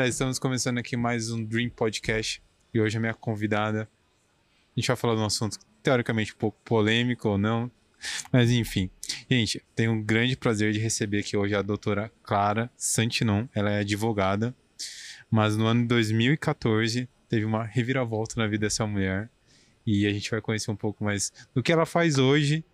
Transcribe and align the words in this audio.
galera, 0.00 0.08
estamos 0.08 0.38
começando 0.38 0.78
aqui 0.78 0.96
mais 0.96 1.30
um 1.30 1.44
Dream 1.44 1.68
Podcast 1.68 2.42
e 2.72 2.80
hoje 2.80 2.96
a 2.96 3.00
minha 3.00 3.12
convidada. 3.12 3.82
A 3.82 4.80
gente 4.80 4.86
vai 4.86 4.96
falar 4.96 5.14
de 5.14 5.20
um 5.20 5.26
assunto 5.26 5.58
teoricamente 5.82 6.32
um 6.32 6.36
pouco 6.38 6.58
polêmico 6.64 7.28
ou 7.28 7.36
não, 7.36 7.70
mas 8.32 8.50
enfim. 8.50 8.88
Gente, 9.30 9.62
tenho 9.76 9.92
um 9.92 10.02
grande 10.02 10.38
prazer 10.38 10.72
de 10.72 10.78
receber 10.78 11.18
aqui 11.18 11.36
hoje 11.36 11.54
a 11.54 11.60
doutora 11.60 12.10
Clara 12.22 12.70
Santinon. 12.78 13.46
Ela 13.54 13.72
é 13.72 13.80
advogada, 13.80 14.54
mas 15.30 15.54
no 15.54 15.66
ano 15.66 15.82
de 15.82 15.88
2014 15.88 17.06
teve 17.28 17.44
uma 17.44 17.62
reviravolta 17.62 18.40
na 18.40 18.46
vida 18.46 18.64
dessa 18.66 18.86
mulher 18.86 19.28
e 19.86 20.06
a 20.06 20.12
gente 20.14 20.30
vai 20.30 20.40
conhecer 20.40 20.70
um 20.70 20.76
pouco 20.76 21.04
mais 21.04 21.30
do 21.54 21.62
que 21.62 21.70
ela 21.70 21.84
faz 21.84 22.16
hoje, 22.16 22.64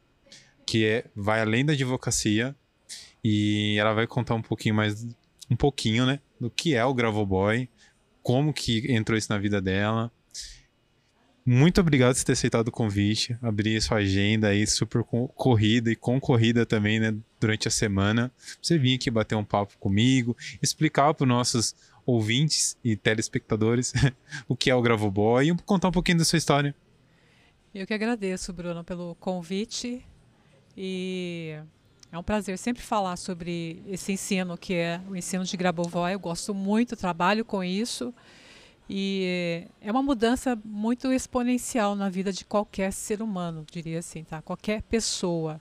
que 0.64 0.86
é 0.86 1.06
vai 1.12 1.40
além 1.40 1.64
da 1.64 1.72
advocacia 1.72 2.54
e 3.24 3.77
ela 3.80 3.95
vai 3.95 4.06
contar 4.06 4.36
um 4.36 4.42
pouquinho 4.42 4.77
mais 4.77 5.04
um 5.50 5.56
pouquinho, 5.56 6.06
né, 6.06 6.20
do 6.40 6.50
que 6.50 6.74
é 6.74 6.84
o 6.84 6.95
Gravoboy, 6.95 7.68
como 8.22 8.52
que 8.52 8.92
entrou 8.92 9.16
isso 9.16 9.30
na 9.30 9.38
vida 9.38 9.60
dela. 9.60 10.10
Muito 11.45 11.80
obrigado 11.80 12.16
por 12.16 12.24
ter 12.24 12.32
aceitado 12.32 12.68
o 12.68 12.72
convite, 12.72 13.38
abrir 13.40 13.80
sua 13.80 13.98
agenda 13.98 14.48
aí 14.48 14.66
super 14.66 15.04
corrida 15.04 15.92
e 15.92 15.95
concorrida 15.95 16.66
também, 16.66 16.98
né, 16.98 17.14
durante 17.38 17.68
a 17.68 17.70
semana. 17.70 18.32
Você 18.60 18.76
vir 18.76 18.96
aqui 18.96 19.09
bater 19.12 19.36
um 19.36 19.45
papo 19.45 19.78
comigo, 19.78 20.36
explicar 20.60 21.14
para 21.14 21.22
os 21.22 21.28
nossos 21.28 21.76
ouvintes 22.04 22.76
e 22.82 22.96
telespectadores 22.96 23.92
o 24.48 24.56
que 24.56 24.70
é 24.70 24.74
o 24.74 24.82
Gravoboy 24.82 25.48
e 25.48 25.56
contar 25.64 25.88
um 25.88 25.92
pouquinho 25.92 26.18
da 26.18 26.24
sua 26.24 26.37
história. 26.37 26.74
Eu 27.73 27.87
que 27.87 27.95
agradeço, 27.95 28.52
Bruno, 28.52 28.82
pelo 28.82 29.14
convite 29.16 30.04
e 30.76 31.57
é 32.16 32.18
um 32.18 32.22
prazer 32.22 32.56
sempre 32.56 32.82
falar 32.82 33.16
sobre 33.16 33.82
esse 33.86 34.10
ensino 34.10 34.56
que 34.56 34.72
é 34.72 35.00
o 35.06 35.14
ensino 35.14 35.45
de 35.45 35.54
Grabovoi. 35.54 36.14
Eu 36.14 36.18
gosto 36.18 36.54
muito, 36.54 36.96
trabalho 36.96 37.45
com 37.45 37.62
isso. 37.62 38.12
E 38.88 39.66
é 39.82 39.92
uma 39.92 40.02
mudança 40.02 40.58
muito 40.64 41.12
exponencial 41.12 41.95
na 41.95 42.08
vida 42.08 42.32
de 42.32 42.45
qualquer 42.46 42.90
ser 42.90 43.20
humano, 43.20 43.66
diria 43.70 43.98
assim, 43.98 44.24
tá? 44.24 44.40
Qualquer 44.40 44.80
pessoa. 44.82 45.60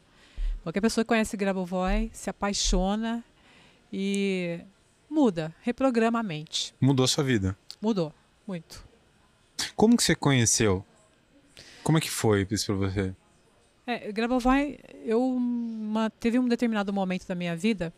Qualquer 0.63 0.79
pessoa 0.79 1.03
que 1.03 1.09
conhece 1.09 1.35
Grabovoi 1.35 2.09
se 2.13 2.29
apaixona 2.29 3.21
e 3.91 4.61
muda, 5.09 5.53
reprograma 5.61 6.19
a 6.19 6.23
mente. 6.23 6.73
Mudou 6.79 7.05
sua 7.05 7.23
vida? 7.25 7.57
Mudou, 7.81 8.13
muito. 8.47 8.87
Como 9.75 9.97
que 9.97 10.03
você 10.03 10.15
conheceu? 10.15 10.85
Como 11.83 11.97
é 11.97 12.01
que 12.01 12.09
foi 12.09 12.47
isso 12.49 12.67
para 12.67 12.75
você? 12.75 13.15
É, 13.87 14.11
Grabovoi, 14.11 14.79
eu 15.03 15.23
uma, 15.23 16.09
teve 16.09 16.39
um 16.39 16.47
determinado 16.47 16.91
momento 16.91 17.27
da 17.27 17.35
minha 17.35 17.55
vida 17.55 17.93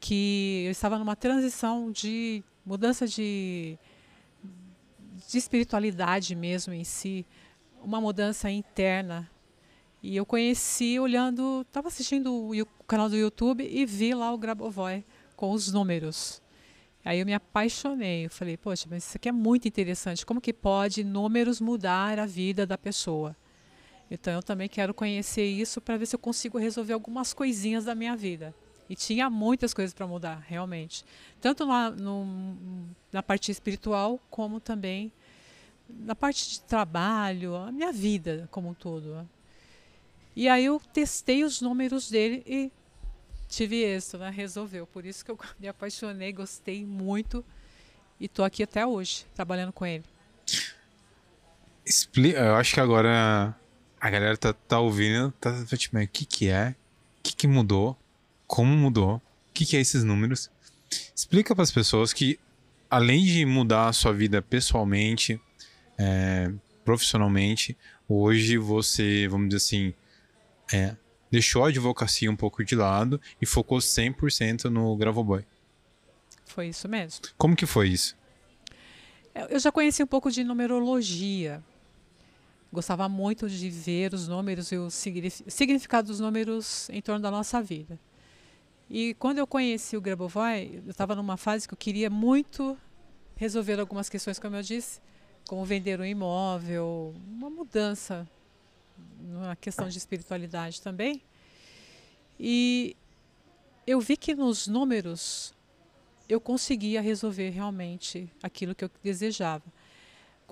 que 0.00 0.64
eu 0.66 0.72
estava 0.72 0.98
numa 0.98 1.14
transição 1.14 1.92
de 1.92 2.42
mudança 2.66 3.06
de, 3.06 3.78
de 5.28 5.38
espiritualidade 5.38 6.34
mesmo 6.34 6.74
em 6.74 6.82
si, 6.82 7.24
uma 7.80 8.00
mudança 8.00 8.50
interna. 8.50 9.30
E 10.02 10.16
eu 10.16 10.26
conheci 10.26 10.98
olhando, 10.98 11.64
estava 11.68 11.86
assistindo 11.86 12.32
o, 12.32 12.60
o, 12.60 12.84
canal 12.84 13.08
do 13.08 13.16
YouTube 13.16 13.64
e 13.64 13.86
vi 13.86 14.12
lá 14.14 14.32
o 14.32 14.38
Grabovoi 14.38 15.04
com 15.36 15.52
os 15.52 15.72
números. 15.72 16.42
Aí 17.04 17.20
eu 17.20 17.26
me 17.26 17.32
apaixonei. 17.34 18.26
Eu 18.26 18.30
falei, 18.30 18.56
poxa, 18.56 18.88
mas 18.90 19.04
isso 19.04 19.16
aqui 19.16 19.28
é 19.28 19.32
muito 19.32 19.68
interessante. 19.68 20.26
Como 20.26 20.40
que 20.40 20.52
pode 20.52 21.04
números 21.04 21.60
mudar 21.60 22.18
a 22.18 22.26
vida 22.26 22.66
da 22.66 22.76
pessoa? 22.76 23.36
Então 24.12 24.34
eu 24.34 24.42
também 24.42 24.68
quero 24.68 24.92
conhecer 24.92 25.46
isso 25.46 25.80
para 25.80 25.96
ver 25.96 26.04
se 26.04 26.14
eu 26.14 26.18
consigo 26.18 26.58
resolver 26.58 26.92
algumas 26.92 27.32
coisinhas 27.32 27.86
da 27.86 27.94
minha 27.94 28.14
vida. 28.14 28.54
E 28.86 28.94
tinha 28.94 29.30
muitas 29.30 29.72
coisas 29.72 29.94
para 29.94 30.06
mudar, 30.06 30.44
realmente. 30.46 31.02
Tanto 31.40 31.64
na, 31.64 31.88
no, 31.88 32.86
na 33.10 33.22
parte 33.22 33.50
espiritual, 33.50 34.20
como 34.28 34.60
também 34.60 35.10
na 35.88 36.14
parte 36.14 36.50
de 36.50 36.60
trabalho, 36.60 37.56
a 37.56 37.72
minha 37.72 37.90
vida 37.90 38.46
como 38.50 38.68
um 38.68 38.74
todo. 38.74 39.26
E 40.36 40.46
aí 40.46 40.66
eu 40.66 40.78
testei 40.92 41.42
os 41.42 41.62
números 41.62 42.10
dele 42.10 42.42
e 42.46 42.70
tive 43.48 43.82
êxito, 43.82 44.18
né? 44.18 44.28
Resolveu. 44.28 44.86
Por 44.86 45.06
isso 45.06 45.24
que 45.24 45.30
eu 45.30 45.38
me 45.58 45.68
apaixonei, 45.68 46.34
gostei 46.34 46.84
muito 46.84 47.42
e 48.20 48.26
estou 48.26 48.44
aqui 48.44 48.62
até 48.62 48.86
hoje, 48.86 49.24
trabalhando 49.34 49.72
com 49.72 49.86
ele. 49.86 50.04
Explica, 51.84 52.40
eu 52.40 52.56
acho 52.56 52.74
que 52.74 52.80
agora 52.80 53.56
a 54.02 54.10
galera 54.10 54.36
tá, 54.36 54.52
tá 54.52 54.80
ouvindo, 54.80 55.30
tá, 55.40 55.64
tá 55.64 55.76
tipo, 55.76 55.96
o 55.96 56.08
que 56.08 56.26
que 56.26 56.48
é? 56.48 56.74
O 57.20 57.22
que 57.22 57.36
que 57.36 57.46
mudou? 57.46 57.96
Como 58.48 58.76
mudou? 58.76 59.18
O 59.18 59.52
que 59.54 59.64
que 59.64 59.76
é 59.76 59.80
esses 59.80 60.02
números? 60.02 60.50
Explica 61.14 61.54
para 61.54 61.62
as 61.62 61.70
pessoas 61.70 62.12
que, 62.12 62.36
além 62.90 63.24
de 63.24 63.46
mudar 63.46 63.86
a 63.86 63.92
sua 63.92 64.12
vida 64.12 64.42
pessoalmente, 64.42 65.40
é, 65.96 66.52
profissionalmente, 66.84 67.78
hoje 68.08 68.58
você, 68.58 69.28
vamos 69.28 69.50
dizer 69.50 69.58
assim, 69.58 69.94
é, 70.72 70.96
deixou 71.30 71.64
a 71.64 71.68
advocacia 71.68 72.28
um 72.28 72.34
pouco 72.34 72.64
de 72.64 72.74
lado 72.74 73.20
e 73.40 73.46
focou 73.46 73.78
100% 73.78 74.64
no 74.64 74.96
Gravoboy. 74.96 75.44
Foi 76.44 76.66
isso 76.66 76.88
mesmo. 76.88 77.20
Como 77.38 77.54
que 77.54 77.66
foi 77.66 77.90
isso? 77.90 78.16
Eu 79.48 79.60
já 79.60 79.70
conheci 79.70 80.02
um 80.02 80.08
pouco 80.08 80.28
de 80.28 80.42
numerologia, 80.42 81.62
gostava 82.72 83.08
muito 83.08 83.48
de 83.48 83.68
ver 83.68 84.14
os 84.14 84.26
números 84.26 84.72
e 84.72 84.76
o 84.76 84.88
significado 84.90 86.08
dos 86.08 86.20
números 86.20 86.88
em 86.90 87.02
torno 87.02 87.20
da 87.20 87.30
nossa 87.30 87.62
vida. 87.62 88.00
E 88.88 89.14
quando 89.14 89.38
eu 89.38 89.46
conheci 89.46 89.96
o 89.96 90.00
Grabovoi, 90.00 90.82
eu 90.84 90.90
estava 90.90 91.14
numa 91.14 91.36
fase 91.36 91.68
que 91.68 91.74
eu 91.74 91.78
queria 91.78 92.08
muito 92.08 92.76
resolver 93.36 93.78
algumas 93.78 94.08
questões, 94.08 94.38
como 94.38 94.56
eu 94.56 94.62
disse, 94.62 95.00
como 95.46 95.64
vender 95.64 96.00
um 96.00 96.04
imóvel, 96.04 97.14
uma 97.26 97.50
mudança 97.50 98.28
na 99.20 99.56
questão 99.56 99.88
de 99.88 99.98
espiritualidade 99.98 100.80
também. 100.80 101.22
E 102.38 102.96
eu 103.86 104.00
vi 104.00 104.16
que 104.16 104.34
nos 104.34 104.66
números 104.66 105.54
eu 106.28 106.40
conseguia 106.40 107.00
resolver 107.00 107.50
realmente 107.50 108.30
aquilo 108.42 108.74
que 108.74 108.84
eu 108.84 108.90
desejava. 109.02 109.64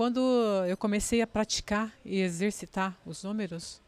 Quando 0.01 0.65
eu 0.67 0.79
comecei 0.79 1.21
a 1.21 1.27
praticar 1.27 1.95
e 2.07 2.21
exercitar 2.21 2.97
os 3.05 3.23
números, 3.23 3.83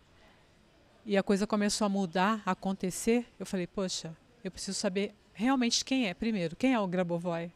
e 1.07 1.17
a 1.17 1.23
coisa 1.23 1.47
começou 1.47 1.87
a 1.87 1.89
mudar, 1.89 2.43
a 2.45 2.51
acontecer, 2.51 3.27
eu 3.41 3.47
falei, 3.47 3.67
poxa, 3.67 4.15
eu 4.45 4.51
preciso 4.51 4.79
saber 4.79 5.15
realmente 5.33 5.83
quem 5.83 6.09
é, 6.09 6.13
primeiro, 6.13 6.55
quem 6.55 6.75
é 6.75 6.79
o 6.79 6.87
Grabovoi? 6.87 7.51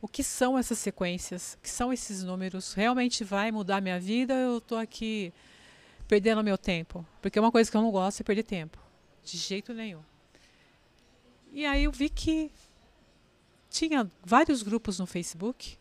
O 0.00 0.06
que 0.06 0.22
são 0.22 0.56
essas 0.56 0.78
sequências? 0.78 1.54
O 1.54 1.58
que 1.58 1.68
são 1.68 1.92
esses 1.92 2.22
números? 2.22 2.72
Realmente 2.72 3.24
vai 3.24 3.50
mudar 3.50 3.80
minha 3.80 3.98
vida 3.98 4.32
eu 4.32 4.58
estou 4.58 4.78
aqui 4.78 5.32
perdendo 6.06 6.44
meu 6.44 6.56
tempo? 6.56 7.04
Porque 7.20 7.40
uma 7.40 7.50
coisa 7.50 7.68
que 7.68 7.76
eu 7.76 7.82
não 7.82 7.90
gosto 7.90 8.20
é 8.20 8.22
perder 8.22 8.44
tempo. 8.44 8.78
De 9.24 9.36
jeito 9.36 9.74
nenhum. 9.74 10.04
E 11.52 11.66
aí 11.66 11.82
eu 11.82 11.90
vi 11.90 12.08
que 12.08 12.52
tinha 13.68 14.08
vários 14.24 14.62
grupos 14.62 15.00
no 15.00 15.04
Facebook 15.04 15.77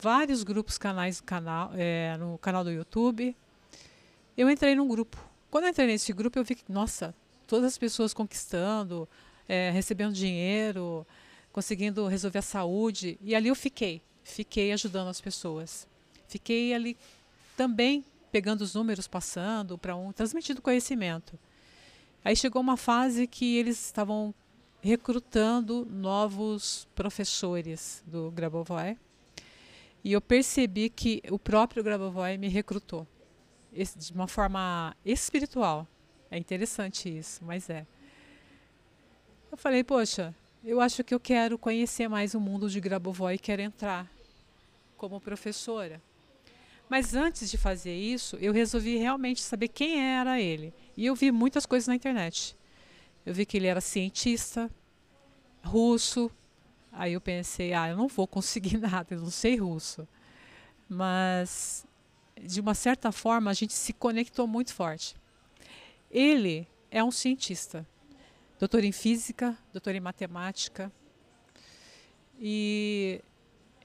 vários 0.00 0.42
grupos, 0.42 0.78
canais 0.78 1.20
canal, 1.20 1.70
é, 1.74 2.16
no 2.16 2.38
canal 2.38 2.62
do 2.62 2.70
YouTube. 2.70 3.36
Eu 4.36 4.48
entrei 4.48 4.74
num 4.74 4.86
grupo. 4.86 5.16
Quando 5.50 5.64
eu 5.64 5.70
entrei 5.70 5.86
nesse 5.86 6.12
grupo, 6.12 6.38
eu 6.38 6.44
vi 6.44 6.54
que, 6.54 6.64
nossa, 6.70 7.14
todas 7.46 7.72
as 7.72 7.78
pessoas 7.78 8.14
conquistando, 8.14 9.08
é, 9.48 9.70
recebendo 9.70 10.12
dinheiro, 10.12 11.06
conseguindo 11.52 12.06
resolver 12.06 12.38
a 12.38 12.42
saúde. 12.42 13.18
E 13.22 13.34
ali 13.34 13.48
eu 13.48 13.56
fiquei. 13.56 14.00
Fiquei 14.22 14.72
ajudando 14.72 15.08
as 15.08 15.20
pessoas. 15.20 15.88
Fiquei 16.28 16.74
ali 16.74 16.96
também 17.56 18.04
pegando 18.30 18.60
os 18.60 18.74
números, 18.74 19.08
passando 19.08 19.78
para 19.78 19.96
um, 19.96 20.12
transmitindo 20.12 20.60
conhecimento. 20.60 21.38
Aí 22.24 22.36
chegou 22.36 22.60
uma 22.60 22.76
fase 22.76 23.26
que 23.26 23.56
eles 23.56 23.82
estavam 23.86 24.34
recrutando 24.80 25.86
novos 25.90 26.86
professores 26.94 28.02
do 28.06 28.30
Grabovoi 28.30 28.96
e 30.04 30.12
eu 30.12 30.20
percebi 30.20 30.88
que 30.88 31.22
o 31.30 31.38
próprio 31.38 31.82
Grabovoi 31.82 32.36
me 32.36 32.48
recrutou 32.48 33.06
de 33.72 34.12
uma 34.12 34.26
forma 34.26 34.96
espiritual. 35.04 35.86
É 36.30 36.38
interessante 36.38 37.08
isso, 37.08 37.44
mas 37.44 37.68
é. 37.70 37.86
Eu 39.50 39.56
falei, 39.56 39.82
poxa, 39.82 40.34
eu 40.64 40.80
acho 40.80 41.02
que 41.04 41.14
eu 41.14 41.20
quero 41.20 41.58
conhecer 41.58 42.08
mais 42.08 42.34
o 42.34 42.40
mundo 42.40 42.68
de 42.68 42.80
Grabovoi 42.80 43.34
e 43.34 43.38
quero 43.38 43.62
entrar 43.62 44.10
como 44.96 45.20
professora. 45.20 46.02
Mas 46.88 47.14
antes 47.14 47.50
de 47.50 47.58
fazer 47.58 47.94
isso, 47.94 48.36
eu 48.36 48.52
resolvi 48.52 48.96
realmente 48.96 49.42
saber 49.42 49.68
quem 49.68 50.00
era 50.00 50.40
ele. 50.40 50.72
E 50.96 51.06
eu 51.06 51.14
vi 51.14 51.30
muitas 51.30 51.66
coisas 51.66 51.86
na 51.86 51.94
internet. 51.94 52.56
Eu 53.24 53.34
vi 53.34 53.44
que 53.44 53.58
ele 53.58 53.66
era 53.66 53.80
cientista, 53.80 54.70
russo, 55.62 56.30
Aí 56.98 57.12
eu 57.12 57.20
pensei, 57.20 57.72
ah, 57.72 57.88
eu 57.88 57.96
não 57.96 58.08
vou 58.08 58.26
conseguir 58.26 58.76
nada, 58.82 59.14
eu 59.14 59.20
não 59.20 59.30
sei 59.30 59.54
russo. 59.54 60.06
Mas, 60.88 61.86
de 62.42 62.60
uma 62.60 62.74
certa 62.74 63.12
forma, 63.12 63.52
a 63.52 63.54
gente 63.54 63.72
se 63.72 63.92
conectou 63.92 64.48
muito 64.48 64.74
forte. 64.74 65.14
Ele 66.10 66.66
é 66.90 67.04
um 67.04 67.12
cientista, 67.12 67.86
doutor 68.58 68.82
em 68.82 68.90
física, 68.90 69.56
doutor 69.72 69.94
em 69.94 70.00
matemática. 70.00 70.90
E 72.40 73.22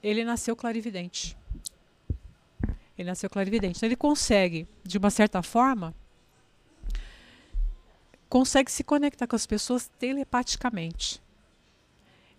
ele 0.02 0.24
nasceu 0.24 0.56
clarividente. 0.56 1.36
Ele 2.98 3.08
nasceu 3.08 3.30
clarividente. 3.30 3.76
Então 3.76 3.86
ele 3.86 3.94
consegue, 3.94 4.66
de 4.82 4.98
uma 4.98 5.10
certa 5.10 5.40
forma, 5.40 5.94
consegue 8.28 8.72
se 8.72 8.82
conectar 8.82 9.28
com 9.28 9.36
as 9.36 9.46
pessoas 9.46 9.88
telepaticamente. 10.00 11.22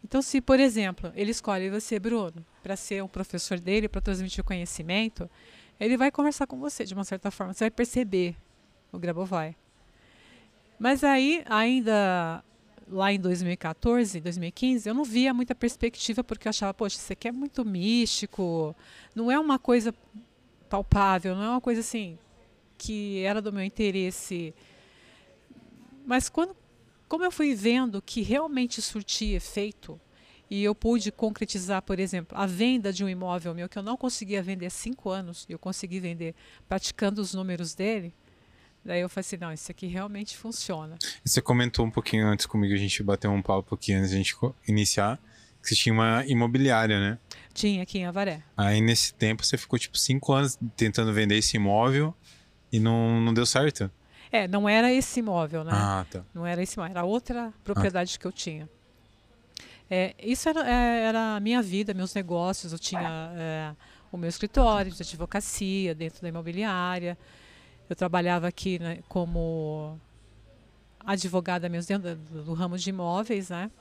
Então, 0.06 0.22
se, 0.22 0.40
por 0.40 0.60
exemplo, 0.60 1.12
ele 1.16 1.31
escolhe 1.31 1.68
você, 1.68 1.98
Bruno, 1.98 2.46
para 2.62 2.75
ser 2.75 3.04
um 3.04 3.07
professor 3.07 3.60
dele, 3.60 3.90
para 3.90 4.00
transmitir 4.00 4.44
conhecimento, 4.44 5.28
ele 5.80 5.98
vai 5.98 6.12
conversar 6.12 6.46
com 6.46 6.60
você 6.60 6.86
de 6.86 6.94
uma 6.94 7.04
certa 7.04 7.31
forma. 7.31 7.56
Você 7.56 7.63
vai 7.63 7.72
perceber 7.72 8.36
o 8.92 9.00
Grabovoi. 9.00 9.56
Mas 10.78 11.04
aí, 11.04 11.44
ainda 11.50 12.44
lá 12.88 13.12
em 13.12 13.19
2014, 13.19 14.22
2015, 14.22 14.88
eu 14.88 14.94
não 14.94 15.04
via 15.04 15.34
muita 15.34 15.56
perspectiva 15.56 16.24
porque 16.24 16.48
eu 16.48 16.52
achava, 16.52 16.72
poxa, 16.72 16.98
isso 16.98 17.12
aqui 17.12 17.28
é 17.28 17.31
muito 17.31 17.66
místico, 17.66 18.75
não 19.16 19.31
é 19.31 19.40
uma 19.40 19.57
coisa 19.57 19.92
palpável, 20.69 21.34
não 21.34 21.42
é 21.42 21.50
uma 21.50 21.62
coisa 21.62 21.81
assim 21.81 22.16
que 22.78 23.24
era 23.24 23.42
do 23.42 23.52
meu 23.52 23.63
interesse. 23.63 24.54
Mas 26.06 26.30
quando, 26.30 26.56
como 27.07 27.24
eu 27.24 27.31
fui 27.31 27.54
vendo 27.56 28.02
que 28.02 28.22
realmente 28.22 28.81
surtia 28.81 29.38
efeito 29.38 30.00
e 30.50 30.63
eu 30.63 30.75
pude 30.75 31.12
concretizar, 31.12 31.81
por 31.81 32.00
exemplo, 32.00 32.38
a 32.38 32.46
venda 32.46 32.94
de 32.94 33.04
um 33.04 33.10
imóvel 33.10 33.54
meu 33.54 33.68
que 33.68 33.78
eu 33.78 33.84
não 33.84 33.98
conseguia 33.98 34.44
vender 34.44 34.68
há 34.68 34.69
cinco 34.69 35.10
anos, 35.10 35.46
e 35.50 35.54
eu 35.54 35.60
consegui 35.60 36.00
vender 36.00 36.36
praticando 36.68 37.19
os 37.19 37.34
números 37.34 37.74
dele, 37.74 38.13
Daí 38.86 39.02
eu 39.02 39.10
falei 39.10 39.22
assim, 39.22 39.38
não, 39.38 39.52
isso 39.52 39.72
aqui 39.72 39.88
realmente 39.88 40.38
funciona. 40.38 40.96
Você 41.24 41.42
comentou 41.42 41.84
um 41.84 41.90
pouquinho 41.90 42.28
antes 42.28 42.46
comigo, 42.46 42.72
a 42.72 42.78
gente 42.78 43.02
bateu 43.02 43.31
um 43.31 43.42
papo 43.42 43.74
aqui 43.74 43.92
antes 43.92 44.12
de 44.12 44.16
a 44.16 44.18
gente 44.19 44.36
iniciar, 44.68 45.19
que 45.60 45.69
você 45.69 45.75
tinha 45.75 45.92
uma 45.92 46.24
imobiliária, 46.28 47.00
né? 47.00 47.18
Tinha, 47.52 47.81
aqui 47.81 47.98
em 47.98 48.06
Avaré. 48.06 48.44
Aí 48.56 48.80
nesse 48.81 49.12
tempo 49.16 49.44
você 49.44 49.57
ficou 49.57 49.80
tipo 49.80 49.98
cinco 49.98 50.31
anos 50.34 50.60
tentando 50.78 51.12
vender 51.12 51.36
esse 51.36 51.57
imóvel 51.57 52.13
e 52.72 52.80
não, 52.80 53.19
não 53.19 53.34
deu 53.34 53.46
certo? 53.48 53.90
É, 54.36 54.48
não 54.50 54.68
era 54.68 54.92
esse 54.92 55.22
imóvel, 55.22 55.64
né? 55.64 55.72
Ah, 55.74 56.06
tá. 56.10 56.26
Não 56.34 56.46
era 56.46 56.62
esse 56.62 56.76
imóvel, 56.76 56.92
era 56.92 57.06
outra 57.06 57.54
propriedade 57.64 58.16
ah. 58.16 58.20
que 58.20 58.28
eu 58.28 58.32
tinha. 58.34 58.70
É, 59.90 60.14
isso 60.20 60.50
era, 60.50 60.68
é, 60.70 61.04
era 61.04 61.36
a 61.36 61.40
minha 61.40 61.62
vida, 61.62 61.94
meus 61.94 62.14
negócios. 62.14 62.74
Eu 62.74 62.80
tinha 62.80 63.32
é, 63.36 63.76
o 64.12 64.18
meu 64.18 64.28
escritório 64.28 64.92
de 64.92 65.02
advocacia 65.02 65.96
dentro 65.96 66.22
da 66.22 66.28
imobiliária. 66.28 67.18
Eu 67.90 67.96
trabalhava 67.96 68.48
aqui 68.48 68.78
né, 68.78 69.00
como 69.08 69.98
advogada 71.00 71.70
mesmo 71.70 71.88
dentro 71.88 72.16
do, 72.16 72.44
do, 72.44 72.54
ramo 72.54 72.78
de 72.78 72.90
imóveis, 72.90 73.50
né? 73.50 73.72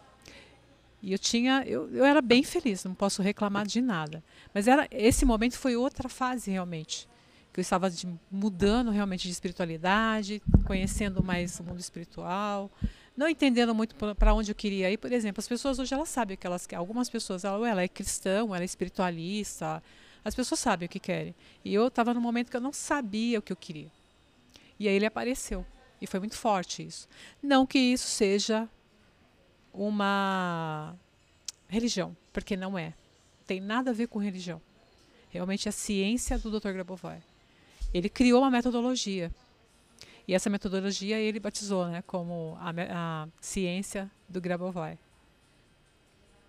E 1.03 1.13
eu 1.13 1.19
tinha, 1.19 1.65
eu, 1.67 1.91
eu 1.95 2.05
era 2.05 2.23
bem 2.23 2.43
feliz, 2.45 2.85
não 2.85 2.95
posso 2.95 3.23
reclamar 3.23 3.67
de 3.67 3.81
nada. 3.81 4.23
Mas 4.55 4.69
era 4.69 4.87
esse 4.91 5.25
momento 5.25 5.59
foi 5.59 5.75
outra 5.75 6.09
fase 6.09 6.51
realmente, 6.51 7.09
que 7.55 7.61
eu 7.61 7.63
estava 7.63 7.89
de, 7.89 8.09
mudando 8.29 8.91
realmente 8.91 9.29
de 9.29 9.31
espiritualidade, 9.31 10.43
conhecendo 10.67 11.23
mais 11.23 11.61
o 11.61 11.63
mundo 11.63 11.79
espiritual, 11.79 12.69
não 13.17 13.29
entendendo 13.29 13.73
muito 13.73 13.95
para 14.17 14.35
onde 14.35 14.51
eu 14.51 14.57
queria 14.57 14.91
ir. 14.91 14.99
Por 14.99 15.13
exemplo, 15.13 15.39
as 15.39 15.47
pessoas 15.47 15.79
hoje 15.79 15.95
elas 15.95 16.09
sabem 16.09 16.37
que 16.37 16.45
elas 16.45 16.67
algumas 16.75 17.09
pessoas, 17.09 17.45
ela, 17.45 17.69
ela 17.69 17.81
é 17.81 17.87
cristã, 17.87 18.41
ela 18.41 18.61
é 18.61 18.65
espiritualista, 18.65 19.81
as 20.25 20.35
pessoas 20.35 20.59
sabem 20.59 20.87
o 20.87 20.89
que 20.89 20.99
querem. 20.99 21.33
E 21.65 21.73
eu 21.73 21.87
estava 21.87 22.13
num 22.13 22.21
momento 22.21 22.51
que 22.51 22.57
eu 22.57 22.61
não 22.61 22.73
sabia 22.73 23.39
o 23.39 23.43
que 23.43 23.53
eu 23.53 23.57
queria. 23.57 23.91
E 24.77 24.89
aí 24.89 24.97
ele 24.97 25.07
apareceu. 25.07 25.65
E 26.01 26.09
foi 26.09 26.19
muito 26.19 26.37
forte 26.37 26.85
isso. 26.85 27.09
Não 27.41 27.65
que 27.65 27.79
isso 27.79 28.09
seja 28.09 28.69
uma 29.73 30.97
religião, 31.69 32.17
porque 32.33 32.57
não 32.57 32.77
é. 32.77 32.95
Tem 33.47 33.61
nada 33.61 33.93
a 33.93 33.95
ver 33.95 34.09
com 34.09 34.19
religião. 34.19 34.61
Realmente 35.31 35.69
é 35.69 35.71
a 35.71 35.73
ciência 35.73 36.37
do 36.37 36.51
Dr. 36.51 36.73
Grabovoi. 36.73 37.23
Ele 37.95 38.09
criou 38.09 38.43
uma 38.43 38.51
metodologia. 38.51 39.31
E 40.27 40.35
essa 40.35 40.51
metodologia 40.51 41.19
ele 41.19 41.39
batizou 41.39 41.87
né, 41.87 42.03
como 42.07 42.59
a, 42.61 42.73
a 42.91 43.29
ciência 43.41 44.11
do 44.29 44.41
Grabovoi. 44.41 44.99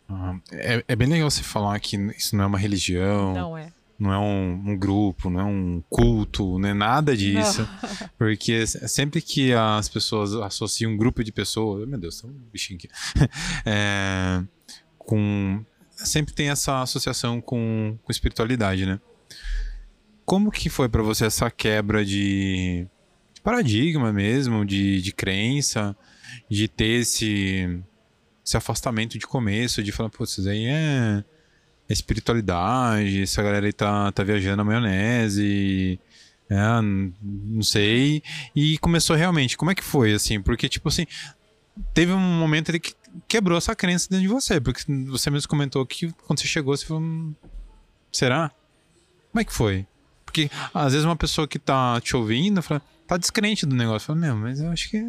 Uhum. 0.09 0.41
É, 0.51 0.83
é, 0.87 0.95
bem 0.95 1.07
legal 1.07 1.29
você 1.29 1.43
falar 1.43 1.79
que 1.79 1.97
isso 2.17 2.35
não 2.35 2.45
é 2.45 2.47
uma 2.47 2.57
religião. 2.57 3.33
Não 3.33 3.57
é. 3.57 3.71
Não 3.97 4.11
é 4.11 4.17
um, 4.17 4.71
um 4.71 4.77
grupo, 4.77 5.29
não 5.29 5.39
é 5.39 5.43
um 5.43 5.83
culto, 5.89 6.59
não 6.59 6.69
é 6.69 6.73
nada 6.73 7.15
disso. 7.15 7.61
Não. 7.61 8.09
Porque 8.17 8.65
sempre 8.67 9.21
que 9.21 9.53
as 9.53 9.87
pessoas 9.87 10.33
associam 10.33 10.91
um 10.91 10.97
grupo 10.97 11.23
de 11.23 11.31
pessoas. 11.31 11.87
Meu 11.87 11.99
Deus, 11.99 12.21
tem 12.21 12.29
um 12.29 12.33
bichinho 12.51 12.79
aqui. 12.79 12.89
É, 13.65 14.43
com, 14.97 15.63
sempre 15.91 16.33
tem 16.33 16.49
essa 16.49 16.81
associação 16.81 17.41
com, 17.41 17.97
com 18.03 18.11
espiritualidade, 18.11 18.85
né? 18.85 18.99
Como 20.25 20.51
que 20.51 20.69
foi 20.69 20.89
para 20.89 21.03
você 21.03 21.25
essa 21.25 21.51
quebra 21.51 22.03
de, 22.03 22.87
paradigma 23.45 24.11
mesmo, 24.11 24.65
de, 24.65 24.99
de 24.99 25.11
crença, 25.13 25.95
de 26.49 26.67
ter 26.67 27.01
esse 27.01 27.79
esse 28.43 28.57
afastamento 28.57 29.17
de 29.17 29.25
começo, 29.25 29.81
de 29.81 29.91
falar, 29.91 30.09
pô, 30.09 30.23
isso 30.23 30.47
aí 30.47 30.65
é, 30.67 31.23
é 31.89 31.93
espiritualidade, 31.93 33.23
essa 33.23 33.41
galera 33.41 33.65
aí 33.65 33.73
tá, 33.73 34.11
tá 34.11 34.23
viajando 34.23 34.57
na 34.57 34.63
maionese, 34.63 35.99
é, 36.47 36.57
não 37.23 37.63
sei. 37.63 38.21
E 38.55 38.77
começou 38.77 39.15
realmente, 39.15 39.57
como 39.57 39.71
é 39.71 39.75
que 39.75 39.83
foi, 39.83 40.13
assim? 40.13 40.39
Porque, 40.39 40.69
tipo 40.69 40.89
assim, 40.89 41.07
teve 41.91 42.13
um 42.13 42.19
momento 42.19 42.69
ali 42.69 42.79
que 42.79 42.93
quebrou 43.27 43.57
essa 43.57 43.75
crença 43.75 44.07
dentro 44.11 44.27
de 44.27 44.31
você, 44.31 44.61
porque 44.61 44.83
você 45.07 45.31
mesmo 45.31 45.49
comentou 45.49 45.83
que 45.83 46.11
quando 46.27 46.39
você 46.39 46.47
chegou, 46.47 46.77
você 46.77 46.85
falou, 46.85 47.01
hum, 47.01 47.33
será? 48.11 48.51
Como 49.31 49.41
é 49.41 49.43
que 49.43 49.53
foi? 49.53 49.87
Porque 50.35 50.51
às 50.73 50.91
vezes 50.91 51.05
uma 51.05 51.15
pessoa 51.15 51.47
que 51.47 51.57
tá 51.57 52.01
te 52.01 52.13
ouvindo 52.13 52.61
fala, 52.61 52.81
tá 53.07 53.15
descrente 53.15 53.65
do 53.65 53.73
negócio, 53.73 54.07
fala, 54.07 54.19
meu, 54.19 54.35
mas 54.35 54.59
eu 54.59 54.69
acho 54.69 54.89
que 54.89 54.97
é, 54.97 55.01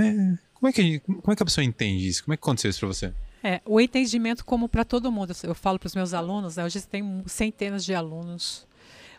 é 0.00 0.38
como 0.54 0.68
é, 0.68 0.72
que, 0.72 1.00
como 1.00 1.32
é 1.32 1.34
que 1.34 1.42
a 1.42 1.46
pessoa 1.46 1.64
entende 1.64 2.06
isso? 2.06 2.22
Como 2.22 2.32
é 2.32 2.36
que 2.36 2.40
aconteceu 2.40 2.70
isso 2.70 2.78
para 2.78 2.88
você? 2.88 3.12
É, 3.42 3.60
o 3.64 3.80
entendimento 3.80 4.44
como 4.44 4.68
para 4.68 4.84
todo 4.84 5.10
mundo. 5.10 5.34
Eu 5.42 5.56
falo 5.56 5.76
para 5.76 5.88
os 5.88 5.94
meus 5.96 6.14
alunos, 6.14 6.54
né, 6.54 6.64
hoje 6.64 6.80
tem 6.82 7.24
centenas 7.26 7.84
de 7.84 7.96
alunos. 7.96 8.64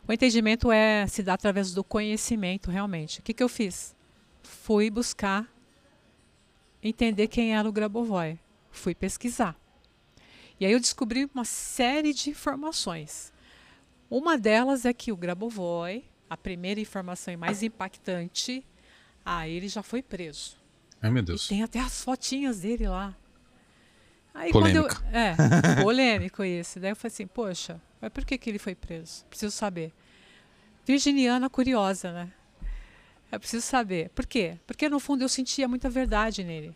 O 0.08 0.14
entendimento 0.14 0.72
é 0.72 1.06
se 1.06 1.22
dá 1.22 1.34
através 1.34 1.74
do 1.74 1.84
conhecimento, 1.84 2.72
realmente. 2.72 3.20
O 3.20 3.24
que, 3.24 3.34
que 3.34 3.44
eu 3.44 3.50
fiz? 3.50 3.94
Fui 4.42 4.90
buscar 4.90 5.46
entender 6.82 7.28
quem 7.28 7.54
era 7.54 7.68
o 7.68 7.74
Grabovoi. 7.74 8.40
Fui 8.72 8.96
pesquisar. 8.96 9.54
E 10.58 10.66
aí 10.66 10.72
eu 10.72 10.80
descobri 10.80 11.30
uma 11.34 11.44
série 11.44 12.14
de 12.14 12.30
informações. 12.30 13.34
Uma 14.10 14.38
delas 14.38 14.86
é 14.86 14.94
que 14.94 15.12
o 15.12 15.18
Grabovoi, 15.18 16.06
a 16.30 16.38
primeira 16.38 16.80
informação 16.80 17.34
e 17.34 17.38
mais 17.38 17.62
impactante, 17.64 18.66
ah, 19.26 19.48
ele 19.48 19.68
já 19.68 19.84
foi 19.84 20.02
preso. 20.02 20.58
Ai, 21.02 21.12
meu 21.12 21.22
Deus. 21.22 21.46
E 21.46 21.50
tem 21.50 21.64
até 21.64 21.80
as 21.80 22.04
fotinhas 22.04 22.62
dele 22.62 22.88
lá. 22.88 23.16
Aí, 24.34 24.52
polêmico. 24.52 25.04
Eu, 25.12 25.18
é, 25.18 25.36
polêmico 25.84 26.44
isso. 26.44 26.80
Daí 26.80 26.92
eu 26.92 26.96
falei 26.96 27.14
assim, 27.14 27.28
poxa, 27.28 27.82
mas 28.00 28.12
por 28.12 28.24
que, 28.24 28.38
que 28.38 28.50
ele 28.50 28.60
foi 28.60 28.76
preso? 28.76 29.26
Preciso 29.26 29.52
saber. 29.52 29.94
Virginiana 30.86 31.50
curiosa, 31.50 32.12
né? 32.14 32.32
Eu 33.32 33.40
preciso 33.40 33.66
saber. 33.66 34.10
Por 34.10 34.26
quê? 34.26 34.58
Porque 34.66 34.88
no 34.88 35.00
fundo 35.00 35.24
eu 35.24 35.30
sentia 35.30 35.68
muita 35.68 35.90
verdade 35.90 36.44
nele. 36.44 36.76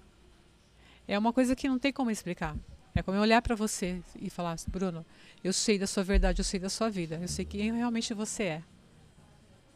É 1.07 1.17
uma 1.17 1.31
coisa 1.31 1.55
que 1.55 1.69
não 1.69 1.79
tem 1.79 1.93
como 1.93 2.11
explicar. 2.11 2.55
É 2.93 3.01
como 3.01 3.17
eu 3.17 3.21
olhar 3.21 3.41
para 3.41 3.55
você 3.55 4.01
e 4.19 4.29
falar, 4.29 4.57
Bruno, 4.67 5.05
eu 5.43 5.53
sei 5.53 5.79
da 5.79 5.88
sua 5.88 6.03
verdade, 6.03 6.41
eu 6.41 6.45
sei 6.45 6.60
da 6.60 6.69
sua 6.69 6.89
vida, 6.89 7.17
eu 7.21 7.27
sei 7.27 7.45
quem 7.45 7.71
realmente 7.74 8.13
você 8.13 8.43
é 8.43 8.63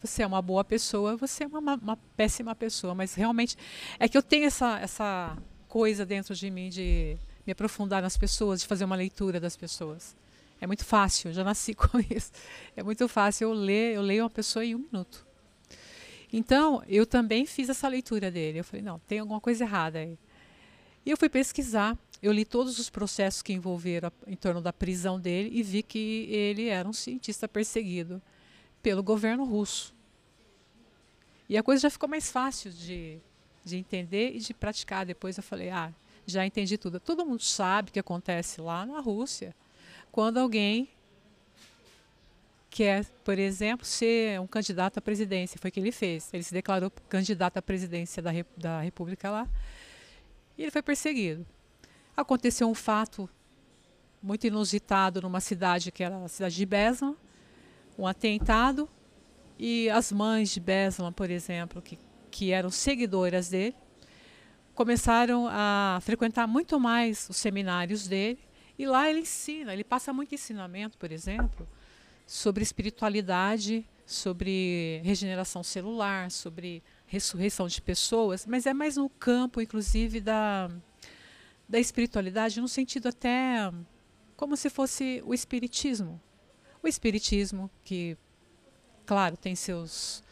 você 0.06 0.24
é 0.24 0.28
uma 0.28 0.42
boa 0.42 0.64
pessoa, 0.64 1.18
você 1.18 1.44
é 1.44 1.48
uma, 1.48 1.76
uma 1.76 1.98
péssima 2.16 2.56
pessoa. 2.56 2.94
Mas 2.94 3.14
realmente 3.16 3.58
é 4.00 4.08
que 4.08 4.18
eu 4.18 4.24
tenho 4.24 4.46
essa, 4.46 4.80
essa 4.80 5.38
coisa 5.68 6.06
dentro 6.06 6.36
de 6.36 6.50
mim 6.50 6.70
de 6.70 7.18
me 7.46 7.52
aprofundar 7.52 8.02
nas 8.02 8.18
pessoas, 8.18 8.62
de 8.62 8.68
fazer 8.68 8.86
uma 8.86 8.96
leitura 8.96 9.40
das 9.40 9.56
pessoas. 9.58 10.16
É 10.62 10.68
muito 10.68 10.86
fácil, 10.86 11.30
eu 11.30 11.34
já 11.34 11.44
nasci 11.44 11.74
com 11.76 12.00
isso. 12.00 12.32
É 12.76 12.84
muito 12.84 13.08
fácil 13.08 13.50
eu 13.50 13.54
ler, 13.54 13.96
eu 13.96 14.02
leio 14.02 14.24
uma 14.24 14.30
pessoa 14.30 14.64
em 14.64 14.76
um 14.76 14.80
minuto. 14.80 15.26
Então, 16.32 16.84
eu 16.88 17.06
também 17.06 17.46
fiz 17.46 17.70
essa 17.70 17.88
leitura 17.88 18.30
dele. 18.30 18.60
Eu 18.60 18.64
falei, 18.64 18.82
não, 18.82 19.00
tem 19.00 19.20
alguma 19.20 19.40
coisa 19.40 19.64
errada 19.64 20.00
aí. 20.00 20.18
E 21.06 21.12
eu 21.12 21.18
fui 21.18 21.30
pesquisar, 21.30 21.98
eu 22.26 22.32
li 22.32 22.44
todos 22.44 22.80
os 22.80 22.90
processos 22.90 23.44
que 23.44 23.54
envolveram 23.54 24.08
a, 24.08 24.32
em 24.32 24.36
torno 24.36 24.60
da 24.60 24.74
prisão 24.74 25.20
dele 25.20 25.52
e 25.54 25.62
vi 25.62 25.84
que 25.84 26.28
ele 26.32 26.70
era 26.70 26.90
um 26.90 26.94
cientista 26.94 27.48
perseguido 27.48 28.20
pelo 28.82 29.04
governo 29.04 29.46
russo. 29.46 29.94
E 31.48 31.56
a 31.56 31.62
coisa 31.62 31.84
já 31.84 31.90
ficou 31.92 32.10
mais 32.10 32.32
fácil 32.32 32.72
de, 32.72 33.20
de 33.64 33.78
entender 33.78 34.32
e 34.36 34.40
de 34.40 34.56
praticar. 34.56 35.06
Depois 35.06 35.38
eu 35.38 35.44
falei, 35.44 35.70
ah, 35.70 35.94
já 36.26 36.44
entendi 36.44 36.80
tudo. 36.80 37.00
Todo 37.00 37.24
mundo 37.24 37.44
sabe 37.44 37.90
o 37.90 37.94
que 37.94 38.00
acontece 38.00 38.60
lá 38.60 38.88
na 38.88 39.00
Rússia 39.00 39.56
quando 40.12 40.40
alguém 40.40 40.90
quer, 42.72 43.06
por 43.24 43.38
exemplo, 43.38 43.86
ser 43.86 44.42
um 44.42 44.48
candidato 44.48 44.98
à 44.98 45.02
presidência. 45.02 45.60
Foi 45.62 45.70
o 45.70 45.72
que 45.72 45.80
ele 45.80 45.92
fez. 45.92 46.34
Ele 46.34 46.42
se 46.42 46.56
declarou 46.56 46.90
candidato 47.08 47.58
à 47.58 47.62
presidência 47.62 48.24
da, 48.24 48.32
da 48.58 48.82
República 48.82 49.30
lá 49.30 49.48
e 50.58 50.64
ele 50.64 50.72
foi 50.72 50.82
perseguido. 50.82 51.46
Aconteceu 52.16 52.70
um 52.70 52.74
fato 52.74 53.30
muito 54.22 54.48
inusitado 54.48 55.22
numa 55.22 55.40
cidade 55.40 55.92
que 55.92 56.04
era 56.04 56.18
a 56.18 56.28
cidade 56.28 56.56
de 56.56 56.66
Beslan, 56.66 57.16
um 57.98 58.08
atentado 58.08 58.90
e 59.60 59.90
as 59.90 60.12
mães 60.12 60.50
de 60.50 60.60
Beslan, 60.60 61.12
por 61.12 61.30
exemplo, 61.30 61.82
que, 61.82 62.00
que 62.32 62.52
eram 62.52 62.70
seguidoras 62.70 63.50
dele, 63.50 63.76
começaram 64.74 65.48
a 65.50 66.00
frequentar 66.02 66.48
muito 66.48 66.80
mais 66.80 67.28
os 67.30 67.38
seminários 67.38 68.08
dele 68.08 68.40
e 68.78 68.86
lá 68.86 69.10
ele 69.10 69.20
ensina, 69.20 69.74
ele 69.74 69.84
passa 69.84 70.12
muito 70.12 70.36
ensinamento, 70.36 70.98
por 70.98 71.12
exemplo, 71.12 71.68
sobre 72.26 72.64
espiritualidade, 72.64 73.88
sobre 74.06 75.02
regeneração 75.04 75.64
celular, 75.64 76.30
sobre 76.30 76.84
ressurreição 77.08 77.68
de 77.68 77.82
pessoas, 77.82 78.46
mas 78.46 78.66
é 78.66 78.74
mais 78.74 78.98
no 78.98 79.10
campo, 79.10 79.62
inclusive, 79.62 80.20
da, 80.20 80.70
da 81.68 81.80
espiritualidade, 81.80 82.62
no 82.62 82.68
sentido 82.68 83.08
até 83.08 83.72
como 84.36 84.56
se 84.56 84.70
fosse 84.70 85.22
o 85.26 85.34
espiritismo. 85.34 86.22
O 86.84 86.88
espiritismo, 86.88 87.70
que, 87.84 88.18
claro, 89.06 89.36
tem 89.36 89.56
seus, 89.56 90.24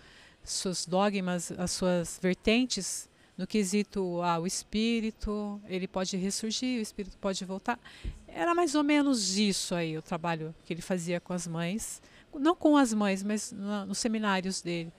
seus 0.43 0.85
dogmas, 0.85 1.51
as 1.51 1.71
suas 1.71 2.19
vertentes, 2.21 3.09
no 3.35 3.47
quesito 3.47 4.21
ah, 4.21 4.39
espírito, 4.45 5.59
ele 5.67 5.87
pode 5.87 6.15
ressurgir, 6.17 6.77
o 6.77 6.81
espírito 6.81 7.17
pode 7.17 7.43
voltar. 7.45 7.79
Era 8.27 8.53
mais 8.53 8.75
ou 8.75 8.83
menos 8.83 9.37
isso 9.37 9.73
aí, 9.73 9.97
o 9.97 10.01
trabalho 10.01 10.53
que 10.65 10.73
ele 10.73 10.81
fazia 10.81 11.19
com 11.19 11.33
as 11.33 11.47
mães. 11.47 12.01
Não 12.35 12.55
com 12.55 12.77
as 12.77 12.93
mães, 12.93 13.23
mas 13.23 13.51
na, 13.51 13.85
nos 13.85 13.97
seminários 13.97 14.61
dele. 14.61 14.91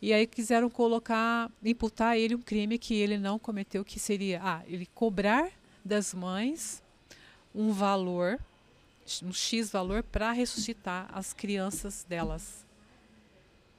E 0.00 0.12
aí 0.12 0.26
quiseram 0.26 0.70
colocar, 0.70 1.50
imputar 1.62 2.12
a 2.12 2.18
ele 2.18 2.34
um 2.34 2.40
crime 2.40 2.78
que 2.78 2.94
ele 2.94 3.18
não 3.18 3.38
cometeu, 3.38 3.84
que 3.84 3.98
seria 3.98 4.40
ah, 4.42 4.62
ele 4.66 4.86
cobrar 4.94 5.50
das 5.88 6.14
mães 6.14 6.82
um 7.54 7.72
valor, 7.72 8.38
um 9.22 9.32
X 9.32 9.70
valor, 9.70 10.02
para 10.02 10.30
ressuscitar 10.30 11.08
as 11.12 11.32
crianças 11.32 12.04
delas. 12.08 12.64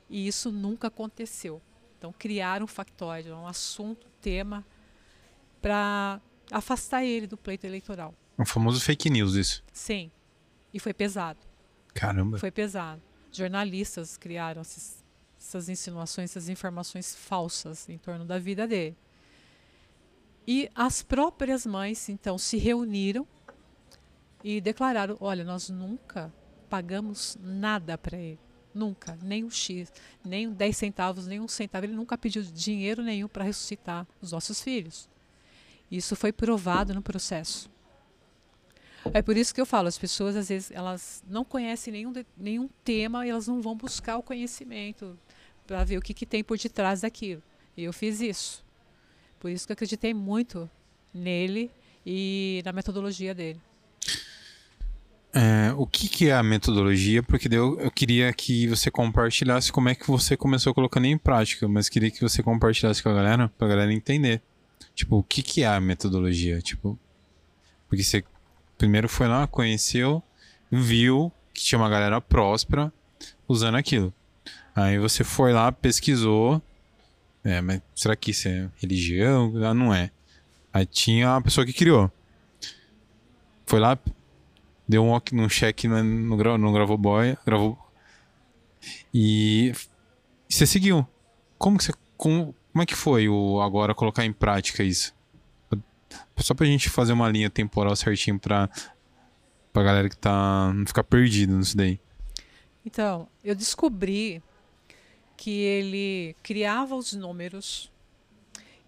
E 0.09 0.27
isso 0.27 0.51
nunca 0.51 0.87
aconteceu. 0.87 1.61
Então, 1.97 2.11
criaram 2.11 2.65
um 2.65 2.67
factóide, 2.67 3.31
um 3.31 3.47
assunto, 3.47 4.07
tema, 4.21 4.65
para 5.61 6.19
afastar 6.51 7.03
ele 7.03 7.27
do 7.27 7.37
pleito 7.37 7.65
eleitoral. 7.65 8.13
Um 8.37 8.45
famoso 8.45 8.81
fake 8.81 9.09
news, 9.09 9.35
isso. 9.35 9.63
Sim. 9.71 10.11
E 10.73 10.79
foi 10.79 10.93
pesado. 10.93 11.39
Caramba. 11.93 12.39
Foi 12.39 12.51
pesado. 12.51 13.01
Jornalistas 13.31 14.17
criaram 14.17 14.61
esses, 14.61 15.03
essas 15.39 15.69
insinuações, 15.69 16.31
essas 16.31 16.49
informações 16.49 17.13
falsas 17.15 17.87
em 17.87 17.97
torno 17.97 18.25
da 18.25 18.39
vida 18.39 18.67
dele. 18.67 18.97
E 20.51 20.67
as 20.73 21.03
próprias 21.03 21.63
mães, 21.63 22.09
então, 22.09 22.35
se 22.35 22.57
reuniram 22.57 23.27
e 24.43 24.59
declararam: 24.59 25.15
olha, 25.19 25.43
nós 25.43 25.69
nunca 25.69 26.33
pagamos 26.67 27.37
nada 27.39 27.95
para 27.99 28.17
ele. 28.17 28.39
Nunca, 28.73 29.15
nem 29.21 29.43
um 29.43 29.51
X, 29.51 29.93
nem 30.25 30.47
um 30.47 30.51
10 30.51 30.75
centavos, 30.75 31.27
nem 31.27 31.39
um 31.39 31.47
centavo. 31.47 31.85
Ele 31.85 31.93
nunca 31.93 32.17
pediu 32.17 32.41
dinheiro 32.41 33.03
nenhum 33.03 33.27
para 33.27 33.43
ressuscitar 33.43 34.07
os 34.19 34.31
nossos 34.31 34.59
filhos. 34.59 35.07
Isso 35.91 36.15
foi 36.15 36.31
provado 36.31 36.95
no 36.95 37.01
processo. 37.03 37.69
É 39.13 39.21
por 39.21 39.37
isso 39.37 39.53
que 39.53 39.61
eu 39.61 39.67
falo, 39.67 39.87
as 39.87 39.99
pessoas 39.99 40.35
às 40.35 40.49
vezes 40.49 40.71
elas 40.71 41.23
não 41.27 41.45
conhecem 41.45 41.93
nenhum, 41.93 42.11
nenhum 42.35 42.67
tema 42.83 43.23
e 43.23 43.29
elas 43.29 43.47
não 43.47 43.61
vão 43.61 43.75
buscar 43.75 44.17
o 44.17 44.23
conhecimento 44.23 45.15
para 45.67 45.83
ver 45.83 45.99
o 45.99 46.01
que, 46.01 46.11
que 46.11 46.25
tem 46.25 46.43
por 46.43 46.57
detrás 46.57 47.01
daquilo. 47.01 47.43
E 47.77 47.83
eu 47.83 47.93
fiz 47.93 48.19
isso. 48.19 48.67
Por 49.39 49.49
isso 49.49 49.65
que 49.65 49.71
eu 49.71 49.75
acreditei 49.75 50.13
muito 50.13 50.69
nele 51.13 51.71
e 52.05 52.61
na 52.65 52.71
metodologia 52.71 53.33
dele. 53.33 53.59
É, 55.31 55.71
o 55.77 55.85
que, 55.85 56.09
que, 56.09 56.29
é 56.29 56.33
a 56.33 56.41
metodologia? 56.41 57.21
Porque 57.21 57.47
eu, 57.51 57.79
eu 57.79 57.91
queria 57.91 58.33
que 58.33 58.67
você 58.67 58.89
compartilhasse 58.89 59.71
como 59.71 59.87
é 59.87 59.95
que 59.95 60.07
você 60.07 60.35
começou 60.35 60.73
colocando 60.73 61.05
em 61.05 61.17
prática, 61.17 61.67
mas 61.67 61.87
queria 61.87 62.09
que 62.09 62.21
você 62.21 62.41
compartilhasse 62.41 63.01
com 63.01 63.09
a 63.09 63.13
galera, 63.13 63.47
pra 63.57 63.67
galera 63.67 63.93
entender. 63.93 64.41
Tipo, 64.95 65.17
o 65.17 65.23
que, 65.23 65.43
que 65.43 65.61
é 65.61 65.67
a 65.67 65.79
metodologia? 65.79 66.59
Tipo, 66.61 66.97
porque 67.87 68.03
você 68.03 68.23
primeiro 68.77 69.07
foi 69.07 69.27
lá, 69.27 69.45
conheceu, 69.45 70.23
viu 70.71 71.31
que 71.53 71.61
tinha 71.61 71.77
uma 71.77 71.89
galera 71.89 72.19
próspera 72.19 72.91
usando 73.47 73.75
aquilo. 73.75 74.13
Aí 74.75 74.97
você 74.97 75.23
foi 75.23 75.53
lá, 75.53 75.71
pesquisou. 75.71 76.61
É, 77.43 77.61
mas 77.61 77.81
será 77.95 78.15
que 78.15 78.31
isso 78.31 78.47
é 78.47 78.69
religião? 78.77 79.53
Ah, 79.65 79.73
não 79.73 79.93
é. 79.93 80.11
Aí 80.73 80.85
tinha 80.85 81.35
a 81.35 81.41
pessoa 81.41 81.65
que 81.65 81.73
criou. 81.73 82.11
Foi 83.65 83.79
lá, 83.79 83.97
deu 84.87 85.03
um, 85.03 85.15
um 85.15 85.47
check 85.47 85.85
no, 85.85 86.03
no, 86.03 86.57
no 86.57 86.73
Gravoboy, 86.73 87.37
gravou. 87.45 87.77
E, 89.13 89.73
você 90.49 90.65
seguiu. 90.65 91.07
Como 91.57 91.77
que 91.77 91.83
você. 91.83 91.93
Como, 92.17 92.55
como 92.73 92.83
é 92.83 92.85
que 92.85 92.95
foi 92.95 93.29
o 93.29 93.61
agora 93.61 93.93
colocar 93.93 94.25
em 94.25 94.33
prática 94.33 94.83
isso? 94.83 95.13
Só 96.37 96.53
pra 96.53 96.65
gente 96.65 96.89
fazer 96.89 97.13
uma 97.13 97.29
linha 97.29 97.49
temporal 97.49 97.95
certinho 97.95 98.39
pra, 98.39 98.69
pra 99.71 99.83
galera 99.83 100.09
que 100.09 100.17
tá. 100.17 100.73
não 100.73 100.85
ficar 100.85 101.03
perdido 101.03 101.55
nisso 101.55 101.77
daí. 101.77 101.99
Então, 102.85 103.27
eu 103.43 103.53
descobri 103.53 104.41
que 105.39 105.61
ele 105.61 106.35
criava 106.43 106.93
os 106.95 107.13
números 107.13 107.89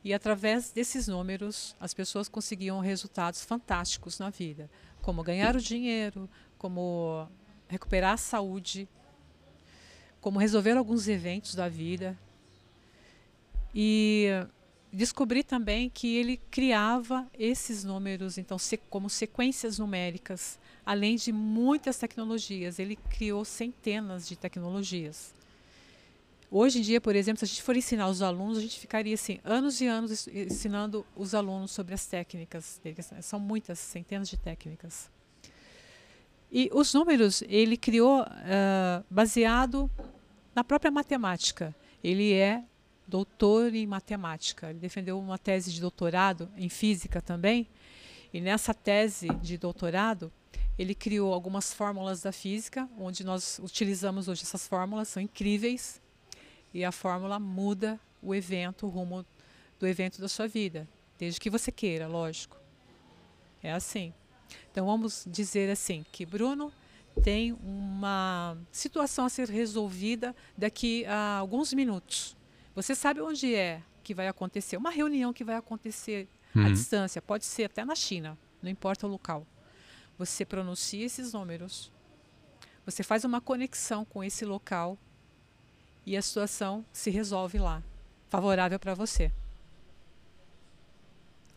e 0.03 0.13
através 0.13 0.69
desses 0.69 1.07
números 1.07 1.77
as 1.79 1.93
pessoas 1.93 2.27
conseguiam 2.27 2.81
resultados 2.81 3.41
fantásticos 3.45 4.19
na 4.19 4.29
vida 4.29 4.69
como 5.01 5.23
ganhar 5.23 5.55
o 5.55 5.61
dinheiro, 5.61 6.29
como 6.57 7.25
recuperar 7.69 8.15
a 8.15 8.17
saúde, 8.17 8.85
como 10.19 10.39
resolver 10.39 10.73
alguns 10.73 11.07
eventos 11.07 11.55
da 11.55 11.69
vida. 11.69 12.19
E 13.73 14.27
descobri 14.91 15.45
também 15.45 15.89
que 15.89 16.17
ele 16.17 16.35
criava 16.51 17.25
esses 17.33 17.85
números, 17.85 18.37
então, 18.37 18.57
como 18.89 19.09
sequências 19.09 19.79
numéricas, 19.79 20.59
além 20.85 21.15
de 21.15 21.31
muitas 21.31 21.97
tecnologias. 21.97 22.77
Ele 22.77 22.97
criou 22.97 23.45
centenas 23.45 24.27
de 24.27 24.35
tecnologias. 24.35 25.33
Hoje 26.53 26.79
em 26.79 26.81
dia, 26.81 26.99
por 26.99 27.15
exemplo, 27.15 27.39
se 27.39 27.45
a 27.45 27.47
gente 27.47 27.63
for 27.63 27.77
ensinar 27.77 28.09
os 28.09 28.21
alunos, 28.21 28.57
a 28.57 28.61
gente 28.61 28.77
ficaria 28.77 29.13
assim, 29.13 29.39
anos 29.41 29.79
e 29.79 29.87
anos 29.87 30.27
ensinando 30.27 31.05
os 31.15 31.33
alunos 31.33 31.71
sobre 31.71 31.93
as 31.93 32.05
técnicas. 32.05 32.81
São 33.21 33.39
muitas, 33.39 33.79
centenas 33.79 34.27
de 34.27 34.35
técnicas. 34.35 35.09
E 36.51 36.69
os 36.73 36.93
números 36.93 37.41
ele 37.47 37.77
criou 37.77 38.23
uh, 38.23 39.05
baseado 39.09 39.89
na 40.53 40.61
própria 40.61 40.91
matemática. 40.91 41.73
Ele 42.03 42.33
é 42.33 42.65
doutor 43.07 43.73
em 43.73 43.87
matemática. 43.87 44.71
Ele 44.71 44.79
defendeu 44.79 45.17
uma 45.17 45.37
tese 45.37 45.71
de 45.71 45.79
doutorado 45.79 46.51
em 46.57 46.67
física 46.67 47.21
também. 47.21 47.65
E 48.33 48.41
nessa 48.41 48.73
tese 48.73 49.29
de 49.41 49.57
doutorado, 49.57 50.29
ele 50.77 50.93
criou 50.95 51.33
algumas 51.33 51.73
fórmulas 51.73 52.21
da 52.21 52.33
física, 52.33 52.89
onde 52.99 53.23
nós 53.23 53.57
utilizamos 53.63 54.27
hoje 54.27 54.43
essas 54.43 54.67
fórmulas, 54.67 55.07
são 55.07 55.23
incríveis 55.23 56.01
e 56.73 56.83
a 56.85 56.91
fórmula 56.91 57.39
muda 57.39 57.99
o 58.21 58.33
evento, 58.33 58.85
o 58.85 58.89
rumo 58.89 59.25
do 59.79 59.87
evento 59.87 60.21
da 60.21 60.27
sua 60.27 60.47
vida, 60.47 60.87
desde 61.17 61.39
que 61.39 61.49
você 61.49 61.71
queira, 61.71 62.07
lógico. 62.07 62.57
É 63.63 63.71
assim. 63.71 64.13
Então 64.71 64.85
vamos 64.85 65.25
dizer 65.27 65.69
assim 65.69 66.05
que 66.11 66.25
Bruno 66.25 66.71
tem 67.23 67.53
uma 67.53 68.57
situação 68.71 69.25
a 69.25 69.29
ser 69.29 69.49
resolvida 69.49 70.35
daqui 70.57 71.05
a 71.05 71.37
alguns 71.37 71.73
minutos. 71.73 72.35
Você 72.73 72.95
sabe 72.95 73.21
onde 73.21 73.53
é 73.53 73.81
que 74.03 74.13
vai 74.13 74.27
acontecer? 74.27 74.77
Uma 74.77 74.89
reunião 74.89 75.33
que 75.33 75.43
vai 75.43 75.55
acontecer 75.55 76.27
uhum. 76.55 76.65
à 76.65 76.69
distância, 76.69 77.21
pode 77.21 77.45
ser 77.45 77.65
até 77.65 77.83
na 77.83 77.95
China, 77.95 78.37
não 78.61 78.69
importa 78.69 79.05
o 79.05 79.09
local. 79.09 79.45
Você 80.17 80.45
pronuncia 80.45 81.05
esses 81.05 81.33
números, 81.33 81.91
você 82.85 83.03
faz 83.03 83.23
uma 83.23 83.41
conexão 83.41 84.05
com 84.05 84.23
esse 84.23 84.45
local 84.45 84.97
e 86.05 86.17
a 86.17 86.21
situação 86.21 86.85
se 86.91 87.09
resolve 87.09 87.57
lá, 87.57 87.83
favorável 88.29 88.79
para 88.79 88.93
você. 88.93 89.31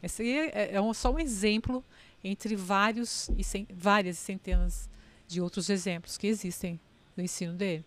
Esse 0.02 0.28
é, 0.28 0.74
é 0.74 0.80
um, 0.80 0.92
só 0.92 1.12
um 1.12 1.18
exemplo 1.18 1.82
entre 2.22 2.54
vários 2.56 3.28
e 3.30 3.66
várias 3.72 4.18
centenas 4.18 4.88
de 5.26 5.40
outros 5.40 5.70
exemplos 5.70 6.18
que 6.18 6.26
existem 6.26 6.78
no 7.16 7.22
ensino 7.22 7.54
dele. 7.54 7.84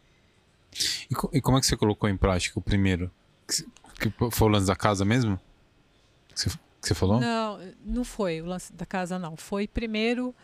E, 0.73 1.37
e 1.37 1.41
como 1.41 1.57
é 1.57 1.61
que 1.61 1.67
você 1.67 1.77
colocou 1.77 2.09
em 2.09 2.17
prática 2.17 2.57
o 2.57 2.61
primeiro? 2.61 3.11
Que, 3.47 4.09
que 4.09 4.31
foi 4.31 4.47
o 4.47 4.51
lance 4.51 4.67
da 4.67 4.75
casa 4.75 5.05
mesmo? 5.05 5.39
Que 6.29 6.39
você, 6.39 6.49
que 6.49 6.87
você 6.87 6.93
falou? 6.95 7.19
Não, 7.19 7.59
não 7.85 8.03
foi 8.03 8.41
o 8.41 8.45
lance 8.45 8.73
da 8.73 8.85
casa, 8.85 9.19
não. 9.19 9.37
Foi 9.37 9.67
primeiro 9.67 10.35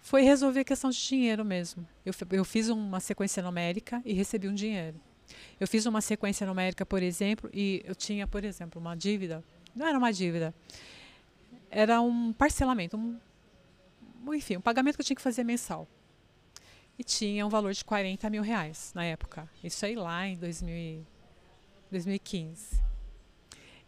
foi 0.00 0.22
resolver 0.22 0.60
a 0.60 0.64
questão 0.64 0.90
de 0.90 1.06
dinheiro 1.06 1.44
mesmo. 1.44 1.86
Eu, 2.04 2.14
eu 2.30 2.44
fiz 2.44 2.68
uma 2.68 3.00
sequência 3.00 3.42
numérica 3.42 4.00
e 4.04 4.12
recebi 4.12 4.48
um 4.48 4.54
dinheiro. 4.54 4.98
Eu 5.58 5.66
fiz 5.66 5.86
uma 5.86 6.00
sequência 6.00 6.46
numérica, 6.46 6.84
por 6.86 7.02
exemplo, 7.02 7.50
e 7.52 7.82
eu 7.84 7.94
tinha, 7.94 8.26
por 8.26 8.44
exemplo, 8.44 8.80
uma 8.80 8.94
dívida. 8.94 9.44
Não 9.74 9.86
era 9.86 9.98
uma 9.98 10.12
dívida, 10.12 10.54
era 11.70 12.00
um 12.00 12.32
parcelamento, 12.32 12.96
um, 12.96 13.18
enfim, 14.34 14.56
um 14.56 14.60
pagamento 14.60 14.96
que 14.96 15.02
eu 15.02 15.06
tinha 15.06 15.16
que 15.16 15.22
fazer 15.22 15.44
mensal. 15.44 15.86
E 16.98 17.04
tinha 17.04 17.46
um 17.46 17.48
valor 17.48 17.72
de 17.72 17.84
40 17.84 18.28
mil 18.28 18.42
reais 18.42 18.92
na 18.94 19.04
época. 19.04 19.48
Isso 19.62 19.86
aí 19.86 19.94
lá 19.94 20.26
em 20.26 20.36
2000, 20.36 21.06
2015. 21.90 22.80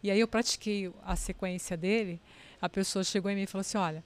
E 0.03 0.09
aí 0.09 0.19
eu 0.19 0.27
pratiquei 0.27 0.91
a 1.03 1.15
sequência 1.15 1.75
dele. 1.75 2.21
A 2.61 2.69
pessoa 2.69 3.03
chegou 3.03 3.29
em 3.29 3.35
mim 3.35 3.41
e 3.41 3.47
falou 3.47 3.61
assim: 3.61 3.77
Olha, 3.77 4.03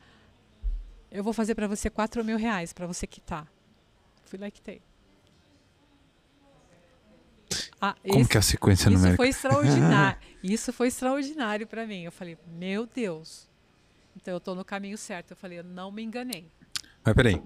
eu 1.11 1.23
vou 1.23 1.33
fazer 1.33 1.53
para 1.55 1.67
você 1.67 1.89
4 1.89 2.23
mil 2.23 2.37
reais 2.37 2.73
para 2.73 2.87
você 2.87 3.05
quitar. 3.05 3.47
Fui 4.25 4.39
lá 4.39 4.47
e 4.47 4.51
quitei. 4.51 4.81
Ah, 7.81 7.95
Como 8.07 8.27
que 8.27 8.37
é 8.37 8.39
a 8.39 8.43
sequência 8.43 8.89
isso 8.89 8.97
numérica? 8.97 9.23
Isso 9.27 9.41
foi 9.41 9.49
extraordinário. 9.49 10.19
isso 10.41 10.73
foi 10.73 10.87
extraordinário 10.87 11.67
para 11.67 11.85
mim. 11.85 12.03
Eu 12.03 12.11
falei, 12.11 12.37
meu 12.47 12.85
Deus. 12.85 13.47
Então 14.15 14.33
eu 14.33 14.37
estou 14.37 14.55
no 14.55 14.63
caminho 14.63 14.97
certo. 14.97 15.31
Eu 15.31 15.37
falei, 15.37 15.59
eu 15.59 15.63
não 15.63 15.91
me 15.91 16.01
enganei. 16.01 16.47
Mas 17.03 17.13
peraí. 17.13 17.41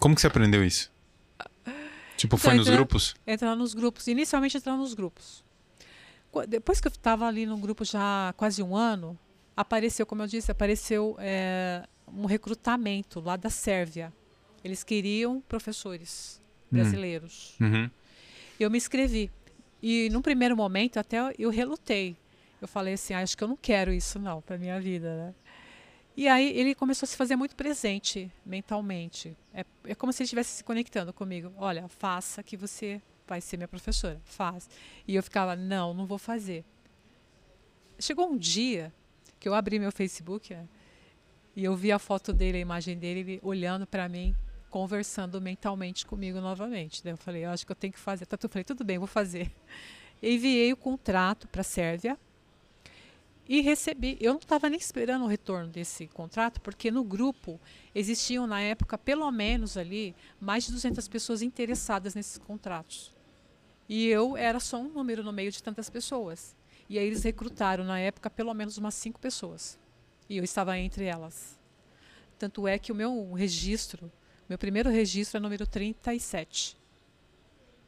Como 0.00 0.14
que 0.14 0.20
você 0.20 0.26
aprendeu 0.26 0.64
isso? 0.64 0.92
Tipo, 2.16 2.36
foi 2.36 2.54
nos 2.54 2.68
grupos? 2.68 3.14
Entrar 3.26 3.54
nos 3.54 3.74
grupos. 3.74 4.06
Inicialmente 4.06 4.56
entrar 4.56 4.76
nos 4.76 4.94
grupos. 4.94 5.44
Depois 6.48 6.80
que 6.80 6.88
eu 6.88 6.90
estava 6.90 7.26
ali 7.26 7.46
no 7.46 7.56
grupo 7.58 7.84
já 7.84 8.34
quase 8.36 8.62
um 8.62 8.74
ano, 8.74 9.18
apareceu, 9.56 10.04
como 10.04 10.22
eu 10.22 10.26
disse, 10.26 10.50
apareceu 10.50 11.16
é, 11.18 11.86
um 12.08 12.26
recrutamento 12.26 13.20
lá 13.20 13.36
da 13.36 13.50
Sérvia. 13.50 14.12
Eles 14.64 14.82
queriam 14.82 15.40
professores 15.42 16.40
hum. 16.72 16.76
brasileiros. 16.76 17.56
Uhum. 17.60 17.90
Eu 18.58 18.70
me 18.70 18.78
inscrevi. 18.78 19.30
E 19.82 20.08
num 20.10 20.22
primeiro 20.22 20.56
momento 20.56 20.98
até 20.98 21.18
eu 21.38 21.50
relutei. 21.50 22.16
Eu 22.60 22.68
falei 22.68 22.94
assim, 22.94 23.12
ah, 23.12 23.20
acho 23.20 23.36
que 23.36 23.44
eu 23.44 23.48
não 23.48 23.56
quero 23.56 23.92
isso 23.92 24.18
não 24.18 24.40
para 24.40 24.56
minha 24.56 24.80
vida, 24.80 25.14
né? 25.16 25.34
E 26.16 26.28
aí 26.28 26.56
ele 26.56 26.74
começou 26.74 27.06
a 27.06 27.08
se 27.08 27.16
fazer 27.16 27.34
muito 27.34 27.56
presente 27.56 28.30
mentalmente. 28.46 29.36
É, 29.52 29.64
é 29.84 29.94
como 29.94 30.12
se 30.12 30.22
ele 30.22 30.26
estivesse 30.26 30.56
se 30.56 30.64
conectando 30.64 31.12
comigo. 31.12 31.52
Olha, 31.56 31.88
faça 31.88 32.42
que 32.42 32.56
você 32.56 33.02
vai 33.26 33.40
ser 33.40 33.56
minha 33.56 33.68
professora. 33.68 34.20
Faz. 34.24 34.68
E 35.08 35.14
eu 35.16 35.22
ficava, 35.22 35.56
não, 35.56 35.92
não 35.92 36.06
vou 36.06 36.18
fazer. 36.18 36.64
Chegou 37.98 38.30
um 38.30 38.36
dia 38.36 38.92
que 39.40 39.48
eu 39.48 39.54
abri 39.54 39.78
meu 39.78 39.92
Facebook 39.92 40.54
né, 40.54 40.66
e 41.54 41.64
eu 41.64 41.76
vi 41.76 41.92
a 41.92 41.98
foto 41.98 42.32
dele, 42.32 42.58
a 42.58 42.60
imagem 42.60 42.96
dele, 42.96 43.20
ele 43.20 43.40
olhando 43.42 43.86
para 43.86 44.08
mim, 44.08 44.34
conversando 44.74 45.40
mentalmente 45.40 46.04
comigo 46.04 46.40
novamente. 46.40 47.00
Daí 47.04 47.12
eu 47.12 47.16
falei, 47.16 47.44
eu 47.44 47.50
acho 47.50 47.64
que 47.64 47.70
eu 47.70 47.76
tenho 47.76 47.92
que 47.92 47.98
fazer. 47.98 48.26
Eu 48.28 48.48
falei, 48.48 48.64
tudo 48.64 48.82
bem, 48.82 48.98
vou 48.98 49.06
fazer. 49.06 49.48
Enviei 50.20 50.72
o 50.72 50.76
contrato 50.76 51.46
para 51.46 51.60
a 51.60 51.64
Sérvia 51.64 52.18
e 53.48 53.60
recebi. 53.60 54.18
Eu 54.20 54.32
não 54.32 54.40
estava 54.40 54.68
nem 54.68 54.76
esperando 54.76 55.26
o 55.26 55.28
retorno 55.28 55.68
desse 55.68 56.08
contrato, 56.08 56.60
porque 56.60 56.90
no 56.90 57.04
grupo 57.04 57.60
existiam 57.94 58.48
na 58.48 58.60
época 58.60 58.98
pelo 58.98 59.30
menos 59.30 59.76
ali 59.76 60.12
mais 60.40 60.64
de 60.64 60.72
200 60.72 61.06
pessoas 61.06 61.40
interessadas 61.40 62.16
nesses 62.16 62.36
contratos. 62.36 63.12
E 63.88 64.08
eu 64.08 64.36
era 64.36 64.58
só 64.58 64.80
um 64.80 64.88
número 64.88 65.22
no 65.22 65.32
meio 65.32 65.52
de 65.52 65.62
tantas 65.62 65.88
pessoas. 65.88 66.56
E 66.88 66.98
aí 66.98 67.06
eles 67.06 67.22
recrutaram 67.22 67.84
na 67.84 68.00
época 68.00 68.28
pelo 68.28 68.52
menos 68.52 68.76
umas 68.76 68.94
cinco 68.94 69.20
pessoas. 69.20 69.78
E 70.28 70.36
eu 70.36 70.42
estava 70.42 70.76
entre 70.76 71.04
elas. 71.04 71.56
Tanto 72.40 72.66
é 72.66 72.76
que 72.76 72.90
o 72.90 72.94
meu 72.94 73.34
registro, 73.34 74.10
meu 74.48 74.58
primeiro 74.58 74.90
registro 74.90 75.38
é 75.38 75.40
número 75.40 75.66
37. 75.66 76.76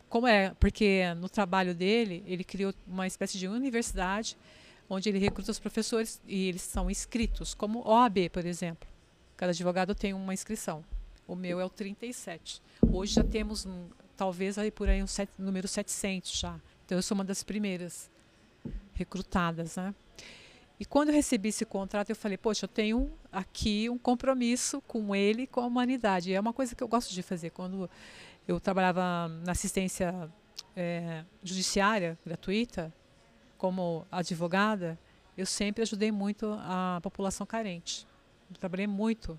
Como 0.08 0.26
é? 0.26 0.54
Porque 0.60 1.02
no 1.14 1.28
trabalho 1.28 1.74
dele, 1.74 2.22
ele 2.26 2.44
criou 2.44 2.72
uma 2.86 3.06
espécie 3.06 3.38
de 3.38 3.48
universidade 3.48 4.36
onde 4.88 5.08
ele 5.08 5.18
recruta 5.18 5.50
os 5.50 5.58
professores 5.58 6.20
e 6.26 6.48
eles 6.48 6.62
são 6.62 6.90
inscritos, 6.90 7.54
como 7.54 7.86
OAB, 7.86 8.30
por 8.32 8.44
exemplo. 8.44 8.88
Cada 9.36 9.50
advogado 9.50 9.94
tem 9.94 10.14
uma 10.14 10.32
inscrição. 10.32 10.84
O 11.26 11.34
meu 11.34 11.60
é 11.60 11.64
o 11.64 11.68
37. 11.68 12.62
Hoje 12.92 13.14
já 13.14 13.24
temos, 13.24 13.66
um, 13.66 13.88
talvez, 14.16 14.56
aí 14.58 14.70
por 14.70 14.88
aí 14.88 15.02
um 15.02 15.06
set, 15.06 15.28
número 15.36 15.66
700 15.66 16.38
já. 16.38 16.60
Então, 16.84 16.96
eu 16.96 17.02
sou 17.02 17.16
uma 17.16 17.24
das 17.24 17.42
primeiras 17.42 18.08
recrutadas, 18.94 19.76
né? 19.76 19.94
E 20.78 20.84
quando 20.84 21.08
eu 21.08 21.14
recebi 21.14 21.48
esse 21.48 21.64
contrato, 21.64 22.10
eu 22.10 22.16
falei, 22.16 22.36
poxa, 22.36 22.64
eu 22.64 22.68
tenho 22.68 23.10
aqui 23.32 23.88
um 23.88 23.96
compromisso 23.96 24.80
com 24.82 25.14
ele 25.14 25.46
com 25.46 25.60
a 25.60 25.66
humanidade. 25.66 26.30
E 26.30 26.34
é 26.34 26.40
uma 26.40 26.52
coisa 26.52 26.74
que 26.74 26.82
eu 26.82 26.88
gosto 26.88 27.14
de 27.14 27.22
fazer. 27.22 27.50
Quando 27.50 27.88
eu 28.46 28.60
trabalhava 28.60 29.28
na 29.44 29.52
assistência 29.52 30.30
é, 30.76 31.24
judiciária 31.42 32.18
gratuita, 32.24 32.92
como 33.56 34.06
advogada, 34.12 34.98
eu 35.36 35.46
sempre 35.46 35.82
ajudei 35.82 36.12
muito 36.12 36.54
a 36.58 37.00
população 37.02 37.46
carente. 37.46 38.06
Eu 38.50 38.56
trabalhei 38.56 38.86
muito. 38.86 39.38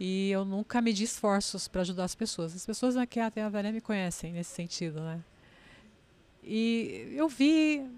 E 0.00 0.30
eu 0.30 0.44
nunca 0.44 0.80
medi 0.80 1.04
esforços 1.04 1.68
para 1.68 1.82
ajudar 1.82 2.04
as 2.04 2.14
pessoas. 2.14 2.54
As 2.56 2.64
pessoas 2.64 2.96
aqui 2.96 3.20
até 3.20 3.42
a 3.42 3.48
velha 3.50 3.70
me 3.70 3.80
conhecem 3.80 4.32
nesse 4.32 4.54
sentido, 4.54 5.00
né? 5.00 5.22
E 6.42 7.12
eu 7.14 7.28
vi 7.28 7.88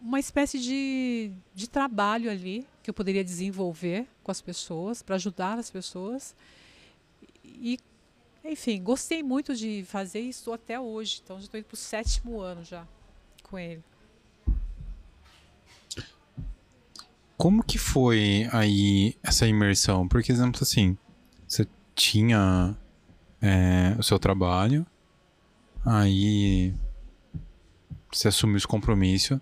uma 0.00 0.20
espécie 0.20 0.58
de, 0.58 1.32
de 1.54 1.68
trabalho 1.68 2.30
ali 2.30 2.66
que 2.82 2.90
eu 2.90 2.94
poderia 2.94 3.24
desenvolver 3.24 4.06
com 4.22 4.30
as 4.30 4.40
pessoas, 4.40 5.02
para 5.02 5.16
ajudar 5.16 5.58
as 5.58 5.70
pessoas. 5.70 6.34
E, 7.44 7.78
enfim, 8.44 8.82
gostei 8.82 9.22
muito 9.22 9.54
de 9.54 9.84
fazer 9.88 10.20
e 10.20 10.28
estou 10.28 10.54
até 10.54 10.78
hoje. 10.78 11.20
Então, 11.22 11.38
já 11.38 11.44
estou 11.44 11.58
indo 11.58 11.66
para 11.66 11.74
o 11.74 11.78
sétimo 11.78 12.40
ano 12.40 12.64
já 12.64 12.86
com 13.42 13.58
ele. 13.58 13.82
Como 17.36 17.62
que 17.62 17.78
foi 17.78 18.48
aí 18.52 19.14
essa 19.22 19.46
imersão? 19.46 20.08
Por 20.08 20.20
exemplo, 20.20 20.60
assim, 20.62 20.96
você 21.46 21.66
tinha 21.94 22.76
é, 23.42 23.94
o 23.98 24.02
seu 24.02 24.18
trabalho, 24.18 24.86
aí 25.84 26.74
você 28.10 28.28
assumiu 28.28 28.56
esse 28.56 28.66
compromisso, 28.66 29.40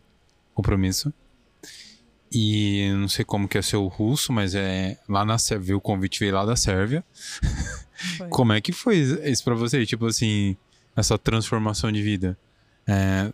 compromisso, 0.55 1.13
e 2.33 2.91
não 2.93 3.09
sei 3.09 3.25
como 3.25 3.47
que 3.47 3.57
é 3.57 3.63
seu 3.63 3.87
russo, 3.87 4.33
mas 4.33 4.55
é 4.57 4.99
lá 5.09 5.25
na 5.25 5.39
Sérvia, 5.39 5.77
o 5.77 5.81
convite 5.81 6.19
veio 6.19 6.35
lá 6.35 6.45
da 6.45 6.57
Sérvia. 6.57 7.05
como 8.29 8.53
é 8.53 8.61
que 8.61 8.73
foi 8.73 8.97
isso 8.97 9.45
para 9.45 9.55
você? 9.55 9.87
Tipo 9.87 10.07
assim, 10.07 10.57
essa 10.97 11.17
transformação 11.17 11.93
de 11.93 12.03
vida? 12.03 12.37
É, 12.89 13.33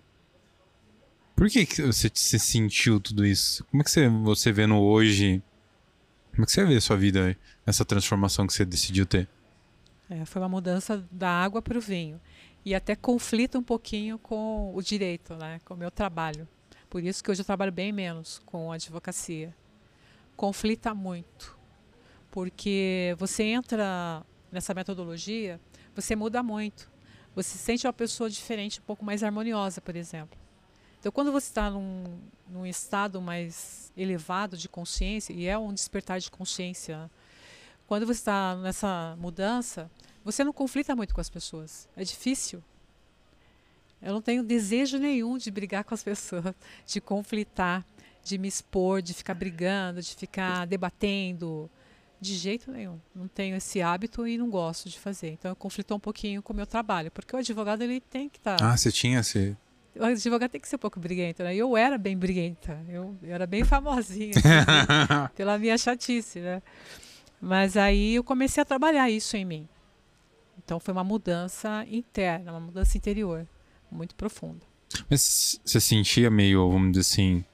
por 1.34 1.48
que, 1.48 1.64
que 1.64 1.80
você 1.80 2.10
se 2.14 2.38
sentiu 2.38 3.00
tudo 3.00 3.24
isso? 3.24 3.64
Como 3.70 3.80
é 3.80 3.84
que 3.84 3.90
você, 3.90 4.06
você 4.08 4.52
vendo 4.52 4.76
hoje? 4.76 5.42
Como 6.32 6.42
é 6.42 6.46
que 6.46 6.52
você 6.52 6.64
vê 6.66 6.76
a 6.76 6.80
sua 6.82 6.98
vida, 6.98 7.34
essa 7.64 7.86
transformação 7.86 8.46
que 8.46 8.52
você 8.52 8.66
decidiu 8.66 9.06
ter? 9.06 9.26
É, 10.10 10.26
foi 10.26 10.42
uma 10.42 10.48
mudança 10.50 11.02
da 11.10 11.30
água 11.30 11.62
para 11.62 11.78
o 11.78 11.80
vinho. 11.80 12.20
E 12.62 12.74
até 12.74 12.94
conflita 12.94 13.58
um 13.58 13.62
pouquinho 13.62 14.18
com 14.18 14.70
o 14.74 14.82
direito, 14.82 15.34
né? 15.36 15.58
com 15.64 15.72
o 15.72 15.76
meu 15.78 15.90
trabalho. 15.90 16.46
Por 16.90 17.04
isso 17.04 17.22
que 17.22 17.30
hoje 17.30 17.40
eu 17.40 17.44
trabalho 17.44 17.70
bem 17.70 17.92
menos 17.92 18.42
com 18.44 18.72
a 18.72 18.74
advocacia. 18.74 19.54
Conflita 20.36 20.92
muito. 20.92 21.56
Porque 22.32 23.14
você 23.16 23.44
entra 23.44 24.26
nessa 24.50 24.74
metodologia, 24.74 25.60
você 25.94 26.16
muda 26.16 26.42
muito. 26.42 26.90
Você 27.34 27.50
se 27.50 27.58
sente 27.58 27.86
uma 27.86 27.92
pessoa 27.92 28.28
diferente, 28.28 28.80
um 28.80 28.82
pouco 28.82 29.04
mais 29.04 29.22
harmoniosa, 29.22 29.80
por 29.80 29.94
exemplo. 29.94 30.36
Então, 30.98 31.12
quando 31.12 31.30
você 31.30 31.46
está 31.46 31.70
num, 31.70 32.18
num 32.48 32.66
estado 32.66 33.22
mais 33.22 33.92
elevado 33.96 34.56
de 34.56 34.68
consciência, 34.68 35.32
e 35.32 35.46
é 35.46 35.56
um 35.56 35.72
despertar 35.72 36.18
de 36.18 36.30
consciência, 36.30 37.08
quando 37.86 38.04
você 38.04 38.18
está 38.20 38.56
nessa 38.56 39.16
mudança, 39.18 39.90
você 40.24 40.42
não 40.42 40.52
conflita 40.52 40.94
muito 40.94 41.14
com 41.14 41.20
as 41.20 41.30
pessoas. 41.30 41.88
É 41.96 42.02
difícil. 42.04 42.62
Eu 44.02 44.12
não 44.12 44.22
tenho 44.22 44.42
desejo 44.42 44.98
nenhum 44.98 45.36
de 45.36 45.50
brigar 45.50 45.84
com 45.84 45.94
as 45.94 46.02
pessoas, 46.02 46.54
de 46.86 47.00
conflitar, 47.00 47.84
de 48.24 48.38
me 48.38 48.48
expor, 48.48 49.02
de 49.02 49.12
ficar 49.12 49.34
brigando, 49.34 50.00
de 50.00 50.14
ficar 50.14 50.66
debatendo. 50.66 51.70
De 52.20 52.34
jeito 52.34 52.70
nenhum. 52.70 52.98
Não 53.14 53.26
tenho 53.26 53.56
esse 53.56 53.80
hábito 53.80 54.26
e 54.26 54.36
não 54.36 54.50
gosto 54.50 54.90
de 54.90 54.98
fazer. 54.98 55.30
Então 55.30 55.50
eu 55.50 55.56
conflito 55.56 55.94
um 55.94 56.00
pouquinho 56.00 56.42
com 56.42 56.52
o 56.52 56.56
meu 56.56 56.66
trabalho, 56.66 57.10
porque 57.10 57.34
o 57.34 57.38
advogado 57.38 57.80
ele 57.82 57.98
tem 57.98 58.28
que 58.28 58.36
estar. 58.36 58.56
Tá 58.56 58.72
ah, 58.72 58.76
você 58.76 58.92
tinha 58.92 59.20
esse 59.20 59.56
o 59.96 60.04
advogado 60.04 60.50
tem 60.50 60.60
que 60.60 60.68
ser 60.68 60.76
um 60.76 60.78
pouco 60.78 61.00
briguento, 61.00 61.42
né? 61.42 61.54
Eu 61.54 61.76
era 61.76 61.98
bem 61.98 62.16
briguenta, 62.16 62.78
eu, 62.88 63.16
eu 63.22 63.34
era 63.34 63.46
bem 63.46 63.64
famosinha 63.64 64.30
assim, 64.30 65.28
pela 65.34 65.58
minha 65.58 65.76
chatice, 65.76 66.40
né? 66.40 66.62
Mas 67.40 67.76
aí 67.76 68.14
eu 68.14 68.22
comecei 68.22 68.62
a 68.62 68.64
trabalhar 68.64 69.10
isso 69.10 69.36
em 69.36 69.44
mim. 69.44 69.68
Então 70.62 70.78
foi 70.78 70.92
uma 70.92 71.02
mudança 71.02 71.84
interna, 71.90 72.52
uma 72.52 72.60
mudança 72.60 72.96
interior, 72.96 73.46
muito 73.90 74.14
profunda. 74.14 74.60
Mas 75.08 75.60
você 75.64 75.80
sentia 75.80 76.30
meio, 76.30 76.70
vamos 76.70 76.92
dizer 76.92 77.00
assim, 77.00 77.44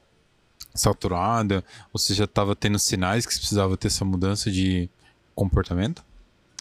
saturada? 0.75 1.64
Ou 1.92 1.99
você 1.99 2.14
já 2.14 2.25
estava 2.25 2.55
tendo 2.55 2.79
sinais 2.79 3.27
que 3.27 3.33
você 3.33 3.40
precisava 3.40 3.77
ter 3.77 3.88
essa 3.88 4.05
mudança 4.05 4.51
de 4.51 4.88
comportamento? 5.35 6.05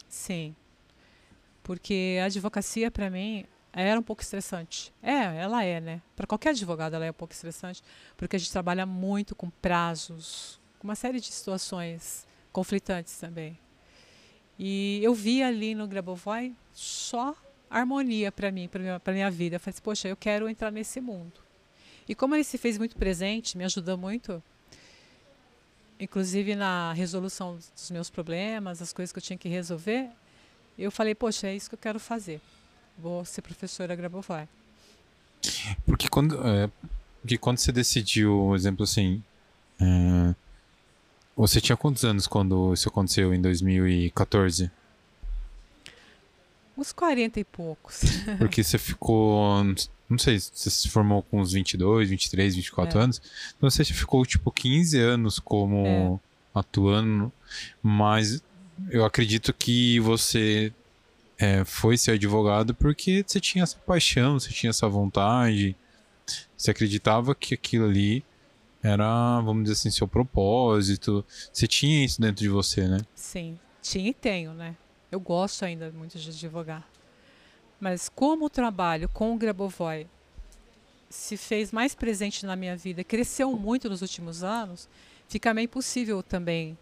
Sim. 0.10 0.56
Porque 1.64 2.18
a 2.22 2.26
advocacia, 2.26 2.92
para 2.92 3.10
mim, 3.10 3.46
era 3.74 4.00
um 4.00 4.04
pouco 4.04 4.22
estressante. 4.22 4.94
É, 5.02 5.38
ela 5.38 5.64
é, 5.64 5.82
né? 5.82 6.02
Para 6.16 6.28
qualquer 6.28 6.50
advogado 6.52 6.94
ela 6.94 7.06
é 7.06 7.12
um 7.12 7.14
pouco 7.14 7.34
estressante, 7.34 7.84
porque 8.16 8.36
a 8.36 8.40
gente 8.40 8.52
trabalha 8.52 8.86
muito 8.86 9.36
com 9.36 9.50
prazos, 9.50 10.60
com 10.80 10.88
uma 10.88 10.96
série 10.96 11.20
de 11.20 11.28
situações 11.28 12.26
conflitantes 12.52 13.18
também. 13.18 13.60
E 14.58 15.02
eu 15.04 15.14
vi 15.14 15.44
ali 15.44 15.76
no 15.76 15.88
Grabovoi 15.88 16.56
só 16.72 17.36
harmonia 17.70 18.32
para 18.32 18.52
mim, 18.52 18.68
para 18.68 19.14
minha, 19.14 19.32
vida. 19.32 19.56
Eu 19.56 19.60
falei, 19.60 19.74
assim, 19.74 19.82
poxa, 19.82 20.08
eu 20.08 20.16
quero 20.16 20.50
entrar 20.50 20.72
nesse 20.72 21.02
mundo. 21.02 21.34
E 22.08 22.14
como 22.14 22.36
ele 22.36 22.44
se 22.44 22.58
fez 22.58 22.78
muito 22.78 22.96
presente, 22.96 23.58
me 23.58 23.64
ajudou 23.64 23.98
muito, 23.98 24.42
inclusive 26.00 26.56
na 26.56 26.94
resolução 26.94 27.58
dos 27.74 27.92
meus 27.92 28.10
problemas, 28.10 28.82
as 28.82 28.94
coisas 28.94 29.12
que 29.12 29.18
eu 29.18 29.24
tinha 29.24 29.38
que 29.38 29.50
resolver, 29.50 30.10
eu 30.78 30.92
falei, 30.92 31.16
poxa, 31.16 31.48
é 31.48 31.56
isso 31.56 31.70
que 31.70 31.76
eu 31.76 31.80
quero 31.80 32.00
fazer. 32.00 32.40
Vou 32.98 33.26
ser 33.26 33.42
professora 33.42 33.96
Grabovoi. 33.96 34.48
Porque 35.86 36.08
quando, 36.08 36.36
é, 36.48 36.70
porque 37.22 37.38
quando 37.38 37.58
você 37.58 37.72
decidiu, 37.72 38.56
exemplo 38.56 38.84
assim, 38.84 39.24
é, 39.80 40.36
você 41.36 41.60
tinha 41.60 41.76
quantos 41.76 42.06
anos 42.06 42.28
quando 42.28 42.74
isso 42.74 42.88
aconteceu 42.88 43.34
em 43.34 43.42
2014? 43.42 44.72
Uns 46.78 46.92
40 46.92 47.40
e 47.40 47.44
poucos. 47.44 48.02
Porque 48.38 48.64
você 48.64 48.78
ficou. 48.78 49.64
Não 50.08 50.20
sei, 50.20 50.40
você 50.40 50.70
se 50.70 50.90
formou 50.90 51.24
com 51.24 51.42
uns 51.42 51.54
22, 51.54 52.10
23, 52.10 52.56
24 52.56 53.00
é. 53.00 53.04
anos. 53.04 53.22
Então 53.58 53.70
você 53.70 53.84
ficou 53.84 54.26
tipo 54.26 54.52
15 54.52 55.00
anos 55.00 55.40
como 55.40 56.22
é. 56.54 56.60
atuando. 56.60 57.32
Mas 57.82 58.44
eu 58.90 59.06
acredito 59.06 59.54
que 59.54 60.00
você 60.00 60.72
é, 61.38 61.64
foi 61.64 61.98
ser 61.98 62.12
advogado 62.12 62.74
porque 62.74 63.24
você 63.26 63.40
tinha 63.40 63.64
essa 63.64 63.78
paixão, 63.78 64.40
você 64.40 64.52
tinha 64.52 64.70
essa 64.70 64.88
vontade. 64.88 65.76
Você 66.58 66.72
acreditava 66.72 67.34
que 67.34 67.54
aquilo 67.54 67.86
ali 67.86 68.24
era, 68.82 69.42
vamos 69.42 69.64
dizer 69.64 69.74
assim, 69.74 69.90
seu 69.90 70.08
propósito. 70.08 71.26
Você 71.52 71.68
tinha 71.68 72.06
isso 72.06 72.22
dentro 72.22 72.44
de 72.44 72.50
você, 72.50 72.88
né? 72.88 73.00
Sim, 73.16 73.58
tinha 73.82 74.10
e 74.10 74.14
tenho, 74.14 74.54
né? 74.54 74.76
Eu 75.16 75.20
gosto 75.22 75.64
ainda 75.64 75.90
muito 75.92 76.20
de 76.20 76.30
advogar. 76.30 76.86
Mas 77.80 78.10
como 78.10 78.48
o 78.48 78.50
trabalho 78.50 79.08
com 79.08 79.34
o 79.34 79.38
Grabovoi 79.38 80.08
se 81.10 81.38
fez 81.38 81.72
mais 81.72 81.96
presente 81.96 82.46
na 82.46 82.54
minha 82.54 82.76
vida, 82.76 83.02
cresceu 83.02 83.54
muito 83.54 83.90
nos 83.90 84.02
últimos 84.02 84.44
anos, 84.44 84.90
fica 85.30 85.54
meio 85.54 85.68
impossível 85.68 86.22
também 86.22 86.78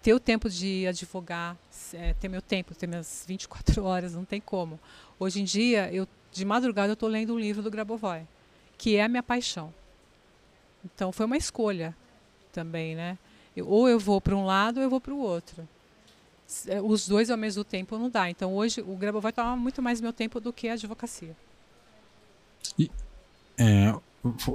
ter 0.00 0.14
o 0.14 0.20
tempo 0.20 0.48
de 0.48 0.86
advogar, 0.86 1.56
é, 1.94 2.14
ter 2.14 2.28
meu 2.28 2.40
tempo, 2.40 2.76
ter 2.76 2.86
minhas 2.86 3.24
24 3.26 3.82
horas, 3.84 4.14
não 4.14 4.24
tem 4.24 4.40
como. 4.40 4.78
Hoje 5.18 5.40
em 5.40 5.44
dia, 5.44 5.92
eu 5.92 6.06
de 6.30 6.44
madrugada 6.44 6.90
eu 6.90 6.94
estou 6.94 7.08
lendo 7.08 7.34
um 7.34 7.40
livro 7.40 7.60
do 7.60 7.72
Grabovoi, 7.72 8.22
que 8.78 8.94
é 8.94 9.02
a 9.02 9.08
minha 9.08 9.22
paixão. 9.22 9.74
Então 10.84 11.10
foi 11.10 11.26
uma 11.26 11.36
escolha 11.36 11.92
também, 12.52 12.94
né? 12.94 13.18
Eu, 13.56 13.66
ou 13.66 13.88
eu 13.88 13.98
vou 13.98 14.20
para 14.20 14.36
um 14.36 14.44
lado 14.44 14.76
ou 14.76 14.84
eu 14.84 14.88
vou 14.88 15.00
para 15.00 15.12
o 15.12 15.18
outro. 15.18 15.68
É, 16.66 16.80
os 16.80 17.06
dois 17.06 17.30
ao 17.30 17.36
mesmo 17.36 17.64
tempo 17.64 17.98
não 17.98 18.10
dá. 18.10 18.28
Então 18.28 18.54
hoje 18.54 18.80
o 18.80 18.96
Grabo 18.96 19.20
vai 19.20 19.32
tomar 19.32 19.56
muito 19.56 19.80
mais 19.82 20.00
meu 20.00 20.12
tempo 20.12 20.40
do 20.40 20.52
que 20.52 20.68
a 20.68 20.74
advocacia. 20.74 21.34
E, 22.78 22.90
é, 23.58 23.94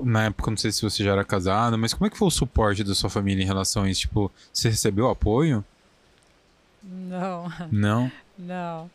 na 0.04 0.26
época, 0.26 0.50
não 0.50 0.58
sei 0.58 0.72
se 0.72 0.82
você 0.82 1.04
já 1.04 1.12
era 1.12 1.26
casado, 1.26 1.78
mas 1.78 1.94
como 1.94 2.08
é 2.08 2.10
que 2.10 2.18
foi 2.18 2.28
o 2.28 2.32
suporte 2.32 2.84
da 2.84 2.96
sua 2.96 3.10
família 3.10 3.44
em 3.44 3.46
relação 3.46 3.84
a 3.84 3.90
isso? 3.90 4.02
Tipo, 4.02 4.32
você 4.52 4.70
recebeu 4.70 5.10
apoio? 5.10 5.64
Não. 6.82 7.52
Não? 7.72 8.12
Não. 8.38 8.90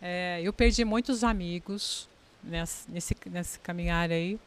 É, 0.00 0.40
eu 0.42 0.52
perdi 0.52 0.84
muitos 0.84 1.24
amigos 1.24 2.08
nesse, 2.42 2.90
nesse, 2.90 3.16
nesse 3.26 3.58
caminhar 3.58 4.10
aí. 4.10 4.38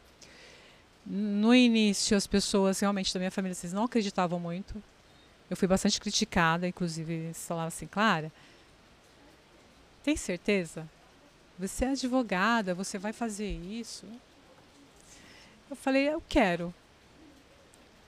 No 1.04 1.54
início, 1.54 2.16
as 2.16 2.26
pessoas 2.26 2.80
realmente 2.80 3.12
da 3.12 3.20
minha 3.20 3.30
família 3.30 3.54
vocês 3.54 3.72
não 3.72 3.84
acreditavam 3.84 4.40
muito. 4.40 4.82
Eu 5.48 5.56
fui 5.56 5.68
bastante 5.68 6.00
criticada, 6.00 6.66
inclusive 6.66 7.12
eles 7.12 7.46
falavam 7.46 7.68
assim, 7.68 7.86
Clara, 7.86 8.32
tem 10.02 10.16
certeza? 10.16 10.88
Você 11.58 11.84
é 11.84 11.88
advogada, 11.90 12.74
você 12.74 12.98
vai 12.98 13.12
fazer 13.12 13.50
isso? 13.50 14.06
Eu 15.70 15.76
falei, 15.76 16.08
eu 16.08 16.22
quero. 16.28 16.72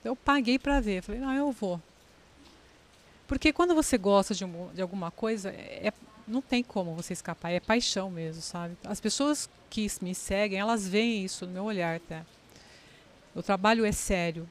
Eu 0.03 0.15
paguei 0.15 0.59
para 0.59 0.79
ver. 0.79 0.99
Eu 0.99 1.03
falei, 1.03 1.21
não, 1.21 1.33
eu 1.33 1.51
vou. 1.51 1.81
Porque 3.27 3.51
quando 3.53 3.75
você 3.75 3.97
gosta 3.97 4.33
de, 4.33 4.45
um, 4.45 4.69
de 4.73 4.81
alguma 4.81 5.11
coisa, 5.11 5.49
é, 5.49 5.93
não 6.27 6.41
tem 6.41 6.63
como 6.63 6.95
você 6.95 7.13
escapar, 7.13 7.51
é 7.51 7.59
paixão 7.59 8.09
mesmo, 8.09 8.41
sabe? 8.41 8.77
As 8.83 8.99
pessoas 8.99 9.49
que 9.69 9.87
me 10.01 10.15
seguem, 10.15 10.59
elas 10.59 10.87
veem 10.87 11.25
isso 11.25 11.45
no 11.45 11.51
meu 11.51 11.63
olhar 11.65 11.97
até. 11.97 12.23
O 13.35 13.43
trabalho 13.43 13.85
é 13.85 13.91
sério. 13.91 14.47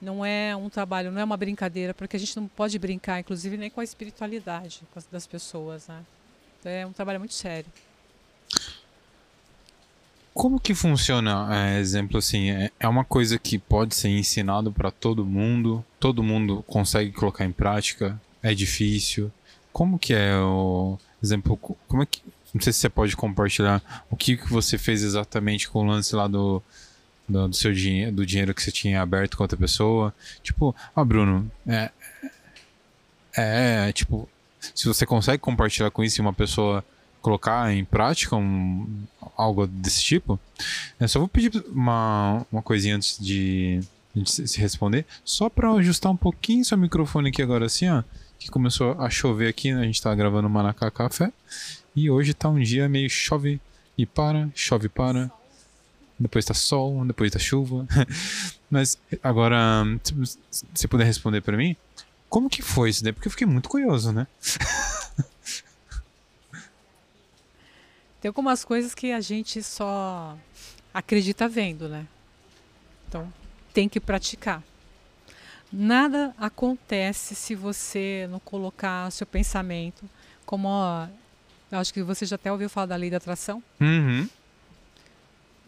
Não 0.00 0.24
é 0.24 0.56
um 0.56 0.70
trabalho, 0.70 1.10
não 1.10 1.20
é 1.20 1.24
uma 1.24 1.36
brincadeira, 1.36 1.92
porque 1.92 2.16
a 2.16 2.20
gente 2.20 2.36
não 2.36 2.48
pode 2.48 2.78
brincar, 2.78 3.20
inclusive, 3.20 3.56
nem 3.56 3.70
com 3.70 3.80
a 3.80 3.84
espiritualidade 3.84 4.82
das 5.12 5.26
pessoas. 5.26 5.88
Né? 5.88 6.02
É 6.64 6.86
um 6.86 6.92
trabalho 6.92 7.18
muito 7.18 7.34
sério. 7.34 7.70
Como 10.32 10.60
que 10.60 10.74
funciona, 10.74 11.48
é, 11.54 11.80
exemplo 11.80 12.16
assim, 12.16 12.50
é, 12.50 12.70
é 12.78 12.88
uma 12.88 13.04
coisa 13.04 13.38
que 13.38 13.58
pode 13.58 13.94
ser 13.94 14.08
ensinado 14.08 14.72
para 14.72 14.90
todo 14.90 15.26
mundo, 15.26 15.84
todo 15.98 16.22
mundo 16.22 16.64
consegue 16.66 17.12
colocar 17.12 17.44
em 17.44 17.52
prática, 17.52 18.18
é 18.42 18.54
difícil. 18.54 19.30
Como 19.72 19.98
que 19.98 20.14
é 20.14 20.36
o 20.36 20.96
exemplo, 21.22 21.56
como 21.56 22.02
é 22.02 22.06
que, 22.06 22.22
não 22.54 22.60
sei 22.60 22.72
se 22.72 22.78
você 22.78 22.88
pode 22.88 23.16
compartilhar 23.16 23.82
o 24.08 24.16
que, 24.16 24.36
que 24.36 24.48
você 24.48 24.78
fez 24.78 25.02
exatamente 25.02 25.68
com 25.68 25.80
o 25.80 25.86
lance 25.86 26.14
lá 26.14 26.26
do 26.26 26.62
do, 27.30 27.48
do 27.48 27.56
seu 27.56 27.72
dinheiro, 27.72 28.12
do 28.12 28.26
dinheiro 28.26 28.54
que 28.54 28.62
você 28.62 28.72
tinha 28.72 29.00
aberto 29.00 29.36
com 29.36 29.44
outra 29.44 29.56
pessoa. 29.56 30.14
Tipo, 30.42 30.74
ah, 30.94 31.04
Bruno, 31.04 31.50
é, 31.66 31.90
é, 33.36 33.88
é, 33.88 33.92
tipo, 33.92 34.28
se 34.74 34.86
você 34.86 35.06
consegue 35.06 35.38
compartilhar 35.38 35.90
com 35.90 36.02
isso 36.02 36.20
e 36.20 36.22
uma 36.22 36.32
pessoa 36.32 36.84
colocar 37.22 37.72
em 37.72 37.84
prática 37.84 38.34
um, 38.34 39.04
algo 39.36 39.66
desse 39.66 40.02
tipo, 40.02 40.40
eu 40.98 41.08
só 41.08 41.18
vou 41.18 41.28
pedir 41.28 41.52
uma, 41.68 42.46
uma 42.50 42.62
coisinha 42.62 42.96
antes 42.96 43.18
de, 43.18 43.80
de 44.14 44.30
se 44.30 44.58
responder, 44.58 45.04
só 45.24 45.48
para 45.48 45.70
ajustar 45.72 46.10
um 46.10 46.16
pouquinho 46.16 46.64
seu 46.64 46.78
microfone 46.78 47.28
aqui 47.28 47.42
agora 47.42 47.66
assim, 47.66 47.88
ó, 47.88 48.02
que 48.38 48.50
começou 48.50 48.92
a 48.98 49.10
chover 49.10 49.48
aqui, 49.48 49.72
né? 49.72 49.82
a 49.82 49.84
gente 49.84 50.00
tá 50.00 50.14
gravando 50.14 50.48
Manacá 50.48 50.90
Café, 50.90 51.30
e 51.94 52.08
hoje 52.08 52.32
tá 52.32 52.48
um 52.48 52.58
dia 52.58 52.88
meio 52.88 53.10
chove 53.10 53.60
e 53.98 54.06
para, 54.06 54.48
chove 54.54 54.86
e 54.86 54.88
para, 54.88 55.30
depois 56.20 56.44
tá 56.44 56.52
sol, 56.52 57.04
depois 57.06 57.32
tá 57.32 57.38
chuva. 57.38 57.86
Mas 58.70 58.98
agora, 59.22 59.84
se 60.02 60.14
você 60.74 60.86
puder 60.86 61.04
responder 61.04 61.40
para 61.40 61.56
mim, 61.56 61.74
como 62.28 62.50
que 62.50 62.62
foi 62.62 62.90
isso 62.90 63.02
daí? 63.02 63.12
Porque 63.12 63.26
eu 63.26 63.32
fiquei 63.32 63.46
muito 63.46 63.68
curioso, 63.68 64.12
né? 64.12 64.26
Tem 68.20 68.28
algumas 68.28 68.64
coisas 68.64 68.94
que 68.94 69.12
a 69.12 69.20
gente 69.20 69.62
só 69.62 70.36
acredita 70.92 71.48
vendo, 71.48 71.88
né? 71.88 72.06
Então, 73.08 73.32
tem 73.72 73.88
que 73.88 73.98
praticar. 73.98 74.62
Nada 75.72 76.34
acontece 76.36 77.34
se 77.34 77.54
você 77.54 78.28
não 78.30 78.38
colocar 78.38 79.10
seu 79.10 79.26
pensamento 79.26 80.04
como. 80.44 80.68
Ó, 80.68 81.08
acho 81.70 81.94
que 81.94 82.02
você 82.02 82.26
já 82.26 82.34
até 82.34 82.52
ouviu 82.52 82.68
falar 82.68 82.86
da 82.86 82.96
lei 82.96 83.08
da 83.08 83.16
atração. 83.16 83.62
Uhum. 83.80 84.28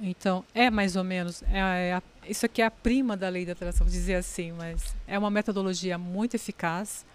Então, 0.05 0.45
é 0.53 0.69
mais 0.69 0.97
ou 0.97 1.05
menos. 1.05 1.45
É, 1.45 1.91
é 1.91 1.93
a, 1.95 2.03
isso 2.29 2.45
aqui 2.45 2.61
é 2.61 2.67
a 2.67 2.71
prima 2.71 3.17
da 3.17 3.29
lei 3.29 3.47
da 3.47 3.53
atração, 3.53 3.87
vou 3.87 3.93
dizer 3.93 4.17
assim, 4.17 4.51
mas 4.51 4.97
é 5.07 5.17
uma 5.17 5.31
metodologia 5.31 5.97
muito 5.97 6.35
eficaz 6.35 7.07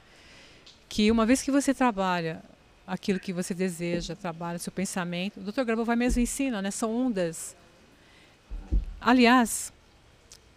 que, 0.87 1.11
uma 1.11 1.25
vez 1.25 1.41
que 1.41 1.51
você 1.51 1.73
trabalha 1.73 2.41
aquilo 2.87 3.19
que 3.19 3.33
você 3.33 3.53
deseja, 3.53 4.15
trabalha 4.15 4.57
seu 4.57 4.71
pensamento, 4.71 5.41
o 5.41 5.43
Dr. 5.43 5.63
Grabo 5.63 5.83
vai 5.83 5.97
mesmo 5.97 6.21
ensina, 6.21 6.61
né? 6.61 6.71
São 6.71 6.95
ondas. 6.95 7.57
Aliás, 9.01 9.73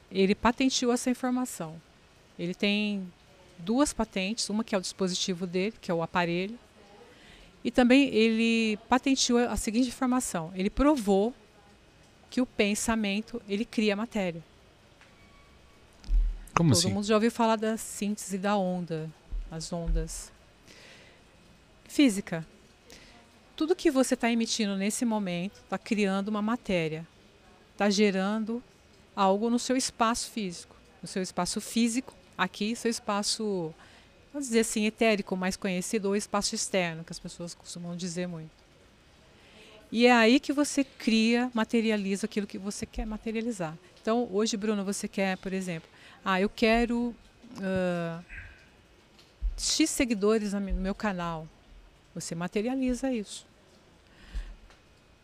ele 0.09 0.37
patenteou 0.37 0.93
essa 0.93 1.11
informação. 1.11 1.83
Ele 2.39 2.55
tem 2.55 3.13
duas 3.59 3.93
patentes, 3.93 4.49
uma 4.49 4.63
que 4.63 4.73
é 4.73 4.79
o 4.79 4.81
dispositivo 4.81 5.49
dele, 5.49 5.75
que 5.81 5.91
é 5.91 5.95
o 5.95 6.01
aparelho, 6.01 6.57
e 7.65 7.73
também 7.73 8.09
ele 8.15 8.79
patenteou 8.89 9.41
a 9.41 9.57
seguinte 9.57 9.89
informação. 9.89 10.53
Ele 10.55 10.71
provou 10.71 11.35
que 12.31 12.41
o 12.41 12.47
pensamento 12.47 13.43
ele 13.49 13.65
cria 13.65 13.97
matéria. 13.97 14.43
Como 16.55 16.71
Todo 16.71 16.79
assim? 16.79 16.93
mundo 16.93 17.05
já 17.05 17.15
ouviu 17.15 17.31
falar 17.31 17.57
da 17.57 17.77
síntese 17.77 18.39
da 18.39 18.57
onda, 18.57 19.11
as 19.51 19.73
ondas. 19.73 20.31
Física. 21.89 22.47
Tudo 23.57 23.75
que 23.75 23.91
você 23.91 24.15
está 24.15 24.31
emitindo 24.31 24.77
nesse 24.77 25.05
momento 25.05 25.61
está 25.65 25.77
criando 25.77 26.29
uma 26.29 26.41
matéria, 26.41 27.07
está 27.73 27.91
gerando 27.91 28.63
algo 29.15 29.51
no 29.51 29.59
seu 29.59 29.77
espaço 29.77 30.31
físico, 30.31 30.77
no 31.03 31.09
seu 31.09 31.23
espaço 31.23 31.61
físico, 31.61 32.15
aqui, 32.39 32.75
seu 32.77 32.91
espaço, 32.91 33.75
vamos 34.33 34.49
dizer 34.49 34.61
assim, 34.61 34.87
etérico, 34.87 35.37
mais 35.37 35.57
conhecido, 35.57 36.07
ou 36.07 36.17
espaço 36.17 36.55
externo, 36.55 37.05
que 37.05 37.13
as 37.13 37.19
pessoas 37.19 37.55
costumam 37.55 37.97
dizer 37.97 38.27
muito. 38.27 38.60
E 39.93 40.07
é 40.07 40.13
aí 40.13 40.39
que 40.39 40.53
você 40.53 40.85
cria, 40.85 41.51
materializa 41.53 42.27
aquilo 42.27 42.47
que 42.47 42.59
você 42.59 42.87
quer 42.87 43.05
materializar. 43.05 43.77
Então, 44.01 44.29
hoje, 44.31 44.57
Bruno, 44.57 44.85
você 44.85 45.09
quer, 45.09 45.37
por 45.39 45.53
exemplo, 45.53 45.89
ah, 46.25 46.41
eu 46.41 46.49
quero 46.49 47.15
uh, 47.57 48.25
X 49.57 49.91
seguidores 49.91 50.53
no 50.53 50.61
meu 50.61 50.95
canal. 50.95 51.47
Você 52.15 52.35
materializa 52.35 53.13
isso. 53.13 53.47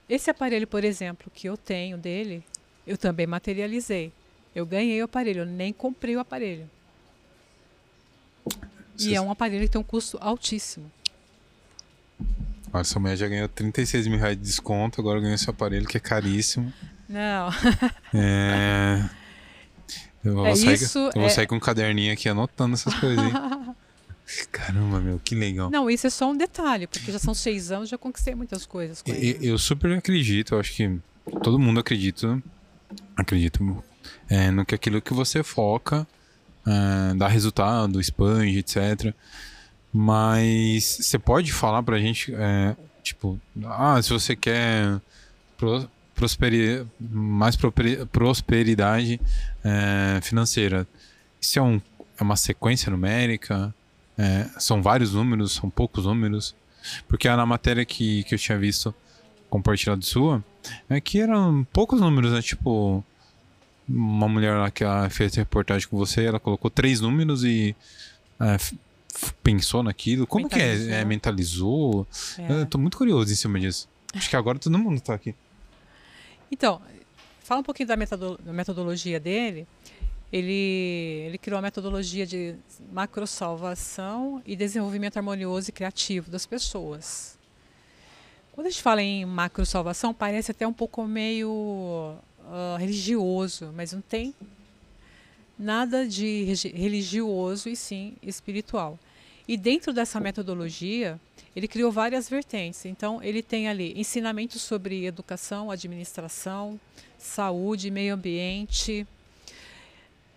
Esse 0.08 0.30
aparelho, 0.30 0.66
por 0.66 0.84
exemplo, 0.84 1.30
que 1.34 1.48
eu 1.48 1.56
tenho 1.56 1.96
dele, 1.96 2.44
eu 2.86 2.96
também 2.98 3.26
materializei. 3.26 4.12
Eu 4.54 4.64
ganhei 4.64 5.00
o 5.00 5.04
aparelho, 5.04 5.40
eu 5.40 5.46
nem 5.46 5.72
comprei 5.72 6.16
o 6.16 6.20
aparelho. 6.20 6.68
E 8.98 9.14
é 9.14 9.20
um 9.20 9.30
aparelho 9.30 9.64
que 9.64 9.72
tem 9.72 9.80
um 9.80 9.84
custo 9.84 10.16
altíssimo. 10.20 10.90
A 12.80 12.84
sua 12.84 13.00
mulher 13.00 13.16
já 13.16 13.26
ganhou 13.28 13.48
36 13.48 14.06
mil 14.06 14.18
reais 14.18 14.36
de 14.36 14.42
desconto, 14.42 15.00
agora 15.00 15.20
ganhou 15.20 15.34
esse 15.34 15.48
aparelho 15.48 15.86
que 15.86 15.96
é 15.96 16.00
caríssimo. 16.00 16.72
Não. 17.08 17.48
é. 18.14 19.08
Eu 20.24 20.34
vou, 20.34 20.46
É 20.46 20.56
sair, 20.56 20.74
isso, 20.74 20.98
eu 20.98 21.12
vou 21.14 21.26
é- 21.26 21.28
sair 21.28 21.46
com 21.46 21.54
um 21.56 21.60
caderninho 21.60 22.12
aqui 22.12 22.28
anotando 22.28 22.74
essas 22.74 22.94
coisas 22.94 23.24
aí. 23.24 23.32
Caramba, 24.50 24.98
meu, 24.98 25.20
que 25.22 25.36
legal. 25.36 25.70
Não, 25.70 25.88
isso 25.88 26.06
é 26.08 26.10
só 26.10 26.28
um 26.28 26.36
detalhe, 26.36 26.88
porque 26.88 27.12
já 27.12 27.18
são 27.18 27.32
seis 27.32 27.70
anos, 27.70 27.88
já 27.88 27.96
conquistei 27.96 28.34
muitas 28.34 28.66
coisas 28.66 29.02
E- 29.06 29.10
ele. 29.12 29.38
Eu 29.46 29.56
super 29.56 29.92
acredito, 29.96 30.54
eu 30.54 30.60
acho 30.60 30.72
que 30.74 30.98
todo 31.44 31.58
mundo 31.60 31.78
acredita, 31.78 32.42
acredito 33.16 33.84
é, 34.28 34.50
no 34.50 34.64
que 34.66 34.74
aquilo 34.74 35.00
que 35.00 35.14
você 35.14 35.44
foca 35.44 36.04
é, 36.66 37.14
dá 37.14 37.28
resultado, 37.28 38.00
expande, 38.00 38.58
etc. 38.58 39.14
Mas 39.98 40.98
você 41.00 41.18
pode 41.18 41.50
falar 41.54 41.82
pra 41.82 41.98
gente, 41.98 42.34
é, 42.34 42.76
tipo, 43.02 43.40
ah, 43.64 43.98
se 44.02 44.10
você 44.10 44.36
quer 44.36 45.00
pro- 45.56 45.88
prosperi 46.14 46.86
mais 47.00 47.56
prosperidade 48.12 49.18
é, 49.64 50.20
financeira, 50.20 50.86
isso 51.40 51.58
é, 51.58 51.62
um, 51.62 51.80
é 52.20 52.22
uma 52.22 52.36
sequência 52.36 52.90
numérica? 52.90 53.74
É, 54.18 54.46
são 54.58 54.82
vários 54.82 55.14
números, 55.14 55.52
são 55.52 55.70
poucos 55.70 56.04
números? 56.04 56.54
Porque 57.08 57.26
na 57.26 57.46
matéria 57.46 57.84
que, 57.86 58.22
que 58.24 58.34
eu 58.34 58.38
tinha 58.38 58.58
visto 58.58 58.94
compartilhado 59.48 60.04
sua, 60.04 60.44
é 60.90 61.00
que 61.00 61.20
eram 61.20 61.66
poucos 61.72 62.02
números, 62.02 62.32
né? 62.32 62.42
Tipo, 62.42 63.02
uma 63.88 64.28
mulher 64.28 64.58
lá 64.58 64.70
que 64.70 64.84
fez 65.08 65.34
reportagem 65.36 65.88
com 65.88 65.96
você, 65.96 66.24
ela 66.24 66.38
colocou 66.38 66.70
três 66.70 67.00
números 67.00 67.44
e 67.44 67.74
é, 68.38 68.58
pensou 69.42 69.82
naquilo. 69.82 70.26
Como 70.26 70.48
que 70.48 70.60
é? 70.60 71.00
é? 71.00 71.04
Mentalizou? 71.04 72.06
É. 72.38 72.62
Eu 72.62 72.66
tô 72.66 72.78
muito 72.78 72.96
curioso 72.96 73.32
em 73.32 73.36
cima 73.36 73.58
disso. 73.58 73.88
Acho 74.14 74.30
que 74.30 74.36
agora 74.36 74.58
todo 74.58 74.78
mundo 74.78 75.00
tá 75.00 75.14
aqui. 75.14 75.34
Então, 76.50 76.80
fala 77.40 77.60
um 77.60 77.64
pouquinho 77.64 77.88
da, 77.88 77.96
metodo- 77.96 78.38
da 78.42 78.52
metodologia 78.52 79.20
dele. 79.20 79.66
Ele, 80.32 81.24
ele 81.26 81.38
criou 81.38 81.58
a 81.58 81.62
metodologia 81.62 82.26
de 82.26 82.56
macrosalvação 82.92 84.42
e 84.44 84.56
desenvolvimento 84.56 85.16
harmonioso 85.16 85.70
e 85.70 85.72
criativo 85.72 86.30
das 86.30 86.44
pessoas. 86.44 87.38
Quando 88.52 88.66
a 88.66 88.70
gente 88.70 88.82
fala 88.82 89.02
em 89.02 89.24
macrosalvação, 89.24 90.12
parece 90.12 90.50
até 90.50 90.66
um 90.66 90.72
pouco 90.72 91.06
meio 91.06 92.16
ah, 92.48 92.76
religioso, 92.78 93.70
mas 93.74 93.92
não 93.92 94.00
tem 94.00 94.34
nada 95.58 96.06
de 96.06 96.44
religioso 96.74 97.68
e 97.68 97.76
sim 97.76 98.14
espiritual. 98.22 98.98
E 99.48 99.56
dentro 99.56 99.92
dessa 99.92 100.18
metodologia, 100.18 101.20
ele 101.54 101.68
criou 101.68 101.92
várias 101.92 102.28
vertentes. 102.28 102.84
Então, 102.84 103.22
ele 103.22 103.42
tem 103.42 103.68
ali 103.68 103.92
ensinamentos 103.96 104.60
sobre 104.62 105.06
educação, 105.06 105.70
administração, 105.70 106.80
saúde, 107.16 107.90
meio 107.90 108.14
ambiente, 108.14 109.06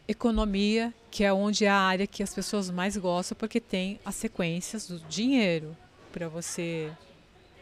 economia, 0.07 0.93
que 1.11 1.23
é 1.23 1.33
onde 1.33 1.65
é 1.65 1.69
a 1.69 1.75
área 1.75 2.07
que 2.07 2.23
as 2.23 2.33
pessoas 2.33 2.69
mais 2.69 2.97
gostam, 2.97 3.35
porque 3.37 3.59
tem 3.59 3.99
as 4.05 4.15
sequências 4.15 4.87
do 4.87 4.99
dinheiro 5.01 5.75
para 6.11 6.27
você 6.27 6.91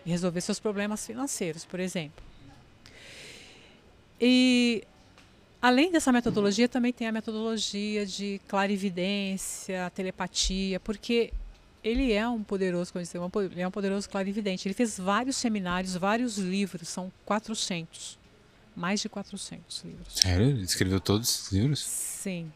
resolver 0.06 0.42
seus 0.42 0.60
problemas 0.60 1.06
financeiros, 1.06 1.66
por 1.66 1.80
exemplo. 1.80 2.24
E 4.20 4.84
além 5.62 5.92
dessa 5.92 6.12
metodologia, 6.12 6.68
também 6.68 6.92
tem 6.94 7.08
a 7.08 7.12
metodologia 7.12 8.06
de 8.06 8.40
clarividência, 8.48 9.92
telepatia, 9.96 10.80
porque 10.80 11.32
ele 11.84 12.12
é 12.12 12.28
um 12.28 12.44
poderoso, 12.44 12.92
como 12.92 13.02
eu 13.02 13.04
disse, 13.06 13.30
po- 13.32 13.42
ele 13.42 13.62
é 13.62 13.68
um 13.68 13.72
poderoso 13.72 14.10
clarividente. 14.10 14.68
Ele 14.68 14.74
fez 14.74 14.98
vários 15.00 15.38
seminários, 15.38 15.96
vários 15.96 16.38
livros, 16.38 16.88
são 16.90 17.12
400, 17.26 18.18
mais 18.76 19.00
de 19.02 19.10
400 19.10 19.84
livros. 19.84 20.14
Sério? 20.16 20.48
Ele 20.50 20.64
escreveu 20.64 21.00
todos 21.00 21.44
os 21.44 21.52
livros? 21.52 21.80
Sim. 21.84 22.52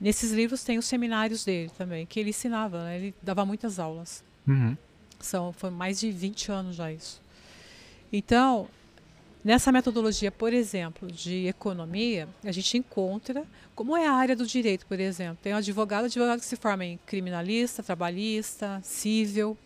Nesses 0.00 0.32
livros 0.32 0.62
tem 0.64 0.76
os 0.76 0.84
seminários 0.84 1.44
dele 1.44 1.70
também, 1.78 2.04
que 2.04 2.20
ele 2.20 2.30
ensinava, 2.30 2.84
né? 2.84 2.96
ele 2.98 3.14
dava 3.22 3.46
muitas 3.46 3.78
aulas. 3.78 4.22
Uhum. 4.46 4.76
São, 5.20 5.52
foi 5.52 5.70
mais 5.70 6.00
de 6.00 6.10
20 6.10 6.50
anos 6.52 6.76
já 6.76 6.92
isso. 6.92 7.22
Então, 8.12 8.68
nessa 9.44 9.70
metodologia, 9.70 10.32
por 10.32 10.52
exemplo, 10.52 11.10
de 11.12 11.46
economia, 11.46 12.28
a 12.42 12.50
gente 12.50 12.78
encontra 12.78 13.44
como 13.74 13.96
é 13.96 14.06
a 14.06 14.12
área 14.12 14.34
do 14.34 14.46
direito, 14.46 14.86
por 14.86 14.98
exemplo. 14.98 15.38
Tem 15.42 15.52
um 15.52 15.56
advogado, 15.56 16.06
advogado 16.06 16.40
que 16.40 16.46
se 16.46 16.56
forma 16.56 16.84
em 16.84 16.98
criminalista, 17.06 17.82
trabalhista, 17.82 18.80
civil. 18.82 19.56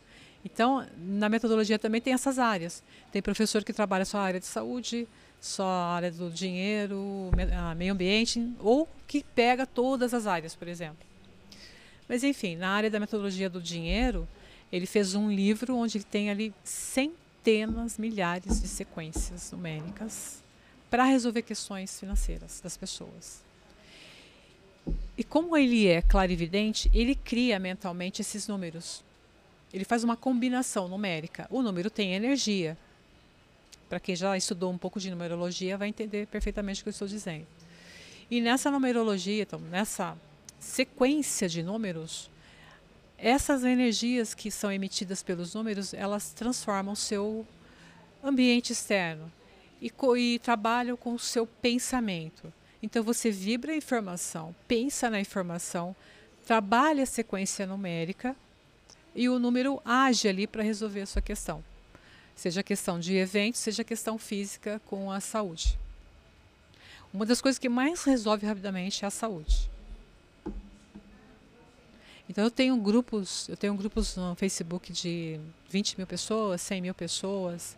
Então, 0.45 0.87
na 0.99 1.29
metodologia 1.29 1.79
também 1.79 2.01
tem 2.01 2.13
essas 2.13 2.39
áreas. 2.39 2.83
Tem 3.13 3.23
professor 3.23 3.63
que 3.65 3.73
trabalha 3.73 4.05
só 4.05 4.19
a 4.19 4.23
área 4.23 4.41
de 4.41 4.47
saúde, 4.47 5.07
só 5.41 5.65
a 5.65 5.95
área 5.95 6.11
do 6.11 6.31
dinheiro, 6.31 7.31
me- 7.37 7.75
meio 7.77 7.93
ambiente, 7.93 8.53
ou 8.61 8.89
que 9.07 9.25
pega 9.35 9.67
todas 9.67 10.13
as 10.13 10.27
áreas, 10.27 10.55
por 10.55 10.67
exemplo. 10.69 11.07
Mas, 12.09 12.25
enfim, 12.25 12.57
na 12.57 12.71
área 12.71 12.91
da 12.91 12.99
metodologia 12.99 13.51
do 13.51 13.61
dinheiro, 13.61 14.27
ele 14.73 14.87
fez 14.87 15.15
um 15.15 15.31
livro 15.31 15.77
onde 15.77 15.99
ele 15.99 16.05
tem 16.05 16.31
ali 16.31 16.53
centenas, 17.49 17.97
milhares 17.97 18.61
de 18.61 18.69
sequências 18.69 19.51
numéricas 19.53 20.45
para 20.91 21.05
resolver 21.05 21.41
questões 21.41 21.99
financeiras 21.99 22.61
das 22.61 22.77
pessoas. 22.77 23.43
E 25.17 25.25
como 25.25 25.57
ele 25.57 25.87
é 25.87 26.03
clarividente, 26.03 26.91
ele 26.93 27.15
cria 27.15 27.59
mentalmente 27.59 28.21
esses 28.21 28.47
números. 28.47 29.03
Ele 29.73 29.85
faz 29.85 30.05
uma 30.05 30.17
combinação 30.17 30.89
numérica. 30.89 31.47
O 31.51 31.63
número 31.63 31.91
tem 31.91 32.15
energia. 32.15 32.77
Para 33.89 33.99
quem 33.99 34.15
já 34.15 34.37
estudou 34.37 34.71
um 34.71 34.79
pouco 34.79 35.01
de 35.01 35.11
numerologia, 35.11 35.79
vai 35.79 35.89
entender 35.89 36.27
perfeitamente 36.27 36.83
o 36.83 36.85
que 36.85 36.89
eu 36.89 36.93
estou 36.93 37.09
dizendo. 37.09 37.47
E 38.31 38.43
nessa 38.43 38.71
numerologia, 38.71 39.43
então, 39.43 39.59
nessa 39.59 40.17
sequência 40.61 41.49
de 41.49 41.63
números, 41.63 42.31
essas 43.19 43.65
energias 43.65 44.33
que 44.33 44.51
são 44.51 44.71
emitidas 44.71 45.23
pelos 45.23 45.55
números, 45.55 45.93
elas 45.93 46.33
transformam 46.33 46.93
o 46.93 46.97
seu 46.97 47.45
ambiente 48.23 48.73
externo 48.73 49.31
e, 49.83 49.93
e 50.17 50.39
trabalham 50.39 50.97
com 50.97 51.15
o 51.15 51.19
seu 51.19 51.47
pensamento. 51.47 52.53
Então 52.81 53.03
você 53.03 53.31
vibra 53.31 53.73
a 53.73 53.77
informação, 53.77 54.55
pensa 54.69 55.11
na 55.11 55.21
informação, 55.21 55.97
trabalha 56.47 57.03
a 57.03 57.07
sequência 57.07 57.67
numérica 57.67 58.37
e 59.15 59.29
o 59.29 59.39
número 59.39 59.83
age 59.85 60.29
ali 60.29 60.47
para 60.47 60.63
resolver 60.63 61.01
a 61.01 61.07
sua 61.07 61.21
questão. 61.21 61.65
Seja 62.37 62.63
questão 62.63 63.01
de 63.01 63.17
evento, 63.17 63.59
seja 63.59 63.83
questão 63.83 64.17
física 64.17 64.81
com 64.87 65.11
a 65.11 65.19
saúde. 65.19 65.77
Uma 67.13 67.27
das 67.27 67.41
coisas 67.41 67.59
que 67.59 67.69
mais 67.69 68.05
resolve 68.05 68.47
rapidamente 68.47 69.05
é 69.05 69.09
a 69.09 69.11
saúde. 69.11 69.69
Então 72.29 72.45
eu 72.45 72.51
tenho 72.51 72.77
grupos, 72.77 73.49
eu 73.49 73.57
tenho 73.57 73.75
grupos 73.75 74.17
no 74.17 74.35
Facebook 74.35 74.93
de 74.93 75.41
20 75.71 75.97
mil 75.97 76.07
pessoas, 76.07 76.61
100 76.61 76.83
mil 76.83 76.95
pessoas. 76.95 77.77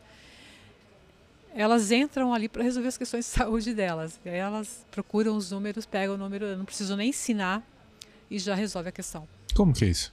Elas 1.54 1.90
entram 1.90 2.32
ali 2.32 2.48
para 2.48 2.62
resolver 2.62 2.88
as 2.88 2.96
questões 2.96 3.26
de 3.26 3.30
saúde 3.30 3.74
delas. 3.74 4.18
Elas 4.24 4.84
procuram 4.90 5.36
os 5.36 5.50
números, 5.50 5.86
pegam 5.86 6.14
o 6.14 6.18
número, 6.18 6.44
eu 6.44 6.56
não 6.56 6.64
preciso 6.64 6.96
nem 6.96 7.10
ensinar 7.10 7.62
e 8.30 8.38
já 8.38 8.54
resolve 8.54 8.88
a 8.88 8.92
questão. 8.92 9.26
Como 9.54 9.72
que 9.72 9.84
é 9.84 9.88
isso? 9.88 10.12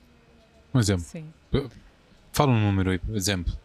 Um 0.73 0.79
exemplo. 0.79 1.05
Sim. 1.05 1.31
Fala 2.31 2.51
um 2.51 2.59
número 2.59 2.91
aí, 2.91 2.99
por 2.99 3.15
exemplo. 3.15 3.57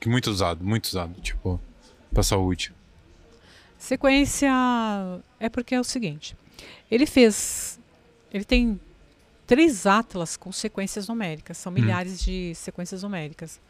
Que 0.00 0.08
muito 0.08 0.30
usado, 0.30 0.64
muito 0.64 0.84
usado, 0.84 1.20
tipo, 1.20 1.60
pra 2.12 2.22
saúde. 2.22 2.72
Sequência 3.78 4.50
é 5.38 5.48
porque 5.48 5.74
é 5.74 5.80
o 5.80 5.84
seguinte. 5.84 6.36
Ele 6.90 7.06
fez, 7.06 7.77
ele 8.32 8.44
tem 8.44 8.80
três 9.46 9.86
atlas 9.86 10.36
com 10.36 10.52
sequências 10.52 11.08
numéricas, 11.08 11.56
são 11.56 11.72
milhares 11.72 12.20
de 12.20 12.54
sequências 12.54 13.02
numéricas. 13.02 13.60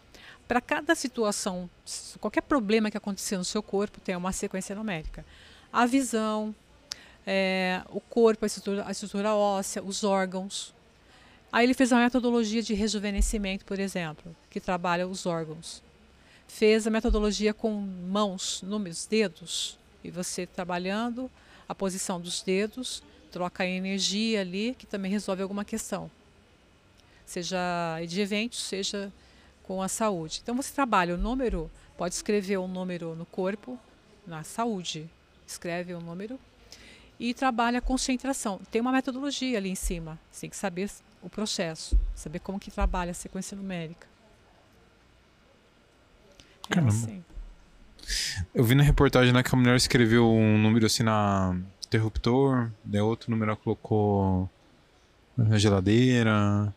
Para 0.46 0.60
cada 0.60 0.94
situação, 0.94 1.68
qualquer 2.20 2.40
problema 2.40 2.90
que 2.90 2.96
acontecer 2.96 3.36
no 3.36 3.44
seu 3.44 3.62
corpo 3.62 4.00
tem 4.00 4.16
uma 4.16 4.32
sequência 4.32 4.74
numérica. 4.74 5.24
A 5.72 5.86
visão, 5.86 6.54
é, 7.26 7.82
o 7.90 8.00
corpo, 8.00 8.44
a 8.44 8.46
estrutura, 8.46 8.84
a 8.86 8.90
estrutura 8.90 9.34
óssea, 9.34 9.82
os 9.82 10.02
órgãos. 10.02 10.74
Aí 11.52 11.64
ele 11.64 11.74
fez 11.74 11.92
a 11.92 11.98
metodologia 11.98 12.62
de 12.62 12.74
rejuvenescimento, 12.74 13.64
por 13.64 13.78
exemplo, 13.78 14.34
que 14.50 14.58
trabalha 14.58 15.06
os 15.06 15.26
órgãos. 15.26 15.82
Fez 16.48 16.86
a 16.86 16.90
metodologia 16.90 17.52
com 17.52 17.70
mãos, 17.70 18.62
números, 18.62 19.06
dedos, 19.06 19.78
e 20.02 20.10
você 20.10 20.46
trabalhando 20.46 21.30
a 21.68 21.74
posição 21.74 22.18
dos 22.18 22.42
dedos 22.42 23.02
troca 23.28 23.62
a 23.62 23.66
energia 23.66 24.40
ali, 24.40 24.74
que 24.76 24.86
também 24.86 25.10
resolve 25.10 25.42
alguma 25.42 25.64
questão. 25.64 26.10
Seja 27.24 27.58
de 28.06 28.20
eventos, 28.20 28.60
seja 28.60 29.12
com 29.62 29.82
a 29.82 29.88
saúde. 29.88 30.40
Então 30.42 30.56
você 30.56 30.72
trabalha 30.72 31.14
o 31.14 31.18
número, 31.18 31.70
pode 31.96 32.14
escrever 32.14 32.58
um 32.58 32.66
número 32.66 33.14
no 33.14 33.26
corpo, 33.26 33.78
na 34.26 34.42
saúde. 34.42 35.08
Escreve 35.46 35.94
o 35.94 35.98
um 35.98 36.00
número 36.00 36.38
e 37.18 37.34
trabalha 37.34 37.78
a 37.78 37.82
concentração. 37.82 38.60
Tem 38.70 38.80
uma 38.80 38.92
metodologia 38.92 39.58
ali 39.58 39.70
em 39.70 39.74
cima. 39.74 40.18
Você 40.30 40.42
tem 40.42 40.50
que 40.50 40.56
saber 40.56 40.90
o 41.22 41.28
processo, 41.28 41.98
saber 42.14 42.38
como 42.38 42.58
que 42.58 42.70
trabalha 42.70 43.10
a 43.10 43.14
sequência 43.14 43.56
numérica. 43.56 44.06
É 46.70 46.74
Caramba. 46.74 46.92
assim. 46.92 47.24
Eu 48.54 48.64
vi 48.64 48.74
na 48.74 48.82
reportagem 48.82 49.32
né, 49.32 49.42
que 49.42 49.54
a 49.54 49.58
mulher 49.58 49.76
escreveu 49.76 50.30
um 50.30 50.58
número 50.58 50.86
assim 50.86 51.02
na 51.02 51.58
interruptor, 51.88 52.70
daí 52.84 53.00
outro 53.00 53.30
número 53.30 53.50
ela 53.50 53.56
colocou 53.56 54.48
na 55.36 55.58
geladeira. 55.58 56.72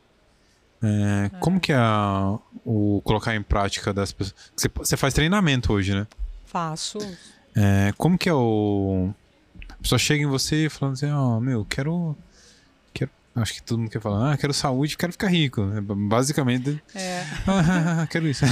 É, 0.82 1.30
é. 1.34 1.39
Como 1.39 1.60
que 1.60 1.71
é 1.71 1.78
a, 1.78 2.38
o 2.65 3.02
colocar 3.04 3.36
em 3.36 3.43
prática 3.43 3.93
das 3.93 4.12
pessoas? 4.12 4.52
Você, 4.56 4.69
você 4.74 4.97
faz 4.97 5.13
treinamento 5.13 5.71
hoje, 5.74 5.93
né? 5.93 6.08
Faço. 6.45 6.97
É, 7.56 7.93
como 7.97 8.17
que 8.17 8.30
é 8.30 8.34
o. 8.34 9.13
A 9.69 9.76
pessoa 9.82 10.00
chega 10.00 10.24
em 10.24 10.28
você 10.28 10.69
falando 10.69 10.93
assim, 10.93 11.12
ó, 11.12 11.38
oh, 11.38 11.39
meu, 11.39 11.65
quero. 11.65 12.17
Quero. 12.93 13.12
Acho 13.36 13.54
que 13.54 13.63
todo 13.63 13.80
mundo 13.80 13.89
quer 13.89 14.02
falar, 14.02 14.34
ah, 14.34 14.38
quero 14.38 14.54
saúde, 14.54 14.97
quero 14.97 15.12
ficar 15.12 15.28
rico. 15.28 15.62
É, 15.76 15.82
basicamente. 15.82 16.82
É. 16.95 17.24
ah, 17.47 18.08
quero 18.10 18.28
isso. 18.28 18.45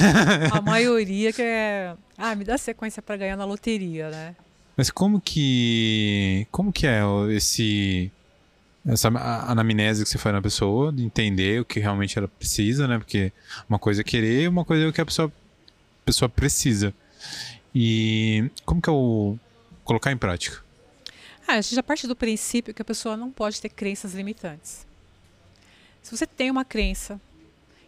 a 0.52 0.62
maioria 0.62 1.34
quer. 1.34 1.96
Ah, 2.18 2.36
me 2.36 2.44
dá 2.44 2.58
sequência 2.58 3.02
para 3.02 3.18
ganhar 3.18 3.38
na 3.38 3.46
loteria, 3.46 4.10
né? 4.10 4.36
Mas 4.80 4.90
como 4.90 5.20
que. 5.20 6.48
Como 6.52 6.72
que 6.72 6.88
é 6.88 7.02
esse. 7.32 8.10
Essa 8.88 9.10
anamnese 9.10 10.06
que 10.06 10.10
você 10.10 10.18
faz 10.18 10.34
na 10.34 10.42
pessoa, 10.42 10.90
de 10.90 11.04
entender 11.04 11.60
o 11.60 11.66
que 11.66 11.82
realmente 11.82 12.18
ela 12.18 12.30
precisa, 12.30 12.88
né? 12.88 12.98
Porque 12.98 13.34
uma 13.68 13.78
coisa 13.78 14.00
é 14.00 14.04
querer, 14.06 14.48
uma 14.48 14.64
coisa 14.64 14.86
é 14.86 14.88
o 14.88 14.94
que 14.94 15.02
a 15.02 15.06
pessoa, 15.06 15.30
pessoa 16.06 16.30
precisa. 16.30 16.94
E 17.76 18.50
como 18.64 18.82
que 18.82 18.90
é 18.90 18.94
o 18.94 19.38
colocar 19.84 20.14
em 20.14 20.18
prática? 20.18 20.64
Ah, 21.46 21.56
a 21.56 21.62
gente 21.62 21.76
já 21.76 21.84
parte 21.84 22.08
do 22.08 22.16
princípio 22.16 22.74
que 22.74 22.82
a 22.82 22.86
pessoa 22.86 23.18
não 23.18 23.30
pode 23.30 23.60
ter 23.60 23.68
crenças 23.68 24.14
limitantes. 24.14 24.88
Se 26.02 26.16
você 26.16 26.26
tem 26.26 26.50
uma 26.50 26.64
crença, 26.64 27.20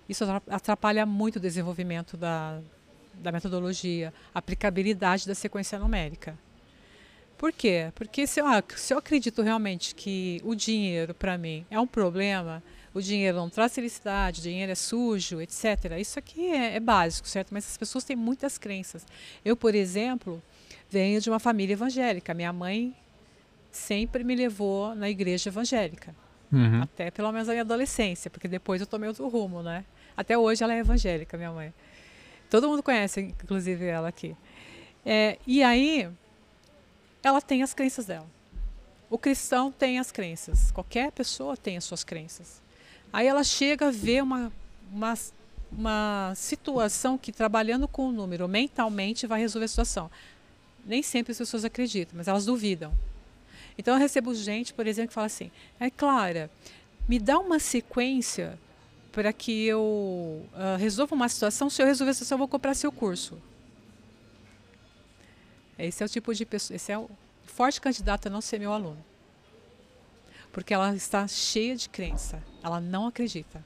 isso 0.10 0.26
atrapalha 0.50 1.06
muito 1.06 1.38
o 1.38 1.40
desenvolvimento 1.40 2.18
da, 2.18 2.60
da 3.14 3.32
metodologia, 3.32 4.14
a 4.36 4.40
aplicabilidade 4.40 5.26
da 5.26 5.34
sequência 5.34 5.80
numérica. 5.80 6.38
Por 7.42 7.52
quê? 7.52 7.92
Porque 7.96 8.28
se 8.28 8.40
eu, 8.40 8.46
se 8.76 8.94
eu 8.94 9.00
acredito 9.00 9.42
realmente 9.42 9.96
que 9.96 10.40
o 10.44 10.54
dinheiro, 10.54 11.12
para 11.12 11.40
mim, 11.40 11.66
é 11.72 11.80
um 11.80 11.88
problema, 11.88 12.62
o 12.94 13.02
dinheiro 13.02 13.36
não 13.36 13.50
traz 13.50 13.74
felicidade, 13.74 14.42
o 14.42 14.44
dinheiro 14.44 14.72
é 14.72 14.76
sujo, 14.76 15.42
etc. 15.42 15.98
Isso 16.00 16.20
aqui 16.20 16.52
é, 16.52 16.76
é 16.76 16.80
básico, 16.80 17.28
certo? 17.28 17.52
Mas 17.52 17.66
as 17.68 17.78
pessoas 17.78 18.04
têm 18.04 18.16
muitas 18.16 18.60
crenças. 18.60 19.08
Eu, 19.44 19.58
por 19.58 19.74
exemplo, 19.74 20.40
venho 20.88 21.20
de 21.20 21.32
uma 21.32 21.40
família 21.40 21.74
evangélica. 21.74 22.32
Minha 22.36 22.54
mãe 22.54 22.96
sempre 23.72 24.24
me 24.24 24.36
levou 24.36 24.94
na 24.94 25.10
igreja 25.10 25.50
evangélica. 25.50 26.16
Uhum. 26.52 26.84
Até 26.84 27.10
pelo 27.10 27.32
menos 27.32 27.50
a 27.50 27.54
minha 27.54 27.64
adolescência, 27.64 28.30
porque 28.30 28.48
depois 28.48 28.82
eu 28.82 28.86
tomei 28.86 29.10
outro 29.10 29.28
rumo, 29.28 29.64
né? 29.64 29.84
Até 30.16 30.38
hoje 30.38 30.64
ela 30.64 30.76
é 30.76 30.78
evangélica, 30.78 31.36
minha 31.38 31.52
mãe. 31.52 31.74
Todo 32.52 32.70
mundo 32.70 32.84
conhece, 32.84 33.20
inclusive 33.20 33.84
ela 33.84 34.10
aqui. 34.10 34.38
É, 35.04 35.40
e 35.48 35.64
aí, 35.64 36.08
ela 37.24 37.42
tem 37.42 37.64
as 37.64 37.74
crenças 37.74 38.06
dela. 38.06 38.28
O 39.10 39.18
cristão 39.18 39.72
tem 39.72 40.00
as 40.00 40.12
crenças. 40.12 40.72
Qualquer 40.72 41.12
pessoa 41.12 41.58
tem 41.58 41.78
as 41.78 41.84
suas 41.84 42.04
crenças. 42.04 42.62
Aí 43.12 43.28
ela 43.28 43.44
chega 43.44 43.90
a 43.90 43.92
ver 43.92 44.24
uma, 44.24 44.52
uma, 44.92 45.14
uma 45.72 46.34
situação 46.36 47.18
que, 47.18 47.32
trabalhando 47.32 47.88
com 47.88 48.08
o 48.08 48.12
número 48.12 48.48
mentalmente, 48.48 49.28
vai 49.28 49.42
resolver 49.42 49.66
a 49.66 49.68
situação. 49.68 50.10
Nem 50.86 51.04
sempre 51.04 51.32
as 51.32 51.38
pessoas 51.38 51.66
acreditam, 51.66 52.16
mas 52.18 52.28
elas 52.28 52.46
duvidam. 52.46 52.94
Então 53.78 53.94
eu 53.94 54.00
recebo 54.00 54.34
gente, 54.34 54.74
por 54.74 54.88
exemplo, 54.88 55.10
que 55.10 55.14
fala 55.14 55.28
assim: 55.28 55.52
é 55.80 55.90
Clara, 55.90 56.50
me 57.08 57.20
dá 57.20 57.38
uma 57.38 57.60
sequência 57.60 58.58
para 59.12 59.34
que 59.34 59.66
eu 59.66 59.82
uh, 59.82 60.78
resolva 60.80 61.14
uma 61.14 61.28
situação. 61.28 61.70
Se 61.70 61.82
eu 61.82 61.86
resolver 61.86 62.12
a 62.12 62.14
situação, 62.14 62.36
eu 62.36 62.40
vou 62.40 62.48
comprar 62.48 62.74
seu 62.74 62.92
curso. 62.92 63.38
Esse 65.86 66.04
é 66.04 66.06
o 66.06 66.10
tipo 66.10 66.34
de 66.34 66.46
pessoa, 66.46 66.76
esse 66.76 66.92
é 66.92 66.98
o 66.98 67.10
forte 67.46 67.82
candidato 67.82 68.28
a 68.28 68.30
não 68.30 68.42
ser 68.42 68.60
meu 68.60 68.72
aluno 68.72 69.04
porque 70.52 70.74
ela 70.74 70.94
está 70.96 71.28
cheia 71.28 71.76
de 71.76 71.90
crença. 71.90 72.42
Ela 72.64 72.80
não 72.80 73.08
acredita. 73.08 73.64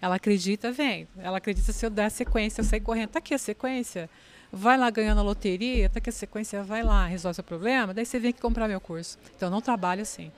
Ela 0.00 0.16
acredita 0.16 0.72
vendo. 0.72 1.08
Ela 1.18 1.38
acredita 1.38 1.72
se 1.72 1.84
eu 1.84 1.90
der 1.90 2.06
a 2.06 2.10
sequência, 2.10 2.60
eu 2.60 2.64
sair 2.64 2.80
correndo. 2.80 3.10
Tá 3.10 3.18
aqui 3.18 3.34
a 3.34 3.38
sequência. 3.38 4.10
Vai 4.50 4.76
lá 4.76 4.90
ganhando 4.90 5.18
a 5.18 5.22
loteria, 5.22 5.88
tá 5.88 5.98
aqui 5.98 6.10
a 6.10 6.12
sequência, 6.12 6.62
vai 6.62 6.82
lá, 6.82 7.06
resolve 7.06 7.40
o 7.40 7.44
problema, 7.44 7.94
daí 7.94 8.04
você 8.04 8.18
vem 8.18 8.30
aqui 8.30 8.40
comprar 8.40 8.68
meu 8.68 8.80
curso. 8.80 9.18
Então 9.34 9.48
não 9.48 9.62
trabalho 9.62 10.02
assim. 10.02 10.30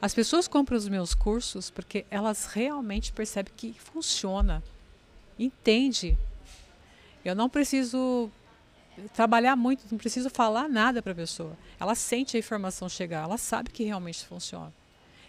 As 0.00 0.14
pessoas 0.14 0.48
compram 0.48 0.78
os 0.78 0.88
meus 0.88 1.12
cursos 1.12 1.68
porque 1.68 2.06
elas 2.10 2.46
realmente 2.46 3.12
percebem 3.12 3.52
que 3.54 3.74
funciona. 3.78 4.62
Entende. 5.38 6.16
Eu 7.22 7.34
não 7.34 7.50
preciso 7.50 8.30
trabalhar 9.14 9.56
muito, 9.56 9.84
não 9.90 9.98
preciso 9.98 10.30
falar 10.30 10.68
nada 10.68 11.02
para 11.02 11.12
a 11.12 11.14
pessoa. 11.14 11.56
Ela 11.78 11.94
sente 11.94 12.36
a 12.36 12.40
informação 12.40 12.88
chegar, 12.88 13.24
ela 13.24 13.38
sabe 13.38 13.70
que 13.70 13.84
realmente 13.84 14.24
funciona. 14.24 14.72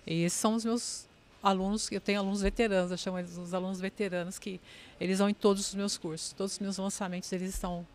E 0.06 0.24
esses 0.24 0.40
são 0.40 0.56
os 0.56 0.66
meus 0.66 1.08
alunos, 1.42 1.92
eu 1.92 2.02
tenho 2.02 2.20
alunos 2.20 2.42
veteranos, 2.42 2.92
eu 2.92 2.98
chamo 2.98 3.20
eles 3.20 3.38
os 3.38 3.54
alunos 3.54 3.80
veteranos, 3.80 4.38
que 4.38 4.60
eles 5.00 5.20
vão 5.20 5.30
em 5.30 5.34
todos 5.34 5.68
os 5.68 5.76
meus 5.76 5.98
cursos. 5.98 6.34
Todos 6.34 6.54
os 6.54 6.60
meus 6.60 6.78
lançamentos, 6.78 7.32
eles 7.32 7.50
estão 7.50 7.86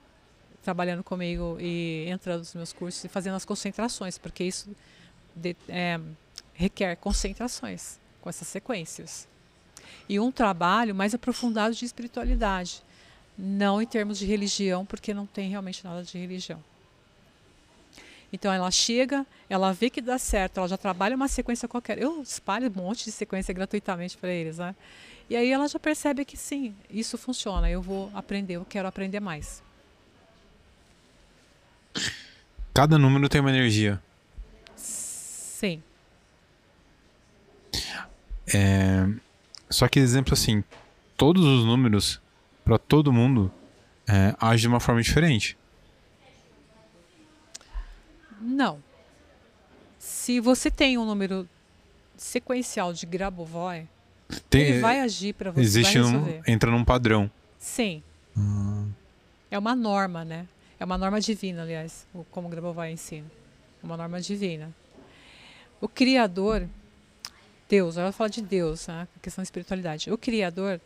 trabalhando 0.62 1.04
comigo 1.04 1.56
e 1.60 2.06
entrando 2.08 2.40
nos 2.40 2.54
meus 2.54 2.72
cursos 2.72 3.04
e 3.04 3.08
fazendo 3.08 3.36
as 3.36 3.44
concentrações, 3.44 4.18
porque 4.18 4.42
isso 4.42 4.68
de, 5.34 5.54
é, 5.68 6.00
requer 6.54 6.96
concentrações 6.96 8.00
com 8.20 8.28
essas 8.28 8.48
sequências. 8.48 9.28
E 10.08 10.18
um 10.18 10.32
trabalho 10.32 10.94
mais 10.94 11.14
aprofundado 11.14 11.74
de 11.74 11.84
espiritualidade, 11.84 12.82
não 13.38 13.82
em 13.82 13.86
termos 13.86 14.18
de 14.18 14.26
religião, 14.26 14.84
porque 14.84 15.12
não 15.12 15.26
tem 15.26 15.50
realmente 15.50 15.84
nada 15.84 16.02
de 16.02 16.16
religião. 16.18 16.62
Então 18.32 18.52
ela 18.52 18.70
chega, 18.70 19.24
ela 19.48 19.72
vê 19.72 19.88
que 19.88 20.00
dá 20.00 20.18
certo, 20.18 20.58
ela 20.58 20.68
já 20.68 20.76
trabalha 20.76 21.14
uma 21.14 21.28
sequência 21.28 21.68
qualquer. 21.68 21.98
Eu 21.98 22.22
espalho 22.22 22.68
um 22.68 22.82
monte 22.82 23.04
de 23.04 23.12
sequência 23.12 23.54
gratuitamente 23.54 24.16
para 24.16 24.30
eles, 24.30 24.58
né? 24.58 24.74
E 25.28 25.36
aí 25.36 25.50
ela 25.50 25.66
já 25.68 25.78
percebe 25.78 26.24
que 26.24 26.36
sim, 26.36 26.74
isso 26.90 27.16
funciona. 27.18 27.70
Eu 27.70 27.82
vou 27.82 28.10
aprender, 28.14 28.54
eu 28.54 28.64
quero 28.64 28.88
aprender 28.88 29.20
mais. 29.20 29.62
Cada 32.74 32.98
número 32.98 33.28
tem 33.28 33.40
uma 33.40 33.50
energia. 33.50 34.00
Sim. 34.76 35.82
É... 38.52 39.08
Só 39.70 39.88
que 39.88 39.98
exemplo 39.98 40.34
assim, 40.34 40.62
todos 41.16 41.44
os 41.44 41.64
números 41.64 42.20
para 42.66 42.78
todo 42.78 43.12
mundo 43.12 43.48
é, 44.08 44.34
agem 44.40 44.62
de 44.62 44.66
uma 44.66 44.80
forma 44.80 45.00
diferente. 45.00 45.56
Não. 48.40 48.82
Se 50.00 50.40
você 50.40 50.68
tem 50.68 50.98
um 50.98 51.06
número 51.06 51.48
sequencial 52.16 52.92
de 52.92 53.06
Grabovoi, 53.06 53.86
tem, 54.50 54.62
ele 54.62 54.80
vai 54.80 54.98
agir 54.98 55.32
para 55.32 55.52
você. 55.52 55.60
Existe 55.60 56.00
um, 56.00 56.42
entra 56.44 56.68
num 56.68 56.84
padrão. 56.84 57.30
Sim. 57.56 58.02
Hum. 58.36 58.90
É 59.48 59.56
uma 59.56 59.76
norma, 59.76 60.24
né? 60.24 60.48
É 60.80 60.84
uma 60.84 60.98
norma 60.98 61.20
divina, 61.20 61.62
aliás, 61.62 62.04
como 62.32 62.48
Grabovoi 62.48 62.90
ensina. 62.90 63.30
É 63.80 63.86
uma 63.86 63.96
norma 63.96 64.20
divina. 64.20 64.74
O 65.80 65.86
Criador, 65.86 66.68
Deus, 67.68 67.96
agora 67.96 68.12
falar 68.12 68.30
de 68.30 68.42
Deus, 68.42 68.88
né? 68.88 69.06
a 69.16 69.20
questão 69.20 69.40
da 69.40 69.44
espiritualidade. 69.44 70.10
O 70.10 70.18
Criador, 70.18 70.80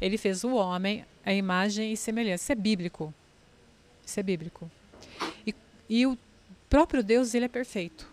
ele 0.00 0.16
fez 0.16 0.44
o 0.44 0.54
homem 0.54 1.04
a 1.24 1.32
imagem 1.32 1.92
e 1.92 1.96
semelhança. 1.96 2.44
Isso 2.44 2.52
é 2.52 2.54
bíblico. 2.54 3.14
Isso 4.04 4.20
é 4.20 4.22
bíblico. 4.22 4.70
E, 5.46 5.54
e 5.88 6.06
o 6.06 6.18
próprio 6.68 7.02
Deus 7.02 7.34
ele 7.34 7.46
é 7.46 7.48
perfeito. 7.48 8.12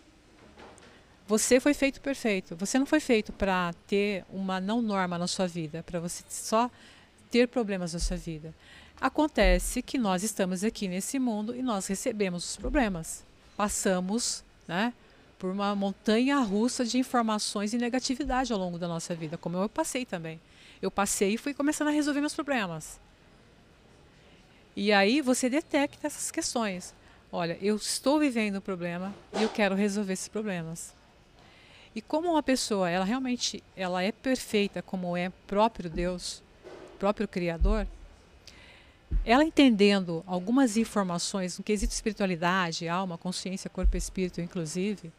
Você 1.28 1.60
foi 1.60 1.74
feito 1.74 2.02
perfeito. 2.02 2.56
Você 2.58 2.78
não 2.78 2.86
foi 2.86 3.00
feito 3.00 3.32
para 3.32 3.74
ter 3.88 4.26
uma 4.30 4.60
não 4.60 4.82
norma 4.82 5.18
na 5.18 5.28
sua 5.28 5.48
vida, 5.48 5.84
para 5.84 6.00
você 6.00 6.24
só 6.30 6.70
ter 7.30 7.48
problemas 7.48 7.94
na 7.94 8.00
sua 8.00 8.18
vida. 8.18 8.54
Acontece 9.00 9.82
que 9.82 9.98
nós 9.98 10.24
estamos 10.24 10.64
aqui 10.64 10.88
nesse 10.88 11.18
mundo 11.18 11.56
e 11.56 11.62
nós 11.62 11.88
recebemos 11.88 12.50
os 12.50 12.58
problemas. 12.58 13.24
Passamos, 13.58 14.44
né, 14.68 14.94
por 15.40 15.50
uma 15.50 15.74
montanha 15.74 16.38
russa 16.40 16.86
de 16.86 17.00
informações 17.00 17.74
e 17.74 17.78
negatividade 17.78 18.54
ao 18.54 18.60
longo 18.60 18.78
da 18.78 18.88
nossa 18.88 19.16
vida, 19.16 19.38
como 19.38 19.58
eu 19.58 19.68
passei 19.68 20.06
também. 20.06 20.40
Eu 20.82 20.90
passei 20.90 21.34
e 21.34 21.38
fui 21.38 21.54
começando 21.54 21.90
a 21.90 21.92
resolver 21.92 22.20
meus 22.20 22.34
problemas. 22.34 23.00
E 24.76 24.92
aí 24.92 25.22
você 25.22 25.50
detecta 25.50 26.08
essas 26.08 26.32
questões 26.32 26.94
olha, 27.32 27.58
eu 27.62 27.76
estou 27.76 28.20
vivendo 28.20 28.58
um 28.58 28.62
problema 28.62 29.14
e 29.38 29.44
eu 29.44 29.50
quero 29.50 29.74
resolver 29.74 30.14
esses 30.14 30.28
problemas. 30.28 30.94
E 31.96 32.02
como 32.02 32.32
uma 32.32 32.44
pessoa, 32.44 32.90
ela 32.90 33.06
realmente 33.06 33.64
ela 33.76 34.04
é 34.04 34.12
perfeita 34.12 34.82
como 34.82 35.16
é 35.16 35.32
próprio 35.48 35.90
Deus, 35.90 36.44
próprio 37.00 37.28
Criador, 37.28 37.88
ela 39.26 39.44
entendendo 39.44 40.24
algumas 40.26 40.78
informações 40.78 41.58
no 41.58 41.64
quesito 41.64 41.94
espiritualidade, 41.94 42.88
alma, 42.88 43.18
consciência, 43.18 43.70
corpo 43.70 43.96
e 43.96 43.98
espírito, 43.98 44.40
inclusive, 44.40 45.12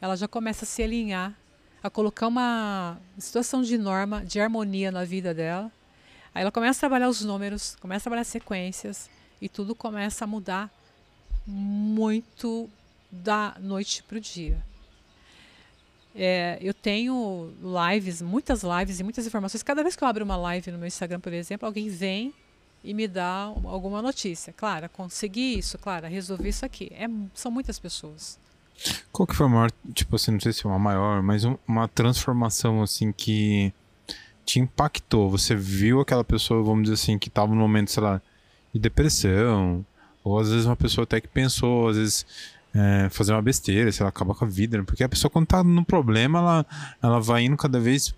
ela 0.00 0.16
já 0.16 0.26
começa 0.26 0.64
a 0.64 0.68
se 0.68 0.82
alinhar, 0.82 1.38
a 1.82 1.88
colocar 1.88 2.26
uma 2.26 2.98
situação 3.18 3.62
de 3.62 3.78
norma, 3.78 4.24
de 4.24 4.40
harmonia 4.40 4.90
na 4.90 5.04
vida 5.04 5.32
dela. 5.32 5.70
Aí 6.34 6.42
ela 6.42 6.52
começa 6.52 6.78
a 6.78 6.80
trabalhar 6.80 7.08
os 7.08 7.22
números, 7.22 7.76
começa 7.80 8.02
a 8.02 8.04
trabalhar 8.04 8.24
sequências 8.24 9.10
e 9.40 9.48
tudo 9.48 9.74
começa 9.74 10.24
a 10.24 10.26
mudar 10.26 10.70
muito 11.46 12.68
da 13.10 13.56
noite 13.60 14.02
para 14.02 14.18
o 14.18 14.20
dia. 14.20 14.62
É, 16.14 16.58
eu 16.60 16.74
tenho 16.74 17.52
lives, 17.88 18.20
muitas 18.20 18.62
lives 18.62 19.00
e 19.00 19.02
muitas 19.02 19.26
informações. 19.26 19.62
Cada 19.62 19.82
vez 19.82 19.96
que 19.96 20.04
eu 20.04 20.08
abro 20.08 20.24
uma 20.24 20.36
live 20.36 20.70
no 20.70 20.78
meu 20.78 20.86
Instagram, 20.86 21.20
por 21.20 21.32
exemplo, 21.32 21.66
alguém 21.66 21.88
vem 21.88 22.34
e 22.82 22.92
me 22.94 23.06
dá 23.06 23.52
alguma 23.64 24.02
notícia. 24.02 24.52
Clara, 24.52 24.88
consegui 24.88 25.58
isso, 25.58 25.78
Clara, 25.78 26.08
resolvi 26.08 26.48
isso 26.48 26.64
aqui. 26.64 26.90
É, 26.92 27.06
são 27.34 27.50
muitas 27.50 27.78
pessoas. 27.78 28.38
Qual 29.12 29.26
que 29.26 29.34
foi 29.34 29.46
a 29.46 29.48
maior, 29.48 29.70
tipo 29.94 30.16
assim, 30.16 30.32
não 30.32 30.40
sei 30.40 30.52
se 30.52 30.66
é 30.66 30.68
uma 30.68 30.78
maior, 30.78 31.22
mas 31.22 31.44
uma 31.66 31.88
transformação 31.88 32.82
assim 32.82 33.12
que 33.12 33.72
te 34.44 34.58
impactou? 34.58 35.30
Você 35.30 35.54
viu 35.54 36.00
aquela 36.00 36.24
pessoa, 36.24 36.62
vamos 36.62 36.82
dizer 36.84 36.94
assim, 36.94 37.18
que 37.18 37.28
estava 37.28 37.54
no 37.54 37.60
momento, 37.60 37.90
sei 37.90 38.02
lá, 38.02 38.20
de 38.72 38.80
depressão, 38.80 39.84
ou 40.24 40.38
às 40.38 40.50
vezes 40.50 40.66
uma 40.66 40.76
pessoa 40.76 41.04
até 41.04 41.20
que 41.20 41.28
pensou, 41.28 41.88
às 41.88 41.96
vezes 41.96 42.26
é, 42.74 43.08
fazer 43.10 43.32
uma 43.32 43.42
besteira, 43.42 43.90
se 43.90 44.00
ela 44.00 44.08
acaba 44.08 44.34
com 44.34 44.44
a 44.44 44.48
vida, 44.48 44.78
né? 44.78 44.84
porque 44.84 45.04
a 45.04 45.08
pessoa 45.08 45.30
quando 45.30 45.46
tá 45.46 45.62
no 45.62 45.84
problema, 45.84 46.38
ela, 46.38 46.66
ela 47.02 47.20
vai 47.20 47.44
indo 47.44 47.56
cada 47.56 47.80
vez 47.80 48.14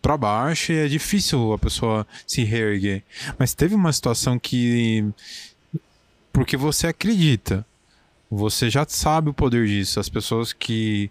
para 0.00 0.16
baixo 0.16 0.72
e 0.72 0.76
é 0.76 0.88
difícil 0.88 1.52
a 1.52 1.58
pessoa 1.58 2.06
se 2.26 2.42
reerguer. 2.44 3.02
Mas 3.38 3.54
teve 3.54 3.74
uma 3.74 3.92
situação 3.92 4.38
que 4.38 5.04
porque 6.32 6.56
você 6.56 6.86
acredita, 6.86 7.66
você 8.30 8.70
já 8.70 8.86
sabe 8.88 9.30
o 9.30 9.34
poder 9.34 9.66
disso. 9.66 9.98
As 9.98 10.08
pessoas 10.08 10.52
que, 10.52 11.10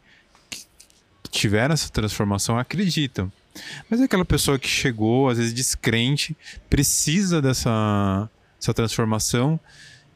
que 0.49 1.29
tiveram 1.29 1.73
essa 1.73 1.89
transformação 1.89 2.57
acreditam. 2.57 3.31
Mas 3.89 3.99
é 3.99 4.05
aquela 4.05 4.23
pessoa 4.23 4.57
que 4.57 4.67
chegou, 4.67 5.27
às 5.27 5.37
vezes 5.37 5.53
descrente, 5.53 6.37
precisa 6.69 7.41
dessa, 7.41 8.29
dessa 8.57 8.73
transformação 8.73 9.59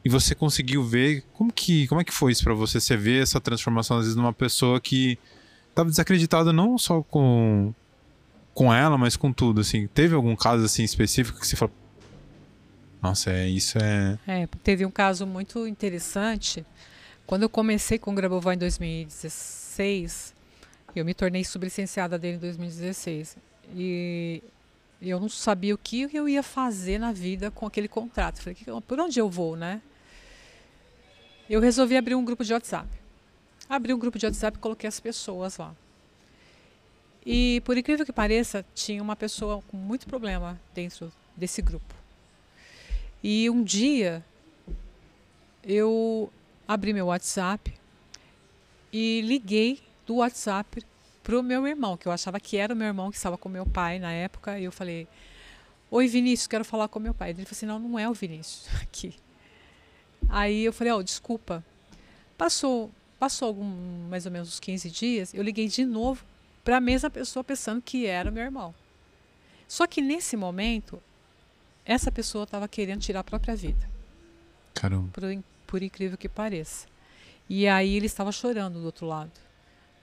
e 0.06 0.10
você 0.10 0.36
conseguiu 0.36 0.84
ver 0.84 1.24
como 1.34 1.51
que 1.51 1.88
como 1.88 2.01
é 2.01 2.04
que 2.04 2.12
foi 2.12 2.32
isso 2.32 2.43
para 2.43 2.54
você 2.54 2.80
você 2.80 2.97
ver 2.97 3.24
essa 3.24 3.39
transformação 3.39 3.97
às 3.97 4.04
vezes 4.04 4.18
numa 4.18 4.34
pessoa 4.34 4.80
que 4.82 5.18
estava 5.70 5.89
desacreditada 5.89 6.51
não 6.51 6.78
só 6.78 7.01
com 7.01 7.74
com 8.54 8.74
ela 8.74 8.97
mas 8.97 9.16
com 9.16 9.32
tudo 9.32 9.62
assim 9.62 9.88
teve 9.88 10.14
algum 10.14 10.36
caso 10.36 10.66
assim 10.66 10.84
específico 10.84 11.39
que 11.39 11.47
você 11.47 11.56
falou 11.56 11.74
nossa 13.01 13.32
é 13.32 13.47
isso 13.47 13.78
é 13.78 14.20
é 14.28 14.47
teve 14.62 14.86
um 14.86 14.91
caso 14.91 15.26
muito 15.26 15.66
interessante 15.66 16.66
quando 17.26 17.43
eu 17.43 17.49
comecei 17.49 17.97
com 17.97 18.11
o 18.11 18.15
Grabovó 18.15 18.51
em 18.51 18.57
2016 18.57 20.34
eu 20.95 21.03
me 21.03 21.13
tornei 21.13 21.43
sublicenciada 21.43 22.19
dele 22.19 22.38
em 22.38 22.39
2016 22.39 23.38
e 23.76 24.43
eu 25.01 25.19
não 25.19 25.30
sabia 25.30 25.74
o 25.74 25.78
que 25.78 26.07
eu 26.13 26.30
ia 26.30 26.43
fazer 26.43 26.99
na 26.99 27.11
vida 27.11 27.49
com 27.49 27.65
aquele 27.65 27.88
contrato. 27.88 28.41
Falei, 28.41 28.55
por 28.88 28.99
onde 28.99 29.19
eu 29.19 29.30
vou, 29.30 29.55
né? 29.55 29.82
eu 31.49 31.59
resolvi 31.59 31.97
abrir 31.97 32.15
um 32.15 32.24
grupo 32.24 32.43
de 32.43 32.53
WhatsApp. 32.53 32.88
Abri 33.67 33.93
um 33.93 33.99
grupo 33.99 34.17
de 34.17 34.26
WhatsApp 34.26 34.57
e 34.57 34.59
coloquei 34.59 34.88
as 34.88 34.99
pessoas 34.99 35.57
lá. 35.57 35.76
E 37.26 37.61
por 37.63 37.78
incrível 37.78 38.05
que 38.05 38.11
pareça, 38.11 38.65
tinha 38.74 39.01
uma 39.01 39.15
pessoa 39.15 39.61
com 39.67 39.78
muito 39.78 40.05
problema 40.05 40.59
dentro 40.74 41.11
desse 41.36 41.61
grupo. 41.61 41.93
E 43.24 43.49
um 43.49 43.63
dia 43.63 44.24
eu 45.63 46.32
abri 46.68 46.93
meu 46.93 47.07
WhatsApp 47.07 47.74
e 48.91 49.22
liguei 49.22 49.82
do 50.05 50.16
WhatsApp 50.16 50.84
para 51.24 51.39
o 51.39 51.43
meu 51.43 51.66
irmão, 51.66 51.95
que 51.95 52.07
eu 52.07 52.11
achava 52.11 52.39
que 52.39 52.57
era 52.57 52.74
o 52.74 52.78
meu 52.78 52.88
irmão 52.88 53.09
que 53.09 53.18
estava 53.18 53.38
com 53.38 53.47
meu 53.47 53.66
pai 53.66 53.99
na 53.99 54.11
época. 54.11 54.59
E 54.59 54.66
eu 54.66 54.72
falei: 54.72 55.07
Oi, 55.89 56.07
Vinícius, 56.07 56.47
quero 56.47 56.66
falar 56.66 56.88
com 56.88 56.99
meu 56.99 57.14
pai. 57.14 57.30
Ele 57.30 57.45
falou 57.45 57.51
assim: 57.51 57.66
Não, 57.66 57.80
não 57.80 57.97
é 57.97 58.09
o 58.09 58.14
Vinícius 58.14 58.68
aqui. 58.82 59.16
Aí 60.30 60.64
eu 60.64 60.74
falei, 60.74 60.91
ó, 60.93 60.97
oh, 60.97 61.03
desculpa. 61.03 61.64
Passou, 62.38 62.91
passou 63.20 63.47
algum, 63.49 63.66
mais 64.09 64.26
ou 64.26 64.32
menos 64.32 64.47
uns 64.49 64.59
15 64.59 64.89
dias, 64.89 65.34
eu 65.34 65.43
liguei 65.43 65.68
de 65.68 65.86
novo 65.86 66.26
para 66.64 66.78
a 66.78 66.82
mesma 66.82 67.09
pessoa 67.09 67.43
pensando 67.43 67.82
que 67.82 68.05
era 68.05 68.32
meu 68.32 68.43
irmão. 68.43 68.74
Só 69.68 69.86
que 69.88 70.01
nesse 70.01 70.36
momento, 70.36 71.01
essa 71.86 72.11
pessoa 72.11 72.43
estava 72.43 72.68
querendo 72.68 73.01
tirar 73.01 73.22
a 73.22 73.24
própria 73.24 73.55
vida. 73.55 73.89
Caramba. 74.74 75.09
Por, 75.14 75.24
por 75.74 75.82
incrível 75.82 76.15
que 76.15 76.30
pareça. 76.30 76.86
E 77.49 77.67
aí 77.67 77.95
ele 77.95 78.05
estava 78.05 78.32
chorando 78.32 78.80
do 78.80 78.86
outro 78.86 79.07
lado. 79.07 79.32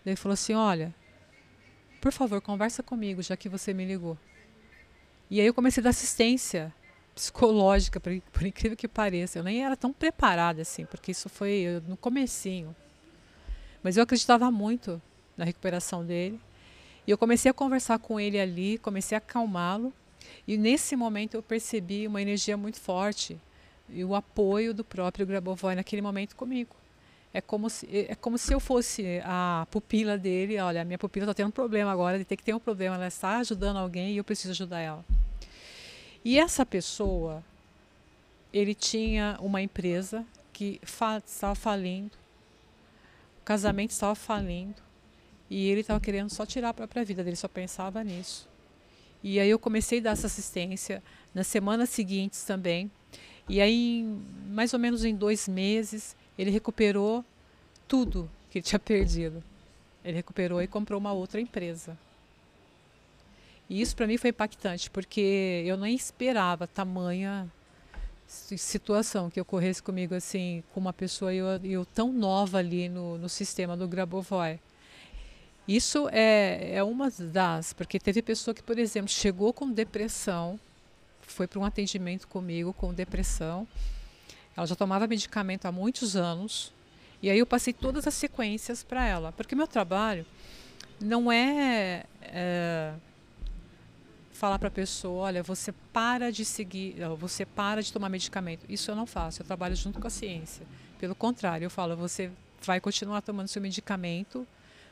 Ele 0.04 0.16
falou 0.16 0.32
assim: 0.32 0.52
Olha, 0.52 0.92
por 2.00 2.10
favor, 2.10 2.40
conversa 2.40 2.82
comigo, 2.82 3.22
já 3.22 3.36
que 3.36 3.48
você 3.48 3.72
me 3.72 3.84
ligou. 3.84 4.18
E 5.30 5.40
aí 5.40 5.46
eu 5.46 5.54
comecei 5.54 5.80
a 5.80 5.84
dar 5.84 5.90
assistência 5.90 6.74
psicológica, 7.14 8.00
por, 8.00 8.20
por, 8.32 8.44
incrível 8.44 8.76
que 8.76 8.88
pareça. 8.88 9.38
Eu 9.38 9.44
nem 9.44 9.64
era 9.64 9.76
tão 9.76 9.92
preparada 9.92 10.60
assim, 10.60 10.84
porque 10.86 11.12
isso 11.12 11.28
foi 11.28 11.80
no 11.86 11.96
comecinho. 11.96 12.74
Mas 13.80 13.96
eu 13.96 14.02
acreditava 14.02 14.50
muito 14.50 15.00
na 15.36 15.44
recuperação 15.44 16.04
dele. 16.04 16.40
E 17.06 17.12
eu 17.12 17.16
comecei 17.16 17.48
a 17.48 17.54
conversar 17.54 18.00
com 18.00 18.18
ele 18.18 18.40
ali, 18.40 18.76
comecei 18.78 19.14
a 19.14 19.18
acalmá-lo. 19.18 19.94
E 20.48 20.58
nesse 20.58 20.96
momento 20.96 21.34
eu 21.34 21.42
percebi 21.44 22.08
uma 22.08 22.20
energia 22.20 22.56
muito 22.56 22.80
forte 22.80 23.40
e 23.92 24.04
o 24.04 24.14
apoio 24.14 24.72
do 24.72 24.84
próprio 24.84 25.26
Grabovoi 25.26 25.74
naquele 25.74 26.02
momento 26.02 26.36
comigo. 26.36 26.74
É 27.32 27.40
como 27.40 27.70
se, 27.70 27.86
é 28.08 28.14
como 28.14 28.36
se 28.36 28.52
eu 28.52 28.58
fosse 28.58 29.20
a 29.24 29.66
pupila 29.70 30.18
dele. 30.18 30.58
Olha, 30.58 30.82
a 30.82 30.84
minha 30.84 30.98
pupila 30.98 31.24
está 31.24 31.34
tendo 31.34 31.48
um 31.48 31.52
problema 31.52 31.92
agora, 31.92 32.16
ele 32.16 32.24
tem 32.24 32.36
que 32.36 32.42
ter 32.42 32.54
um 32.54 32.58
problema. 32.58 32.96
Ela 32.96 33.06
está 33.06 33.38
ajudando 33.38 33.76
alguém 33.76 34.12
e 34.12 34.16
eu 34.16 34.24
preciso 34.24 34.50
ajudar 34.50 34.80
ela. 34.80 35.04
E 36.24 36.38
essa 36.38 36.66
pessoa, 36.66 37.42
ele 38.52 38.74
tinha 38.74 39.38
uma 39.40 39.62
empresa 39.62 40.24
que 40.52 40.80
fa 40.82 41.22
estava 41.24 41.54
falindo, 41.54 42.12
o 43.40 43.44
casamento 43.44 43.92
estava 43.92 44.14
falindo, 44.14 44.82
e 45.48 45.68
ele 45.68 45.80
estava 45.80 45.98
querendo 45.98 46.30
só 46.30 46.44
tirar 46.44 46.68
a 46.68 46.74
própria 46.74 47.04
vida 47.04 47.24
dele, 47.24 47.36
só 47.36 47.48
pensava 47.48 48.04
nisso. 48.04 48.48
E 49.22 49.38
aí 49.38 49.50
eu 49.50 49.58
comecei 49.58 49.98
a 49.98 50.02
dar 50.02 50.10
essa 50.10 50.26
assistência 50.26 51.02
nas 51.34 51.46
semanas 51.46 51.90
seguintes 51.90 52.44
também. 52.44 52.90
E 53.50 53.60
aí, 53.60 54.04
mais 54.48 54.72
ou 54.72 54.78
menos 54.78 55.04
em 55.04 55.12
dois 55.12 55.48
meses, 55.48 56.14
ele 56.38 56.52
recuperou 56.52 57.24
tudo 57.88 58.30
que 58.48 58.62
tinha 58.62 58.78
perdido. 58.78 59.42
Ele 60.04 60.16
recuperou 60.16 60.62
e 60.62 60.68
comprou 60.68 61.00
uma 61.00 61.12
outra 61.12 61.40
empresa. 61.40 61.98
E 63.68 63.80
isso 63.80 63.96
para 63.96 64.06
mim 64.06 64.16
foi 64.16 64.30
impactante, 64.30 64.88
porque 64.88 65.64
eu 65.66 65.76
nem 65.76 65.96
esperava 65.96 66.68
tamanha 66.68 67.50
situação 68.28 69.28
que 69.28 69.40
ocorresse 69.40 69.82
comigo 69.82 70.14
assim, 70.14 70.62
com 70.72 70.78
uma 70.78 70.92
pessoa 70.92 71.34
eu, 71.34 71.46
eu 71.64 71.84
tão 71.84 72.12
nova 72.12 72.58
ali 72.58 72.88
no, 72.88 73.18
no 73.18 73.28
sistema 73.28 73.76
do 73.76 73.88
Grabovoi. 73.88 74.60
Isso 75.66 76.08
é, 76.12 76.76
é 76.76 76.84
uma 76.84 77.10
das, 77.10 77.72
porque 77.72 77.98
teve 77.98 78.22
pessoa 78.22 78.54
que, 78.54 78.62
por 78.62 78.78
exemplo, 78.78 79.10
chegou 79.10 79.52
com 79.52 79.68
depressão, 79.68 80.58
foi 81.30 81.46
para 81.46 81.58
um 81.58 81.64
atendimento 81.64 82.26
comigo 82.28 82.72
com 82.72 82.92
depressão. 82.92 83.66
Ela 84.56 84.66
já 84.66 84.74
tomava 84.74 85.06
medicamento 85.06 85.66
há 85.66 85.72
muitos 85.72 86.16
anos. 86.16 86.72
E 87.22 87.30
aí 87.30 87.38
eu 87.38 87.46
passei 87.46 87.72
todas 87.72 88.06
as 88.06 88.14
sequências 88.14 88.82
para 88.82 89.06
ela. 89.06 89.32
Porque 89.32 89.54
meu 89.54 89.66
trabalho 89.66 90.26
não 91.00 91.30
é, 91.30 92.04
é 92.22 92.92
falar 94.32 94.58
para 94.58 94.68
a 94.68 94.70
pessoa, 94.70 95.24
olha, 95.24 95.42
você 95.42 95.72
para 95.92 96.32
de 96.32 96.44
seguir, 96.44 96.96
você 97.18 97.44
para 97.44 97.82
de 97.82 97.92
tomar 97.92 98.08
medicamento. 98.08 98.64
Isso 98.68 98.90
eu 98.90 98.96
não 98.96 99.06
faço, 99.06 99.42
eu 99.42 99.46
trabalho 99.46 99.76
junto 99.76 100.00
com 100.00 100.06
a 100.06 100.10
ciência. 100.10 100.66
Pelo 100.98 101.14
contrário, 101.14 101.66
eu 101.66 101.70
falo, 101.70 101.96
você 101.96 102.30
vai 102.62 102.80
continuar 102.80 103.20
tomando 103.20 103.48
seu 103.48 103.60
medicamento, 103.60 104.46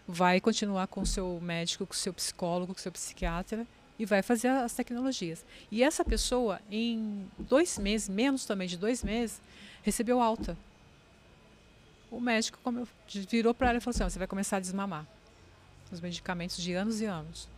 vai 0.07 0.41
continuar 0.41 0.87
com 0.87 1.01
o 1.01 1.07
seu 1.07 1.39
médico, 1.43 1.87
com 1.87 1.95
o 1.95 1.97
seu 1.97 2.13
psicólogo, 2.13 2.75
com 2.75 2.79
o 2.79 2.83
seu 2.83 2.93
psiquiatra 2.93 3.67
e 3.99 4.05
vai 4.05 4.23
fazer 4.23 4.49
as 4.49 4.73
tecnologias. 4.73 5.45
E 5.71 5.83
essa 5.83 6.05
pessoa, 6.05 6.61
em 6.71 7.27
dois 7.39 7.79
meses, 7.79 8.09
menos 8.09 8.45
também 8.45 8.69
de 8.69 8.77
dois 8.77 9.03
meses, 9.03 9.41
recebeu 9.83 10.21
alta. 10.21 10.57
O 12.11 12.21
médico 12.21 12.59
virou 13.29 13.53
para 13.53 13.71
ela 13.71 13.79
e 13.79 13.81
falou 13.81 13.95
assim: 13.95 14.05
você 14.05 14.19
vai 14.19 14.29
começar 14.29 14.59
a 14.59 14.61
desmamar 14.61 15.07
os 15.91 16.01
medicamentos 16.01 16.57
de 16.59 16.73
anos 16.75 17.01
e 17.01 17.07
anos. 17.07 17.49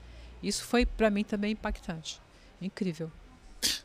Isso 0.43 0.65
foi 0.65 0.87
para 0.87 1.11
mim 1.11 1.25
também 1.25 1.53
impactante. 1.53 2.21
Incrível. 2.61 3.11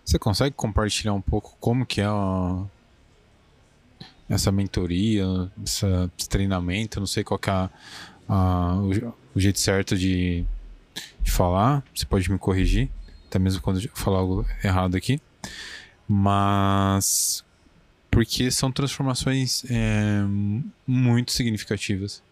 Você 0.04 0.18
consegue 0.18 0.56
compartilhar 0.56 1.14
um 1.14 1.22
pouco 1.22 1.56
como 1.60 1.86
que 1.86 2.00
é 2.00 2.06
a... 2.06 2.64
essa 4.30 4.52
mentoria, 4.52 5.26
essa, 5.64 6.10
esse 6.18 6.30
treinamento? 6.30 7.00
Não 7.00 7.08
sei 7.08 7.24
qual 7.24 7.40
é 7.46 7.50
a, 7.50 7.70
a, 8.30 8.76
o, 8.76 9.14
o, 9.36 9.40
jeito 9.40 9.60
certo 9.60 9.98
de, 9.98 10.46
de 11.22 11.32
falar. 11.32 11.84
Você 11.94 12.06
pode 12.06 12.30
me 12.32 12.38
corrigir, 12.38 12.90
até 13.28 13.40
mesmo 13.40 13.62
quando 13.62 13.82
eu 13.82 13.90
falar 13.94 14.20
algo 14.20 14.46
errado 14.64 14.96
aqui. 14.96 15.20
Mas 16.08 17.44
porque 18.16 18.50
são 18.50 18.72
transformações 18.72 19.66
é, 19.70 20.24
muito 20.88 21.34
significativas. 21.34 22.24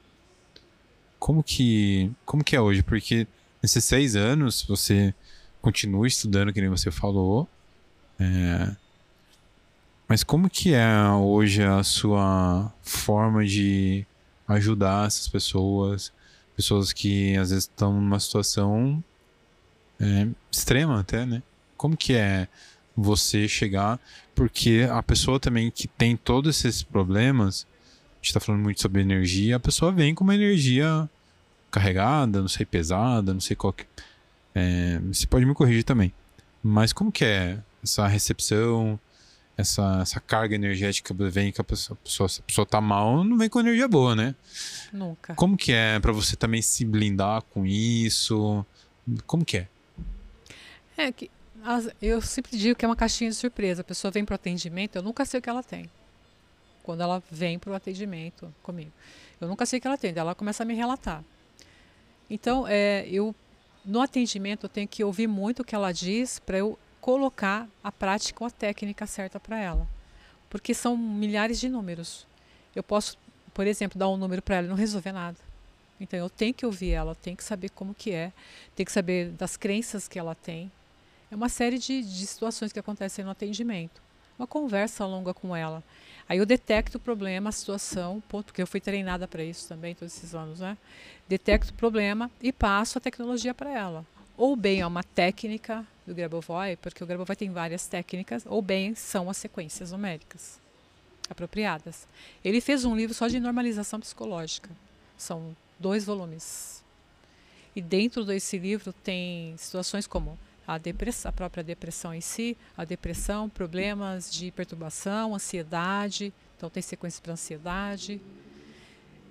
Como 1.20 1.44
que, 1.44 2.10
como 2.26 2.44
que 2.44 2.56
é 2.56 2.62
hoje? 2.62 2.82
Porque 2.82 3.28
nesses 3.62 3.84
seis 3.84 4.16
anos 4.16 4.64
você 4.64 5.14
continua 5.62 6.08
estudando, 6.08 6.54
que 6.54 6.62
nem 6.62 6.70
você 6.70 6.90
falou. 6.90 7.50
É, 8.18 8.74
mas 10.08 10.24
como 10.24 10.50
que 10.50 10.74
é 10.74 11.10
hoje 11.10 11.64
a 11.64 11.84
sua 11.84 12.72
forma 12.82 13.46
de 13.46 14.06
ajudar 14.48 15.08
essas 15.08 15.28
pessoas, 15.28 16.14
pessoas 16.56 16.94
que 16.94 17.36
às 17.38 17.50
vezes 17.50 17.64
estão 17.66 17.94
numa 17.94 18.20
situação 18.20 19.04
é, 20.00 20.28
extrema 20.52 21.00
até, 21.00 21.26
né? 21.26 21.42
Como 21.78 21.98
que 21.98 22.14
é 22.14 22.48
você 22.96 23.48
chegar, 23.48 24.00
porque 24.36 24.88
a 24.90 25.02
pessoa 25.02 25.40
também 25.40 25.72
que 25.72 25.88
tem 25.88 26.16
todos 26.16 26.64
esses 26.64 26.84
problemas, 26.84 27.66
a 28.12 28.16
gente 28.18 28.28
está 28.28 28.40
falando 28.40 28.62
muito 28.62 28.82
sobre 28.82 29.02
energia, 29.02 29.56
a 29.56 29.60
pessoa 29.60 29.92
vem 29.92 30.14
com 30.14 30.24
uma 30.24 30.36
energia 30.36 31.10
carregada, 31.72 32.40
não 32.40 32.48
sei, 32.48 32.66
pesada, 32.66 33.34
não 33.34 33.42
sei 33.42 33.56
qual 33.56 33.74
que... 33.74 33.86
É, 34.54 35.00
você 35.00 35.26
pode 35.26 35.46
me 35.46 35.56
corrigir 35.56 35.84
também. 35.84 36.14
Mas 36.62 36.94
como 36.94 37.12
que 37.12 37.26
é 37.26 37.58
essa 37.84 38.08
recepção, 38.08 39.00
essa, 39.58 40.00
essa 40.02 40.20
carga 40.20 40.56
energética 40.56 41.14
vem 41.14 41.52
que 41.52 41.62
a 41.62 41.64
pessoa, 41.64 41.98
a 42.00 42.04
pessoa, 42.04 42.30
se 42.30 42.42
a 42.42 42.44
pessoa 42.44 42.66
tá 42.66 42.82
mal, 42.82 43.24
não 43.24 43.38
vem 43.38 43.50
com 43.50 43.60
energia 43.60 43.88
boa, 43.88 44.16
né? 44.16 44.36
Nunca. 44.92 45.36
Como 45.36 45.56
que 45.56 45.72
é 45.72 46.00
para 46.00 46.12
você 46.12 46.36
também 46.36 46.62
se 46.62 46.84
blindar 46.86 47.42
com 47.44 47.66
isso? 47.66 48.66
Como 49.26 49.46
que 49.46 49.58
é? 49.58 49.68
É 50.98 51.12
que 51.12 51.30
eu 52.02 52.22
sempre 52.22 52.58
digo 52.58 52.76
que 52.76 52.84
é 52.84 52.88
uma 52.88 52.96
caixinha 52.96 53.30
de 53.30 53.36
surpresa. 53.36 53.82
A 53.82 53.84
pessoa 53.84 54.12
vem 54.12 54.26
para 54.26 54.34
o 54.34 54.36
atendimento, 54.36 54.96
eu 54.96 55.04
nunca 55.04 55.26
sei 55.26 55.40
o 55.40 55.44
que 55.44 55.50
ela 55.50 55.64
tem. 55.64 55.90
Quando 56.82 57.02
ela 57.02 57.24
vem 57.32 57.58
para 57.58 57.72
o 57.72 57.76
atendimento 57.76 58.54
comigo, 58.62 58.92
eu 59.40 59.48
nunca 59.48 59.66
sei 59.66 59.80
o 59.80 59.82
que 59.82 59.88
ela 59.88 59.98
tem. 59.98 60.14
Ela 60.16 60.36
começa 60.36 60.64
a 60.64 60.66
me 60.66 60.74
relatar. 60.74 61.24
Então, 62.30 62.68
é, 62.68 63.08
eu 63.08 63.34
no 63.86 64.02
atendimento 64.02 64.66
eu 64.66 64.70
tenho 64.70 64.88
que 64.88 65.04
ouvir 65.04 65.28
muito 65.28 65.62
o 65.62 65.66
que 65.66 65.76
ela 65.76 65.92
diz 65.92 66.40
para 66.40 66.58
eu 66.58 66.78
colocar 67.04 67.68
a 67.84 67.92
prática 67.92 68.42
ou 68.42 68.48
a 68.48 68.50
técnica 68.50 69.06
certa 69.06 69.38
para 69.38 69.60
ela. 69.60 69.86
Porque 70.50 70.74
são 70.74 70.96
milhares 70.96 71.60
de 71.60 71.68
números. 71.68 72.26
Eu 72.74 72.82
posso, 72.82 73.18
por 73.54 73.68
exemplo, 73.68 74.00
dar 74.00 74.08
um 74.08 74.16
número 74.16 74.42
para 74.42 74.56
ela 74.56 74.68
e 74.68 74.70
não 74.70 74.78
resolver 74.78 75.12
nada. 75.12 75.38
Então 76.00 76.18
eu 76.18 76.30
tenho 76.30 76.54
que 76.54 76.66
ouvir 76.66 76.92
ela, 76.92 77.14
tenho 77.14 77.36
que 77.36 77.44
saber 77.44 77.72
como 77.72 77.94
que 77.94 78.14
é, 78.14 78.32
tenho 78.74 78.86
que 78.86 78.92
saber 78.92 79.32
das 79.32 79.58
crenças 79.58 80.08
que 80.08 80.18
ela 80.18 80.34
tem. 80.34 80.72
É 81.30 81.36
uma 81.36 81.50
série 81.50 81.78
de, 81.78 82.02
de 82.02 82.26
situações 82.26 82.72
que 82.72 82.80
acontecem 82.80 83.26
no 83.26 83.32
atendimento. 83.32 84.02
Uma 84.40 84.48
conversa 84.48 85.06
longa 85.06 85.34
com 85.34 85.54
ela. 85.54 85.84
Aí 86.30 86.38
eu 86.38 86.46
detecto 86.46 87.00
o 87.00 87.02
problema, 87.02 87.50
a 87.50 87.52
situação, 87.52 88.24
ponto, 88.30 88.46
porque 88.46 88.62
eu 88.62 88.68
fui 88.68 88.80
treinada 88.80 89.28
para 89.28 89.44
isso 89.44 89.68
também 89.68 89.94
todos 89.94 90.16
esses 90.16 90.34
anos, 90.34 90.62
né? 90.62 90.78
Detecto 91.28 91.74
o 91.74 91.76
problema 91.76 92.32
e 92.42 92.54
passo 92.54 92.98
a 92.98 93.02
tecnologia 93.02 93.54
para 93.54 93.78
ela. 93.78 94.06
Ou 94.36 94.56
bem 94.56 94.82
é 94.82 94.88
uma 94.88 95.04
técnica 95.04 95.86
do 96.06 96.14
Grabovoi, 96.14 96.76
porque 96.78 97.04
o 97.04 97.08
Grabovoi 97.08 97.36
tem 97.36 97.52
várias 97.52 97.88
técnicas, 97.88 98.44
ou 98.48 98.62
bem 98.62 98.96
são 98.96 99.30
as 99.30 99.38
sequências 99.38 99.92
numéricas 99.92 100.60
apropriadas. 101.30 102.08
Ele 102.44 102.60
fez 102.60 102.84
um 102.86 102.96
livro 102.96 103.14
só 103.14 103.28
de 103.28 103.40
normalização 103.40 104.00
psicológica. 104.00 104.70
São 105.18 105.56
dois 105.80 106.06
volumes. 106.06 106.84
E 107.76 107.82
dentro 107.82 108.26
desse 108.26 108.58
livro 108.58 108.92
tem 108.92 109.56
situações 109.58 110.06
como 110.08 110.38
a, 110.68 110.76
a 110.76 111.32
própria 111.32 111.64
depressão 111.64 112.14
em 112.14 112.22
si, 112.22 112.58
a 112.78 112.86
depressão, 112.86 113.50
problemas 113.50 114.32
de 114.32 114.52
perturbação, 114.52 115.36
ansiedade. 115.36 116.34
Então 116.58 116.70
tem 116.70 116.82
sequências 116.82 117.20
para 117.20 117.34
ansiedade. 117.34 118.22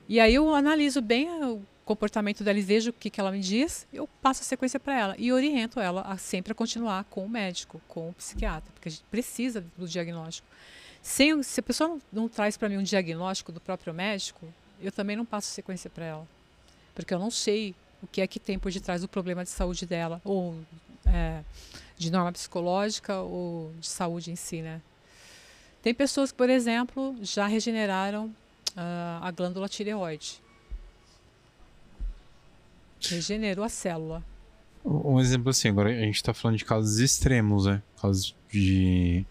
E 0.09 0.21
aí 0.21 0.35
eu 0.35 0.55
analiso 0.55 1.01
bem 1.01 1.29
o 1.45 1.63
comportamento 1.85 2.45
dela 2.45 2.59
e 2.59 2.63
vejo 2.63 2.91
o 2.91 2.93
que, 2.93 3.11
que 3.11 3.21
ela 3.21 3.31
me 3.31 3.41
diz, 3.41 3.87
eu 3.93 4.09
passo 4.21 4.43
a 4.43 4.45
sequência 4.45 4.79
para 4.79 4.99
ela 4.99 5.15
e 5.19 5.33
oriento 5.33 5.81
ela 5.81 6.03
a 6.03 6.17
sempre 6.17 6.53
a 6.53 6.55
continuar 6.55 7.05
com 7.05 7.25
o 7.25 7.29
médico, 7.29 7.81
com 7.89 8.09
o 8.09 8.13
psiquiatra, 8.13 8.71
porque 8.73 8.89
a 8.89 8.93
gente 8.93 9.05
precisa 9.11 9.65
do 9.77 9.87
diagnóstico. 9.87 10.47
Sem, 11.03 11.43
se 11.43 11.59
a 11.59 11.63
pessoa 11.63 11.89
não, 11.89 12.03
não 12.13 12.29
traz 12.29 12.57
para 12.57 12.69
mim 12.69 12.77
um 12.77 12.83
diagnóstico 12.83 13.51
do 13.51 13.61
próprio 13.61 13.93
médico, 13.93 14.47
eu 14.81 14.93
também 14.93 15.17
não 15.17 15.25
passo 15.25 15.49
sequência 15.49 15.91
para 15.91 16.05
ela, 16.05 16.29
porque 16.95 17.13
eu 17.13 17.19
não 17.19 17.31
sei 17.31 17.75
o 18.03 18.07
que 18.07 18.21
é 18.21 18.27
que 18.27 18.39
tem 18.39 18.59
por 18.59 18.71
detrás 18.71 19.03
do 19.03 19.09
problema 19.09 19.43
de 19.45 19.51
saúde 19.51 19.87
dela, 19.87 20.21
ou 20.25 20.57
é, 21.07 21.43
de 21.97 22.11
norma 22.11 22.33
psicológica 22.33 23.19
ou 23.19 23.73
de 23.81 23.87
saúde 23.87 24.31
em 24.31 24.37
si, 24.37 24.63
né? 24.63 24.81
Tem 25.83 25.93
pessoas 25.93 26.31
que, 26.31 26.39
por 26.39 26.49
exemplo, 26.49 27.17
já 27.23 27.47
regeneraram 27.47 28.27
uh, 28.27 29.23
a 29.23 29.31
glândula 29.31 29.69
tireoide. 29.69 30.42
Regenerou 33.09 33.65
a 33.65 33.69
célula. 33.69 34.25
Um 34.85 35.21
exemplo 35.21 35.51
assim, 35.51 35.69
agora 35.69 35.91
a 35.91 36.01
gente 36.01 36.17
está 36.17 36.35
falando 36.35 36.57
de 36.57 36.65
casos 36.65 36.99
extremos, 36.99 37.67
né? 37.67 37.83
Casos 38.01 38.35
de 38.51 39.25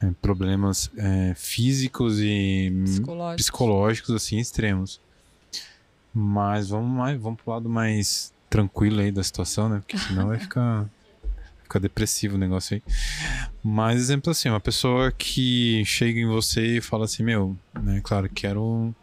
é, 0.00 0.10
problemas 0.20 0.90
é, 0.96 1.32
físicos 1.34 2.20
e 2.20 2.70
psicológicos. 2.84 3.44
psicológicos, 3.44 4.14
assim, 4.14 4.38
extremos. 4.38 5.00
Mas 6.12 6.68
vamos 6.68 6.90
mais, 6.90 7.20
vamos 7.20 7.40
pro 7.40 7.52
lado 7.52 7.68
mais 7.68 8.32
tranquilo 8.50 9.00
aí 9.00 9.10
da 9.10 9.22
situação, 9.22 9.68
né? 9.68 9.78
Porque 9.78 9.98
senão 9.98 10.28
vai 10.28 10.38
ficar, 10.38 10.88
ficar 11.62 11.78
depressivo 11.78 12.36
o 12.36 12.38
negócio 12.38 12.76
aí. 12.76 12.82
Mas, 13.62 14.00
exemplo 14.00 14.30
assim, 14.30 14.48
uma 14.48 14.60
pessoa 14.60 15.10
que 15.10 15.84
chega 15.84 16.20
em 16.20 16.26
você 16.26 16.78
e 16.78 16.80
fala 16.80 17.06
assim, 17.06 17.22
meu, 17.22 17.56
né, 17.82 18.00
claro, 18.02 18.28
quero 18.28 18.94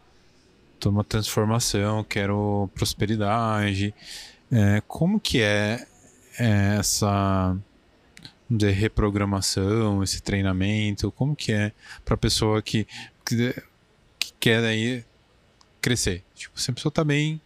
uma 0.90 1.04
transformação, 1.04 2.04
quero 2.04 2.68
prosperidade. 2.74 3.94
É, 4.50 4.82
como 4.86 5.18
que 5.18 5.40
é, 5.40 5.86
é 6.38 6.76
essa 6.78 7.56
dizer, 8.48 8.72
reprogramação, 8.72 10.02
esse 10.02 10.22
treinamento? 10.22 11.10
Como 11.12 11.34
que 11.34 11.52
é 11.52 11.72
para 12.04 12.14
a 12.14 12.18
pessoa 12.18 12.62
que, 12.62 12.86
que, 13.24 13.54
que, 14.18 14.32
quer 14.38 14.64
aí 14.64 15.04
crescer? 15.80 16.22
Tipo, 16.34 16.60
se 16.60 16.70
a 16.70 16.74
pessoa 16.74 16.90
está 16.90 17.04
bem, 17.04 17.40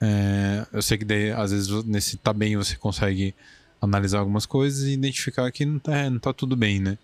é, 0.00 0.66
eu 0.72 0.82
sei 0.82 0.98
que 0.98 1.04
daí, 1.04 1.30
às 1.32 1.50
vezes 1.50 1.84
nesse 1.84 2.16
tá 2.16 2.32
bem 2.32 2.56
você 2.56 2.76
consegue 2.76 3.34
analisar 3.80 4.18
algumas 4.18 4.46
coisas 4.46 4.84
e 4.84 4.92
identificar 4.92 5.50
que 5.50 5.64
não 5.64 5.78
tá, 5.78 6.10
não 6.10 6.18
tá 6.18 6.32
tudo 6.32 6.56
bem, 6.56 6.80
né? 6.80 6.98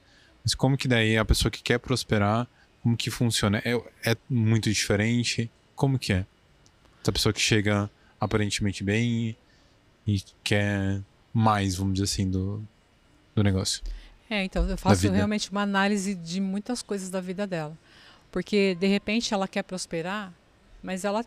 Mas 0.44 0.54
como 0.54 0.76
que 0.76 0.88
daí 0.88 1.16
a 1.16 1.24
pessoa 1.24 1.50
que 1.50 1.62
quer 1.62 1.78
prosperar 1.78 2.48
como 2.82 2.96
que 2.96 3.10
funciona? 3.10 3.62
É, 3.64 3.72
é 4.04 4.16
muito 4.28 4.70
diferente? 4.70 5.50
Como 5.74 5.98
que 5.98 6.12
é? 6.12 6.26
Essa 7.00 7.12
pessoa 7.12 7.32
que 7.32 7.40
chega 7.40 7.90
aparentemente 8.20 8.82
bem 8.82 9.36
e 10.06 10.22
quer 10.42 11.00
mais, 11.32 11.76
vamos 11.76 11.94
dizer 11.94 12.04
assim, 12.04 12.30
do, 12.30 12.62
do 13.34 13.42
negócio. 13.42 13.82
É, 14.28 14.44
então 14.44 14.68
eu 14.68 14.76
faço 14.76 15.10
realmente 15.10 15.50
uma 15.50 15.62
análise 15.62 16.14
de 16.14 16.40
muitas 16.40 16.82
coisas 16.82 17.10
da 17.10 17.20
vida 17.20 17.46
dela. 17.46 17.76
Porque 18.30 18.74
de 18.74 18.86
repente 18.86 19.32
ela 19.32 19.46
quer 19.46 19.62
prosperar, 19.62 20.32
mas 20.82 21.04
ela, 21.04 21.24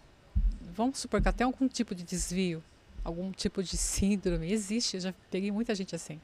vamos 0.75 0.99
supor 0.99 1.21
que 1.21 1.29
até 1.29 1.43
algum 1.43 1.67
tipo 1.67 1.93
de 1.93 2.03
desvio, 2.03 2.63
algum 3.03 3.31
tipo 3.31 3.61
de 3.61 3.77
síndrome 3.77 4.51
existe. 4.51 4.95
Eu 4.95 5.01
já 5.01 5.13
peguei 5.29 5.51
muita 5.51 5.75
gente 5.75 5.95
assim. 5.95 6.19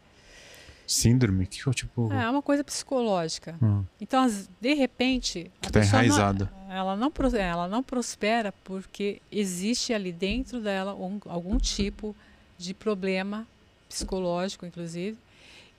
Síndrome? 0.92 1.48
Que 1.48 1.58
tipo. 1.72 2.12
É, 2.12 2.26
é 2.26 2.30
uma 2.30 2.42
coisa 2.42 2.66
psicológica. 2.66 3.56
Hum. 3.62 3.86
Então, 4.00 4.28
de 4.60 4.74
repente. 4.74 5.50
A 5.66 5.70
tá 5.70 5.80
enraizada. 5.80 6.52
Não, 6.68 6.76
ela, 6.76 6.96
não, 6.98 7.12
ela 7.40 7.68
não 7.70 7.82
prospera 7.82 8.54
porque 8.66 9.22
existe 9.32 9.94
ali 9.94 10.12
dentro 10.12 10.60
dela 10.60 10.94
um, 10.94 11.18
algum 11.26 11.58
tipo 11.58 12.14
de 12.58 12.74
problema 12.74 13.48
psicológico, 13.88 14.66
inclusive, 14.66 15.18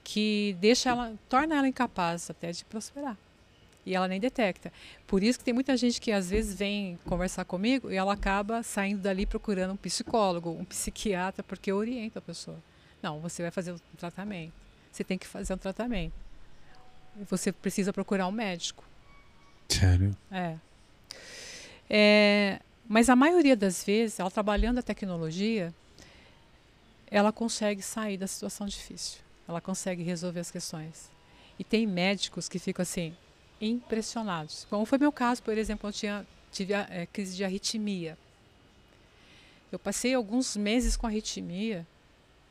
que 0.02 0.56
deixa 0.58 0.88
ela, 0.88 1.12
torna 1.28 1.56
ela 1.56 1.68
incapaz 1.68 2.30
até 2.30 2.50
de 2.50 2.64
prosperar. 2.64 3.16
E 3.84 3.94
ela 3.94 4.08
nem 4.08 4.18
detecta. 4.18 4.72
Por 5.06 5.22
isso 5.22 5.38
que 5.38 5.44
tem 5.44 5.52
muita 5.52 5.76
gente 5.76 6.00
que 6.00 6.10
às 6.10 6.30
vezes 6.30 6.54
vem 6.54 6.98
conversar 7.04 7.44
comigo 7.44 7.90
e 7.90 7.96
ela 7.96 8.14
acaba 8.14 8.62
saindo 8.62 9.02
dali 9.02 9.26
procurando 9.26 9.72
um 9.72 9.76
psicólogo, 9.76 10.50
um 10.50 10.64
psiquiatra, 10.64 11.42
porque 11.42 11.70
orienta 11.70 12.18
a 12.18 12.22
pessoa. 12.22 12.56
Não, 13.02 13.20
você 13.20 13.42
vai 13.42 13.50
fazer 13.50 13.72
o 13.72 13.80
tratamento 13.98 14.61
você 14.92 15.02
tem 15.02 15.16
que 15.16 15.26
fazer 15.26 15.54
um 15.54 15.58
tratamento. 15.58 16.12
Você 17.28 17.50
precisa 17.50 17.92
procurar 17.92 18.26
um 18.26 18.32
médico. 18.32 18.84
Sério? 19.68 20.16
É. 20.30 20.56
é. 21.88 22.60
Mas 22.86 23.08
a 23.08 23.16
maioria 23.16 23.56
das 23.56 23.82
vezes, 23.82 24.20
ela 24.20 24.30
trabalhando 24.30 24.78
a 24.78 24.82
tecnologia, 24.82 25.74
ela 27.10 27.32
consegue 27.32 27.80
sair 27.80 28.18
da 28.18 28.26
situação 28.26 28.66
difícil. 28.66 29.20
Ela 29.48 29.60
consegue 29.60 30.02
resolver 30.02 30.40
as 30.40 30.50
questões. 30.50 31.10
E 31.58 31.64
tem 31.64 31.86
médicos 31.86 32.48
que 32.48 32.58
ficam 32.58 32.82
assim, 32.82 33.14
impressionados. 33.60 34.66
Como 34.68 34.84
foi 34.84 34.98
meu 34.98 35.12
caso, 35.12 35.42
por 35.42 35.56
exemplo, 35.56 35.88
eu 35.88 35.92
tinha, 35.92 36.26
tive 36.50 36.74
a 36.74 36.86
é, 36.90 37.06
crise 37.06 37.36
de 37.36 37.44
arritmia. 37.44 38.18
Eu 39.70 39.78
passei 39.78 40.14
alguns 40.14 40.56
meses 40.56 40.96
com 40.96 41.06
arritmia 41.06 41.86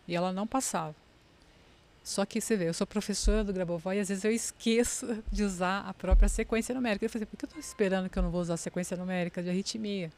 e 0.08 0.16
ela 0.16 0.32
não 0.32 0.48
passava. 0.48 0.96
Só 2.04 2.26
que 2.26 2.42
você 2.42 2.58
vê, 2.58 2.68
eu 2.68 2.74
sou 2.74 2.88
professora 2.88 3.44
do 3.44 3.54
Grabovoi 3.54 3.98
e 3.98 4.00
às 4.00 4.10
vezes 4.10 4.24
eu 4.24 4.32
esqueço 4.32 5.24
de 5.32 5.44
usar 5.44 5.82
a 5.82 5.94
própria 5.94 6.28
sequência 6.28 6.74
numérica. 6.74 7.06
Eu 7.06 7.10
falei, 7.10 7.26
por 7.26 7.38
que 7.38 7.46
eu 7.46 7.48
estou 7.48 7.60
esperando 7.60 8.10
que 8.10 8.18
eu 8.18 8.24
não 8.24 8.32
vou 8.32 8.42
usar 8.42 8.56
a 8.56 8.58
sequência 8.58 8.98
numérica 8.98 9.42
de 9.44 9.50
arritmia? 9.50 10.12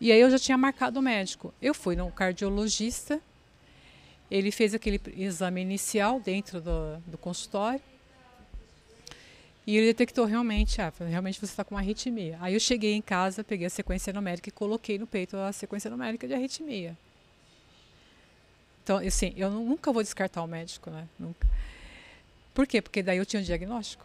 E 0.00 0.12
aí 0.12 0.20
eu 0.20 0.30
já 0.30 0.38
tinha 0.38 0.58
marcado 0.58 1.00
o 1.00 1.02
médico. 1.02 1.54
Eu 1.62 1.72
fui 1.72 1.96
no 1.96 2.10
cardiologista, 2.10 3.20
ele 4.30 4.50
fez 4.50 4.74
aquele 4.74 5.00
exame 5.16 5.62
inicial 5.62 6.20
dentro 6.20 6.60
do, 6.60 6.98
do 7.06 7.16
consultório 7.16 7.80
e 9.66 9.76
ele 9.76 9.86
detectou 9.86 10.26
realmente, 10.26 10.80
ah, 10.82 10.92
realmente 11.08 11.38
você 11.38 11.46
está 11.46 11.64
com 11.64 11.74
uma 11.74 11.80
arritmia. 11.80 12.36
Aí 12.40 12.52
eu 12.52 12.60
cheguei 12.60 12.92
em 12.94 13.00
casa, 13.00 13.42
peguei 13.42 13.66
a 13.66 13.70
sequência 13.70 14.12
numérica 14.12 14.48
e 14.50 14.52
coloquei 14.52 14.98
no 14.98 15.06
peito 15.06 15.36
a 15.38 15.52
sequência 15.52 15.90
numérica 15.90 16.28
de 16.28 16.34
arritmia. 16.34 16.96
Então, 18.84 18.98
assim, 18.98 19.32
eu 19.34 19.50
nunca 19.50 19.90
vou 19.90 20.02
descartar 20.02 20.42
o 20.42 20.46
médico, 20.46 20.90
né? 20.90 21.08
Nunca. 21.18 21.48
Por 22.52 22.66
quê? 22.66 22.82
Porque 22.82 23.02
daí 23.02 23.16
eu 23.16 23.24
tinha 23.24 23.40
um 23.40 23.44
diagnóstico. 23.44 24.04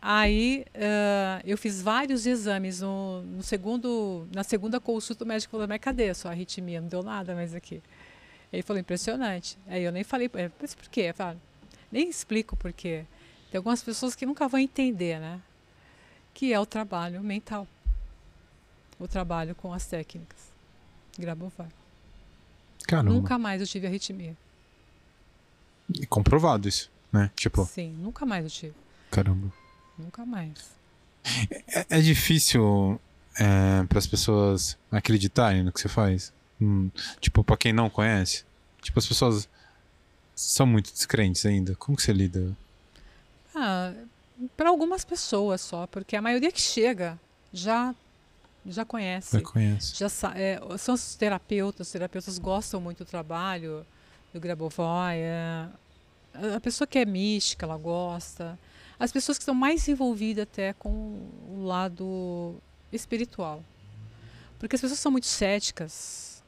Aí 0.00 0.64
uh, 0.76 1.42
eu 1.44 1.58
fiz 1.58 1.82
vários 1.82 2.26
exames 2.26 2.80
no, 2.80 3.22
no, 3.22 3.42
segundo, 3.42 4.28
na 4.32 4.44
segunda 4.44 4.78
consulta 4.78 5.24
o 5.24 5.26
médico 5.26 5.50
falou, 5.50 5.66
mas 5.66 5.80
cadê 5.80 6.10
a 6.10 6.14
sua 6.14 6.30
arritmia? 6.30 6.80
Não 6.80 6.88
deu 6.88 7.02
nada 7.02 7.34
mais 7.34 7.54
aqui. 7.54 7.82
Ele 8.52 8.62
falou, 8.62 8.78
impressionante. 8.78 9.58
Aí 9.66 9.82
eu 9.82 9.90
nem 9.90 10.04
falei, 10.04 10.30
mas 10.60 10.74
por 10.74 10.88
quê? 10.88 11.06
Eu 11.08 11.14
falei, 11.14 11.38
nem 11.90 12.08
explico 12.08 12.54
por 12.54 12.72
quê. 12.72 13.04
Tem 13.50 13.58
algumas 13.58 13.82
pessoas 13.82 14.14
que 14.14 14.24
nunca 14.24 14.46
vão 14.46 14.60
entender, 14.60 15.18
né? 15.18 15.40
Que 16.32 16.52
é 16.52 16.60
o 16.60 16.66
trabalho 16.66 17.20
mental. 17.22 17.66
O 19.00 19.08
trabalho 19.08 19.56
com 19.56 19.72
as 19.72 19.86
técnicas. 19.86 20.52
Grabovoi. 21.18 21.83
Caramba. 22.86 23.14
Nunca 23.14 23.38
mais 23.38 23.60
eu 23.60 23.66
tive 23.66 23.86
arritmia. 23.86 24.36
E 25.92 26.06
comprovado 26.06 26.68
isso, 26.68 26.90
né? 27.12 27.30
Tipo. 27.36 27.64
Sim, 27.66 27.94
nunca 27.98 28.24
mais 28.24 28.44
eu 28.44 28.50
tive. 28.50 28.74
Caramba. 29.10 29.52
Nunca 29.98 30.24
mais. 30.24 30.74
É, 31.68 31.98
é 31.98 32.00
difícil 32.00 33.00
é, 33.38 33.84
para 33.84 33.98
as 33.98 34.06
pessoas 34.06 34.76
acreditarem 34.90 35.62
no 35.62 35.72
que 35.72 35.80
você 35.80 35.88
faz? 35.88 36.32
Hum, 36.60 36.90
tipo, 37.20 37.42
para 37.42 37.56
quem 37.56 37.72
não 37.72 37.88
conhece? 37.88 38.44
Tipo, 38.82 38.98
as 38.98 39.06
pessoas 39.06 39.48
são 40.34 40.66
muito 40.66 40.92
descrentes 40.92 41.44
ainda. 41.46 41.74
Como 41.76 41.96
que 41.96 42.02
você 42.02 42.12
lida? 42.12 42.56
Ah, 43.54 43.92
para 44.56 44.68
algumas 44.68 45.04
pessoas 45.04 45.60
só, 45.60 45.86
porque 45.86 46.16
a 46.16 46.22
maioria 46.22 46.50
que 46.50 46.60
chega 46.60 47.18
já 47.52 47.94
já 48.66 48.84
conhece. 48.84 49.38
Já 49.38 49.44
conhece. 49.44 49.94
Já 49.96 50.06
é, 50.34 50.60
são 50.78 50.94
os 50.94 51.14
terapeutas, 51.14 51.86
os 51.86 51.92
terapeutas 51.92 52.38
gostam 52.38 52.80
muito 52.80 53.04
do 53.04 53.08
trabalho 53.08 53.86
do 54.32 54.40
Grabovoi. 54.40 55.16
É, 55.16 55.68
a 56.54 56.60
pessoa 56.60 56.86
que 56.86 56.98
é 56.98 57.04
mística, 57.04 57.66
ela 57.66 57.76
gosta. 57.76 58.58
As 58.98 59.12
pessoas 59.12 59.38
que 59.38 59.42
estão 59.42 59.54
mais 59.54 59.86
envolvidas 59.88 60.42
até 60.42 60.72
com 60.72 60.90
o 61.48 61.64
lado 61.64 62.56
espiritual. 62.92 63.62
Porque 64.58 64.76
as 64.76 64.80
pessoas 64.80 64.98
são 64.98 65.12
muito 65.12 65.26
céticas, 65.26 66.42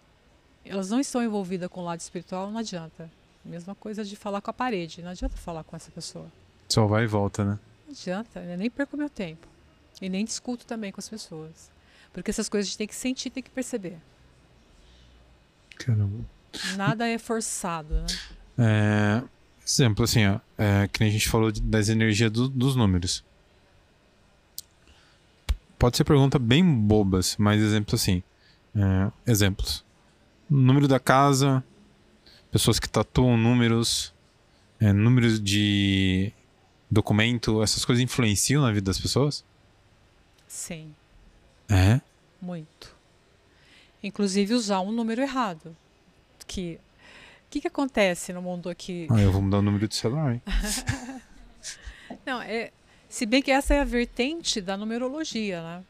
elas 0.64 0.90
não 0.90 0.98
estão 0.98 1.22
envolvidas 1.22 1.68
com 1.68 1.80
o 1.80 1.84
lado 1.84 2.00
espiritual, 2.00 2.50
não 2.50 2.58
adianta. 2.58 3.10
Mesma 3.44 3.74
coisa 3.74 4.04
de 4.04 4.16
falar 4.16 4.40
com 4.40 4.50
a 4.50 4.54
parede, 4.54 5.02
não 5.02 5.10
adianta 5.10 5.36
falar 5.36 5.62
com 5.62 5.76
essa 5.76 5.90
pessoa. 5.90 6.26
Só 6.68 6.86
vai 6.86 7.04
e 7.04 7.06
volta, 7.06 7.44
né? 7.44 7.58
Não 7.86 7.92
adianta, 7.92 8.40
eu 8.40 8.58
nem 8.58 8.68
perco 8.68 8.96
meu 8.96 9.08
tempo. 9.08 9.46
E 10.00 10.08
nem 10.08 10.24
discuto 10.24 10.66
também 10.66 10.90
com 10.90 11.00
as 11.00 11.08
pessoas. 11.08 11.70
Porque 12.16 12.30
essas 12.30 12.48
coisas 12.48 12.66
a 12.66 12.70
gente 12.70 12.78
tem 12.78 12.86
que 12.86 12.94
sentir, 12.94 13.28
tem 13.28 13.42
que 13.42 13.50
perceber. 13.50 13.98
Caramba. 15.76 16.24
Nada 16.74 17.06
é 17.06 17.18
forçado, 17.18 17.94
né? 17.94 18.06
É, 18.56 19.22
exemplo, 19.62 20.02
assim, 20.02 20.26
ó, 20.26 20.40
é, 20.56 20.88
que 20.88 20.98
nem 21.00 21.10
a 21.10 21.12
gente 21.12 21.28
falou 21.28 21.52
das 21.52 21.90
energias 21.90 22.30
do, 22.30 22.48
dos 22.48 22.74
números. 22.74 23.22
Pode 25.78 25.98
ser 25.98 26.04
pergunta 26.04 26.38
bem 26.38 26.64
bobas, 26.64 27.36
mas 27.38 27.60
exemplos 27.60 28.00
assim. 28.00 28.22
É, 28.74 29.30
exemplos. 29.30 29.84
Número 30.48 30.88
da 30.88 30.98
casa, 30.98 31.62
pessoas 32.50 32.80
que 32.80 32.88
tatuam 32.88 33.36
números, 33.36 34.14
é, 34.80 34.90
números 34.90 35.38
de 35.38 36.32
documento, 36.90 37.62
essas 37.62 37.84
coisas 37.84 38.02
influenciam 38.02 38.62
na 38.62 38.72
vida 38.72 38.86
das 38.86 38.98
pessoas? 38.98 39.44
Sim. 40.48 40.94
É? 41.68 42.00
Muito. 42.40 42.94
Inclusive 44.02 44.54
usar 44.54 44.80
um 44.80 44.92
número 44.92 45.20
errado. 45.20 45.76
Que 46.46 46.78
o 47.46 47.48
que, 47.50 47.60
que 47.60 47.68
acontece 47.68 48.32
no 48.32 48.42
mundo 48.42 48.68
aqui? 48.68 49.06
Ah, 49.10 49.20
eu 49.20 49.30
vou 49.30 49.40
mudar 49.40 49.58
o 49.58 49.62
número 49.62 49.86
de 49.86 49.94
celular, 49.94 50.34
hein? 50.34 50.42
Não, 52.26 52.42
é, 52.42 52.72
se 53.08 53.24
bem 53.24 53.40
que 53.40 53.50
essa 53.50 53.72
é 53.72 53.80
a 53.80 53.84
vertente 53.84 54.60
da 54.60 54.76
numerologia, 54.76 55.62
né? 55.62 55.84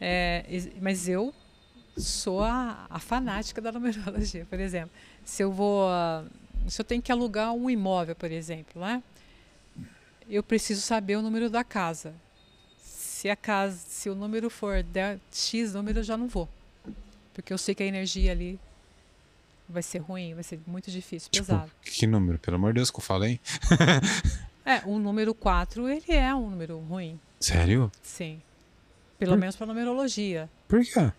É, 0.00 0.44
mas 0.80 1.08
eu 1.08 1.34
sou 1.96 2.42
a, 2.42 2.86
a, 2.88 3.00
fanática 3.00 3.60
da 3.60 3.72
numerologia, 3.72 4.46
por 4.48 4.60
exemplo. 4.60 4.90
Se 5.24 5.42
eu 5.42 5.52
vou, 5.52 5.88
se 6.68 6.80
eu 6.80 6.84
tenho 6.84 7.02
que 7.02 7.10
alugar 7.10 7.52
um 7.52 7.68
imóvel, 7.68 8.14
por 8.14 8.30
exemplo, 8.30 8.80
né? 8.80 9.02
Eu 10.30 10.42
preciso 10.42 10.80
saber 10.80 11.16
o 11.16 11.22
número 11.22 11.50
da 11.50 11.64
casa. 11.64 12.14
Se 13.18 13.28
a 13.28 13.34
casa, 13.34 13.76
se 13.76 14.08
o 14.08 14.14
número 14.14 14.48
for 14.48 14.76
X 15.32 15.74
número, 15.74 15.98
eu 15.98 16.04
já 16.04 16.16
não 16.16 16.28
vou. 16.28 16.48
Porque 17.34 17.52
eu 17.52 17.58
sei 17.58 17.74
que 17.74 17.82
a 17.82 17.86
energia 17.86 18.30
ali 18.30 18.60
vai 19.68 19.82
ser 19.82 19.98
ruim, 19.98 20.34
vai 20.34 20.44
ser 20.44 20.60
muito 20.64 20.88
difícil, 20.88 21.28
tipo, 21.28 21.44
pesado. 21.44 21.68
Que 21.82 22.06
número? 22.06 22.38
Pelo 22.38 22.54
amor 22.54 22.72
de 22.72 22.76
Deus 22.76 22.92
que 22.92 22.98
eu 22.98 23.02
falei. 23.02 23.40
é, 24.64 24.82
o 24.86 25.00
número 25.00 25.34
4, 25.34 25.88
ele 25.88 26.12
é 26.12 26.32
um 26.32 26.48
número 26.48 26.78
ruim. 26.78 27.18
Sério? 27.40 27.90
Sim. 28.04 28.40
Pelo 29.18 29.32
Por... 29.32 29.38
menos 29.38 29.56
para 29.56 29.66
numerologia. 29.66 30.48
Por 30.68 30.84
quê? 30.84 31.12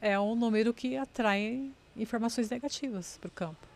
É 0.00 0.18
um 0.18 0.34
número 0.34 0.74
que 0.74 0.96
atrai 0.96 1.70
informações 1.96 2.50
negativas 2.50 3.18
para 3.20 3.28
o 3.28 3.30
campo. 3.30 3.68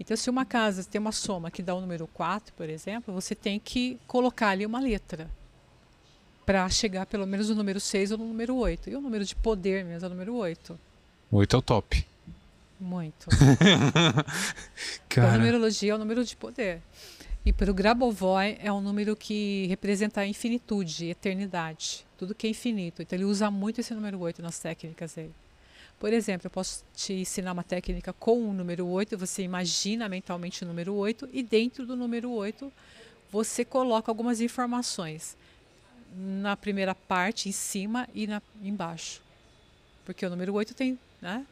Então, 0.00 0.16
se 0.16 0.28
uma 0.28 0.44
casa 0.44 0.82
tem 0.82 1.00
uma 1.00 1.12
soma 1.12 1.48
que 1.48 1.62
dá 1.62 1.76
o 1.76 1.80
número 1.80 2.08
4, 2.08 2.52
por 2.54 2.68
exemplo, 2.68 3.14
você 3.14 3.36
tem 3.36 3.60
que 3.60 4.00
colocar 4.08 4.48
ali 4.48 4.66
uma 4.66 4.80
letra 4.80 5.30
para 6.50 6.68
chegar 6.68 7.06
pelo 7.06 7.28
menos 7.28 7.48
no 7.48 7.54
número 7.54 7.78
6 7.78 8.10
ou 8.10 8.18
no 8.18 8.26
número 8.26 8.56
8. 8.56 8.90
E 8.90 8.96
o 8.96 9.00
número 9.00 9.24
de 9.24 9.36
poder 9.36 9.84
mesmo 9.84 10.04
é 10.04 10.08
o 10.08 10.10
número 10.10 10.34
8. 10.34 10.76
8 11.30 11.54
é 11.54 11.58
o 11.58 11.62
top. 11.62 12.06
Muito. 12.80 13.28
Cara. 15.08 15.28
Para 15.28 15.34
a 15.34 15.38
numerologia 15.38 15.92
é 15.92 15.94
o 15.94 15.98
número 15.98 16.24
de 16.24 16.34
poder. 16.34 16.82
E 17.46 17.52
para 17.52 17.70
o 17.70 17.74
Grabovoi 17.74 18.58
é 18.60 18.72
um 18.72 18.80
número 18.80 19.14
que 19.14 19.66
representa 19.68 20.22
a 20.22 20.26
infinitude, 20.26 21.06
eternidade, 21.10 22.04
tudo 22.18 22.34
que 22.34 22.48
é 22.48 22.50
infinito. 22.50 23.00
Então 23.00 23.16
ele 23.16 23.26
usa 23.26 23.48
muito 23.48 23.80
esse 23.80 23.94
número 23.94 24.18
8 24.18 24.42
nas 24.42 24.58
técnicas 24.58 25.12
dele. 25.14 25.32
Por 26.00 26.12
exemplo, 26.12 26.48
eu 26.48 26.50
posso 26.50 26.82
te 26.96 27.12
ensinar 27.12 27.52
uma 27.52 27.62
técnica 27.62 28.12
com 28.12 28.50
o 28.50 28.52
número 28.52 28.88
8, 28.88 29.16
você 29.16 29.42
imagina 29.42 30.08
mentalmente 30.08 30.64
o 30.64 30.66
número 30.66 30.94
8 30.94 31.28
e 31.32 31.44
dentro 31.44 31.86
do 31.86 31.94
número 31.94 32.28
8 32.32 32.72
você 33.30 33.64
coloca 33.64 34.10
algumas 34.10 34.40
informações 34.40 35.36
na 36.16 36.56
primeira 36.56 36.94
parte, 36.94 37.48
em 37.48 37.52
cima 37.52 38.08
e 38.14 38.26
na, 38.26 38.42
embaixo. 38.62 39.22
Porque 40.04 40.24
o 40.24 40.30
número 40.30 40.52
8 40.54 40.74
tem 40.74 40.98
né, 41.20 41.46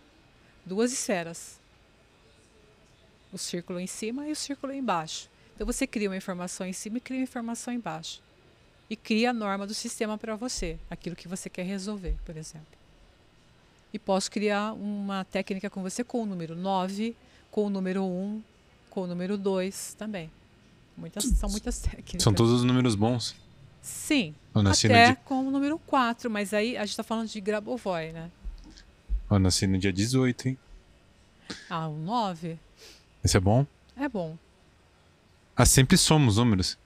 duas 0.65 0.93
esferas. 0.93 1.59
O 3.33 3.39
círculo 3.39 3.79
em 3.79 3.87
cima 3.87 4.27
e 4.27 4.33
o 4.33 4.37
círculo 4.37 4.73
embaixo. 4.73 5.29
Então 5.55 5.67
você 5.67 5.87
cria 5.87 6.09
uma 6.09 6.17
informação 6.17 6.67
em 6.67 6.73
cima 6.73 6.99
e 6.99 7.01
cria 7.01 7.19
uma 7.19 7.25
informação 7.25 7.73
embaixo. 7.73 8.23
E 8.89 8.97
cria 8.97 9.31
a 9.31 9.33
norma 9.33 9.67
do 9.67 9.75
sistema 9.75 10.17
para 10.17 10.35
você, 10.35 10.79
aquilo 10.91 11.15
que 11.15 11.29
você 11.29 11.51
quer 11.51 11.65
resolver, 11.65 12.17
por 12.25 12.37
exemplo. 12.37 12.67
E 13.93 13.99
posso 13.99 14.31
criar 14.31 14.73
uma 14.73 15.25
técnica 15.25 15.69
com 15.69 15.83
você 15.83 16.03
com 16.03 16.23
o 16.23 16.27
número 16.27 16.57
9, 16.57 17.15
com 17.51 17.67
o 17.67 17.71
número 17.71 18.05
1, 18.05 18.43
com 18.89 19.03
o 19.03 19.07
número 19.07 19.37
2 19.37 19.95
também. 19.95 20.31
Muitas, 20.97 21.25
são 21.25 21.49
muitas 21.51 21.79
técnicas. 21.79 22.23
São 22.23 22.33
todos 22.33 22.53
os 22.53 22.65
números 22.65 22.95
bons. 22.95 23.35
Sim. 23.89 24.34
Até 24.55 25.12
de... 25.12 25.16
com 25.24 25.47
o 25.47 25.51
número 25.51 25.78
4, 25.78 26.30
mas 26.30 26.53
aí 26.53 26.76
a 26.76 26.80
gente 26.80 26.91
está 26.91 27.03
falando 27.03 27.28
de 27.28 27.41
Grabovoi, 27.41 28.12
né? 28.12 28.30
Eu 29.30 29.39
nasci 29.39 29.66
no 29.66 29.78
dia 29.78 29.93
18, 29.93 30.49
hein? 30.49 30.59
Ah, 31.70 31.89
o 31.89 31.97
9? 31.97 32.59
Esse 33.24 33.36
é 33.36 33.41
bom? 33.41 33.66
É 33.97 34.09
bom. 34.09 34.36
Ah, 35.57 35.64
sempre 35.64 35.97
somos 35.97 36.36
números? 36.36 36.78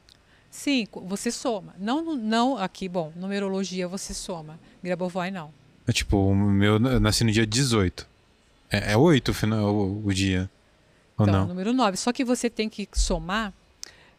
Sim, 0.50 0.86
você 1.06 1.30
soma. 1.30 1.74
Não, 1.78 2.16
não 2.16 2.56
aqui, 2.56 2.88
bom, 2.88 3.12
numerologia 3.16 3.88
você 3.88 4.14
soma. 4.14 4.58
Grabovoi 4.82 5.30
não. 5.30 5.52
É 5.86 5.92
tipo, 5.92 6.16
o 6.16 6.34
meu 6.34 6.74
eu 6.74 7.00
nasci 7.00 7.24
no 7.24 7.32
dia 7.32 7.46
18. 7.46 8.06
É, 8.70 8.92
é 8.92 8.96
8 8.96 9.28
o, 9.28 9.34
final, 9.34 9.74
o, 9.74 10.06
o 10.06 10.14
dia. 10.14 10.48
Ou 11.18 11.26
então, 11.26 11.40
não? 11.40 11.48
número 11.48 11.72
9. 11.72 11.96
Só 11.96 12.12
que 12.12 12.24
você 12.24 12.48
tem 12.48 12.68
que 12.68 12.88
somar 12.92 13.52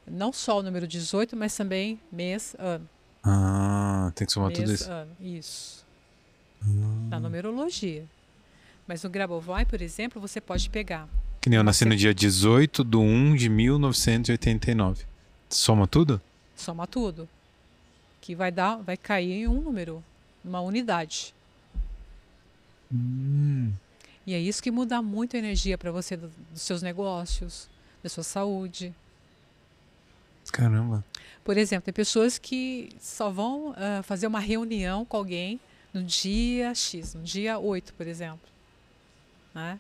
não 0.08 0.32
só 0.34 0.60
o 0.60 0.64
número 0.64 0.88
18, 0.88 1.36
mas 1.36 1.56
também 1.56 2.00
mês, 2.12 2.56
ano. 2.60 2.88
Ah, 3.24 4.12
tem 4.16 4.28
que 4.28 4.34
somar 4.34 4.50
mês, 4.50 4.60
tudo 4.60 4.74
isso. 4.74 4.92
Ano. 4.92 5.12
Isso. 5.20 5.84
na 7.10 7.20
numerologia. 7.20 8.06
Mas 8.88 9.04
no 9.04 9.10
Grabovoi, 9.10 9.66
por 9.66 9.82
exemplo, 9.82 10.22
você 10.22 10.40
pode 10.42 10.70
pegar. 10.70 11.08
Que 11.42 11.50
nem 11.50 11.58
eu 11.58 11.64
nasci 11.64 11.80
Você- 11.84 11.90
no 11.90 11.96
dia 11.96 12.14
18 12.14 12.84
de 12.86 12.96
1 12.98 13.36
de 13.36 13.50
1989. 13.50 15.06
Soma 15.50 15.86
tudo? 15.88 16.22
Soma 16.56 16.88
tudo. 16.88 17.28
Que 18.22 18.34
vai 18.34 18.52
dar, 18.52 18.78
vai 18.78 18.96
cair 18.96 19.32
em 19.44 19.48
um 19.48 19.62
número, 19.62 20.02
numa 20.44 20.62
unidade. 20.62 21.34
Hum. 22.92 23.72
E 24.26 24.34
é 24.34 24.40
isso 24.40 24.64
que 24.64 24.72
muda 24.72 25.02
muito 25.02 25.36
a 25.36 25.40
energia 25.40 25.78
para 25.78 25.92
você 25.92 26.16
do- 26.16 26.32
dos 26.52 26.62
seus 26.62 26.82
negócios, 26.82 27.68
da 28.02 28.10
sua 28.10 28.24
saúde. 28.24 28.94
Caramba. 30.54 31.04
Por 31.44 31.58
exemplo, 31.58 31.86
tem 31.86 31.94
pessoas 31.94 32.38
que 32.38 32.90
só 33.00 33.30
vão 33.32 33.74
ah, 33.76 34.04
fazer 34.04 34.28
uma 34.28 34.40
reunião 34.40 35.04
com 35.04 35.18
alguém 35.18 35.60
no 35.92 36.04
dia 36.04 36.74
X, 36.76 37.16
no 37.16 37.24
dia 37.24 37.58
8, 37.58 37.94
por 37.96 38.08
exemplo. 38.08 38.48
Né? 39.54 39.80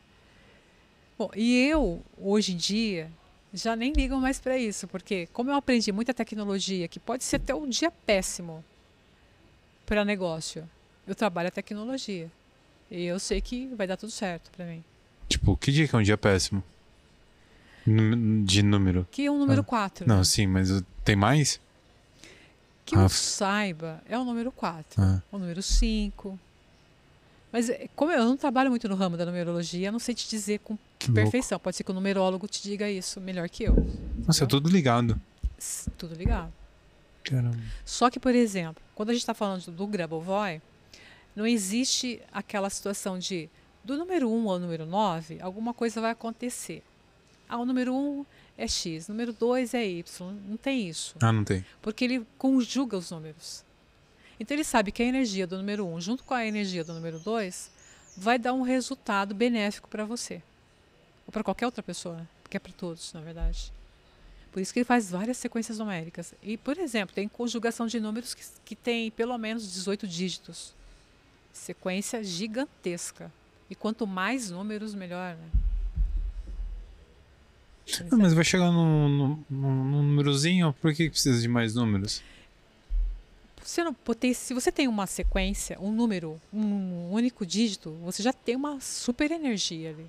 Bom, 1.17 1.29
e 1.35 1.63
eu, 1.67 2.01
hoje 2.17 2.53
em 2.53 2.57
dia, 2.57 3.09
já 3.53 3.75
nem 3.75 3.93
ligo 3.93 4.17
mais 4.17 4.39
para 4.39 4.57
isso, 4.57 4.87
porque 4.87 5.27
como 5.27 5.51
eu 5.51 5.55
aprendi 5.55 5.91
muita 5.91 6.11
tecnologia, 6.11 6.87
que 6.87 6.99
pode 6.99 7.23
ser 7.23 7.35
até 7.35 7.53
um 7.53 7.69
dia 7.69 7.91
péssimo 7.91 8.65
para 9.85 10.03
negócio, 10.03 10.67
eu 11.05 11.13
trabalho 11.13 11.49
a 11.49 11.51
tecnologia. 11.51 12.31
E 12.89 13.03
eu 13.03 13.19
sei 13.19 13.39
que 13.41 13.67
vai 13.75 13.85
dar 13.85 13.95
tudo 13.95 14.11
certo 14.11 14.49
para 14.51 14.65
mim. 14.65 14.83
Tipo, 15.29 15.55
que 15.55 15.71
dia 15.71 15.87
que 15.87 15.95
é 15.95 15.99
um 15.99 16.03
dia 16.03 16.17
péssimo? 16.17 16.63
De 17.85 18.63
número. 18.63 19.07
Que 19.11 19.25
é 19.25 19.31
o 19.31 19.37
número 19.37 19.61
Ah, 19.61 19.65
4. 19.65 20.07
Não, 20.07 20.23
sim, 20.23 20.47
mas 20.47 20.69
tem 21.03 21.15
mais? 21.15 21.59
Que 22.85 22.95
Ah, 22.95 23.03
eu 23.03 23.09
saiba, 23.09 24.01
é 24.07 24.17
o 24.17 24.23
número 24.23 24.51
4. 24.51 25.01
Ah. 25.01 25.21
o 25.31 25.37
número 25.37 25.61
5. 25.61 26.39
Mas 27.51 27.69
eh, 27.69 27.87
como 27.95 28.11
eu 28.11 28.23
não 28.25 28.35
trabalho 28.35 28.69
muito 28.69 28.87
no 28.89 28.95
ramo 28.95 29.15
da 29.15 29.25
numerologia, 29.25 29.91
não 29.91 29.99
sei 29.99 30.15
te 30.15 30.27
dizer 30.29 30.59
com 30.59 30.77
Que 30.97 31.07
louco. 31.07 31.13
perfeição. 31.13 31.59
Pode 31.59 31.75
ser 31.77 31.83
que 31.83 31.91
o 31.91 31.93
numerólogo 31.93 32.47
te 32.47 32.63
diga 32.63 32.89
isso 32.89 33.21
melhor 33.21 33.47
que 33.49 33.63
eu. 33.63 33.75
Nossa, 34.25 34.43
é 34.43 34.47
tudo 34.47 34.69
ligado. 34.69 35.19
Tudo 35.97 36.15
ligado. 36.15 36.51
Caramba. 37.23 37.57
Só 37.85 38.09
que, 38.09 38.19
por 38.19 38.33
exemplo, 38.35 38.81
quando 38.95 39.09
a 39.11 39.13
gente 39.13 39.21
está 39.21 39.33
falando 39.33 39.65
do 39.71 39.87
Grabovoi, 39.87 40.61
não 41.35 41.45
existe 41.47 42.21
aquela 42.31 42.69
situação 42.69 43.17
de 43.19 43.49
do 43.83 43.97
número 43.97 44.29
1 44.31 44.49
ao 44.49 44.59
número 44.59 44.85
9, 44.85 45.39
alguma 45.41 45.73
coisa 45.73 46.01
vai 46.01 46.11
acontecer. 46.11 46.81
Ah, 47.47 47.57
o 47.57 47.65
número 47.65 47.93
1 47.93 48.25
é 48.57 48.67
X, 48.67 49.07
o 49.07 49.11
número 49.11 49.33
2 49.33 49.73
é 49.73 49.85
Y. 49.85 50.31
Não 50.47 50.57
tem 50.57 50.87
isso. 50.87 51.15
Ah, 51.21 51.31
não 51.31 51.43
tem. 51.43 51.65
porque 51.81 52.03
ele 52.05 52.25
conjuga 52.37 52.97
os 52.97 53.11
números. 53.11 53.63
Então 54.39 54.55
ele 54.55 54.63
sabe 54.63 54.91
que 54.91 55.03
a 55.03 55.05
energia 55.05 55.45
do 55.45 55.57
número 55.57 55.85
1 55.85 56.01
junto 56.01 56.23
com 56.23 56.33
a 56.33 56.45
energia 56.45 56.83
do 56.83 56.93
número 56.93 57.19
2 57.19 57.71
vai 58.17 58.37
dar 58.37 58.53
um 58.53 58.61
resultado 58.61 59.33
benéfico 59.33 59.87
para 59.87 60.05
você. 60.05 60.41
Ou 61.25 61.31
para 61.31 61.43
qualquer 61.43 61.65
outra 61.65 61.81
pessoa, 61.81 62.17
né? 62.17 62.27
porque 62.41 62.57
é 62.57 62.59
para 62.59 62.73
todos, 62.73 63.13
na 63.13 63.21
verdade. 63.21 63.71
Por 64.51 64.61
isso 64.61 64.71
que 64.71 64.79
ele 64.79 64.85
faz 64.85 65.09
várias 65.09 65.37
sequências 65.37 65.79
numéricas. 65.79 66.33
E, 66.43 66.57
por 66.57 66.77
exemplo, 66.77 67.15
tem 67.15 67.27
conjugação 67.27 67.87
de 67.87 67.99
números 67.99 68.35
que, 68.35 68.43
que 68.63 68.75
tem 68.75 69.09
pelo 69.09 69.35
menos 69.37 69.73
18 69.73 70.07
dígitos. 70.07 70.75
Sequência 71.51 72.23
gigantesca. 72.23 73.31
E 73.67 73.73
quanto 73.73 74.05
mais 74.05 74.51
números, 74.51 74.93
melhor. 74.93 75.35
Né? 75.35 75.62
Ah, 78.11 78.15
mas 78.15 78.33
vai 78.33 78.43
chegar 78.43 78.71
num, 78.71 79.09
num, 79.09 79.43
num- 79.49 80.03
númerozinho, 80.03 80.73
por 80.81 80.93
que 80.93 81.09
precisa 81.09 81.39
de 81.39 81.47
mais 81.47 81.75
números? 81.75 82.21
Você 83.63 83.83
não, 83.83 83.95
se 84.35 84.53
você 84.53 84.71
tem 84.71 84.87
uma 84.87 85.07
sequência, 85.07 85.77
um 85.79 85.91
número, 85.91 86.39
um 86.53 87.09
único 87.11 87.45
dígito, 87.45 87.91
você 88.03 88.21
já 88.21 88.33
tem 88.33 88.55
uma 88.55 88.79
super 88.81 89.31
energia 89.31 89.89
ali. 89.91 90.05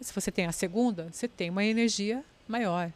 Se 0.00 0.12
você 0.12 0.32
tem 0.32 0.46
a 0.46 0.52
segunda, 0.52 1.08
você 1.12 1.28
tem 1.28 1.50
uma 1.50 1.64
energia 1.64 2.24
maior. 2.48 2.90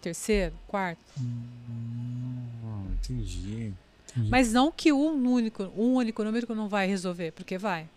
Terceiro, 0.00 0.54
quarto. 0.68 1.00
Ah, 1.18 2.82
entendi. 2.94 3.72
entendi. 4.10 4.30
Mas 4.30 4.52
não 4.52 4.70
que 4.70 4.92
um 4.92 5.12
único, 5.32 5.64
um 5.76 5.94
único 5.94 6.22
número 6.24 6.54
não 6.54 6.68
vai 6.68 6.86
resolver, 6.86 7.32
porque 7.32 7.58
vai. 7.58 7.88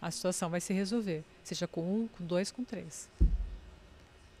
A 0.00 0.10
situação 0.10 0.50
vai 0.50 0.60
se 0.60 0.72
resolver. 0.72 1.22
Seja 1.44 1.66
com 1.66 1.80
um, 1.82 2.08
com 2.08 2.24
dois, 2.24 2.50
com 2.50 2.64
três. 2.64 3.08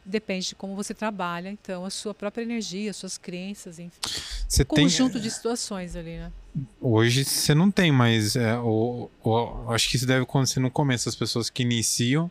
Depende 0.04 0.48
de 0.48 0.54
como 0.56 0.74
você 0.74 0.92
trabalha, 0.92 1.48
então, 1.48 1.84
a 1.84 1.90
sua 1.90 2.12
própria 2.12 2.42
energia, 2.42 2.90
as 2.90 2.96
suas 2.96 3.16
crenças, 3.16 3.78
enfim. 3.78 4.00
Você 4.48 4.64
tem, 4.64 4.84
Conjunto 4.84 5.20
de 5.20 5.30
situações 5.30 5.94
ali, 5.94 6.16
né? 6.16 6.32
Hoje 6.80 7.24
você 7.24 7.54
não 7.54 7.70
tem 7.70 7.92
mais. 7.92 8.34
É, 8.34 8.56
acho 9.68 9.88
que 9.88 9.96
isso 9.96 10.06
deve 10.06 10.24
acontecer 10.24 10.60
no 10.60 10.70
começo. 10.70 11.08
As 11.08 11.14
pessoas 11.14 11.48
que 11.48 11.62
iniciam 11.62 12.30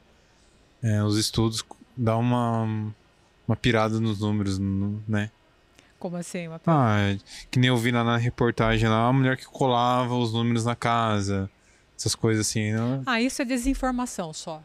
é, 0.83 1.03
os 1.03 1.17
estudos 1.17 1.63
dá 1.95 2.17
uma, 2.17 2.93
uma 3.47 3.55
pirada 3.55 3.99
nos 3.99 4.19
números, 4.19 4.59
né? 4.59 5.31
Como 5.99 6.17
assim? 6.17 6.47
Uma 6.47 6.59
Ah, 6.65 6.99
é, 6.99 7.19
que 7.51 7.59
nem 7.59 7.67
eu 7.67 7.77
vi 7.77 7.91
lá 7.91 8.03
na 8.03 8.17
reportagem 8.17 8.89
lá, 8.89 9.07
a 9.07 9.13
mulher 9.13 9.37
que 9.37 9.45
colava 9.45 10.15
os 10.15 10.33
números 10.33 10.65
na 10.65 10.75
casa. 10.75 11.49
Essas 11.95 12.15
coisas 12.15 12.47
assim. 12.47 12.71
Né? 12.71 13.03
Ah, 13.05 13.21
isso 13.21 13.41
é 13.43 13.45
desinformação 13.45 14.33
só. 14.33 14.63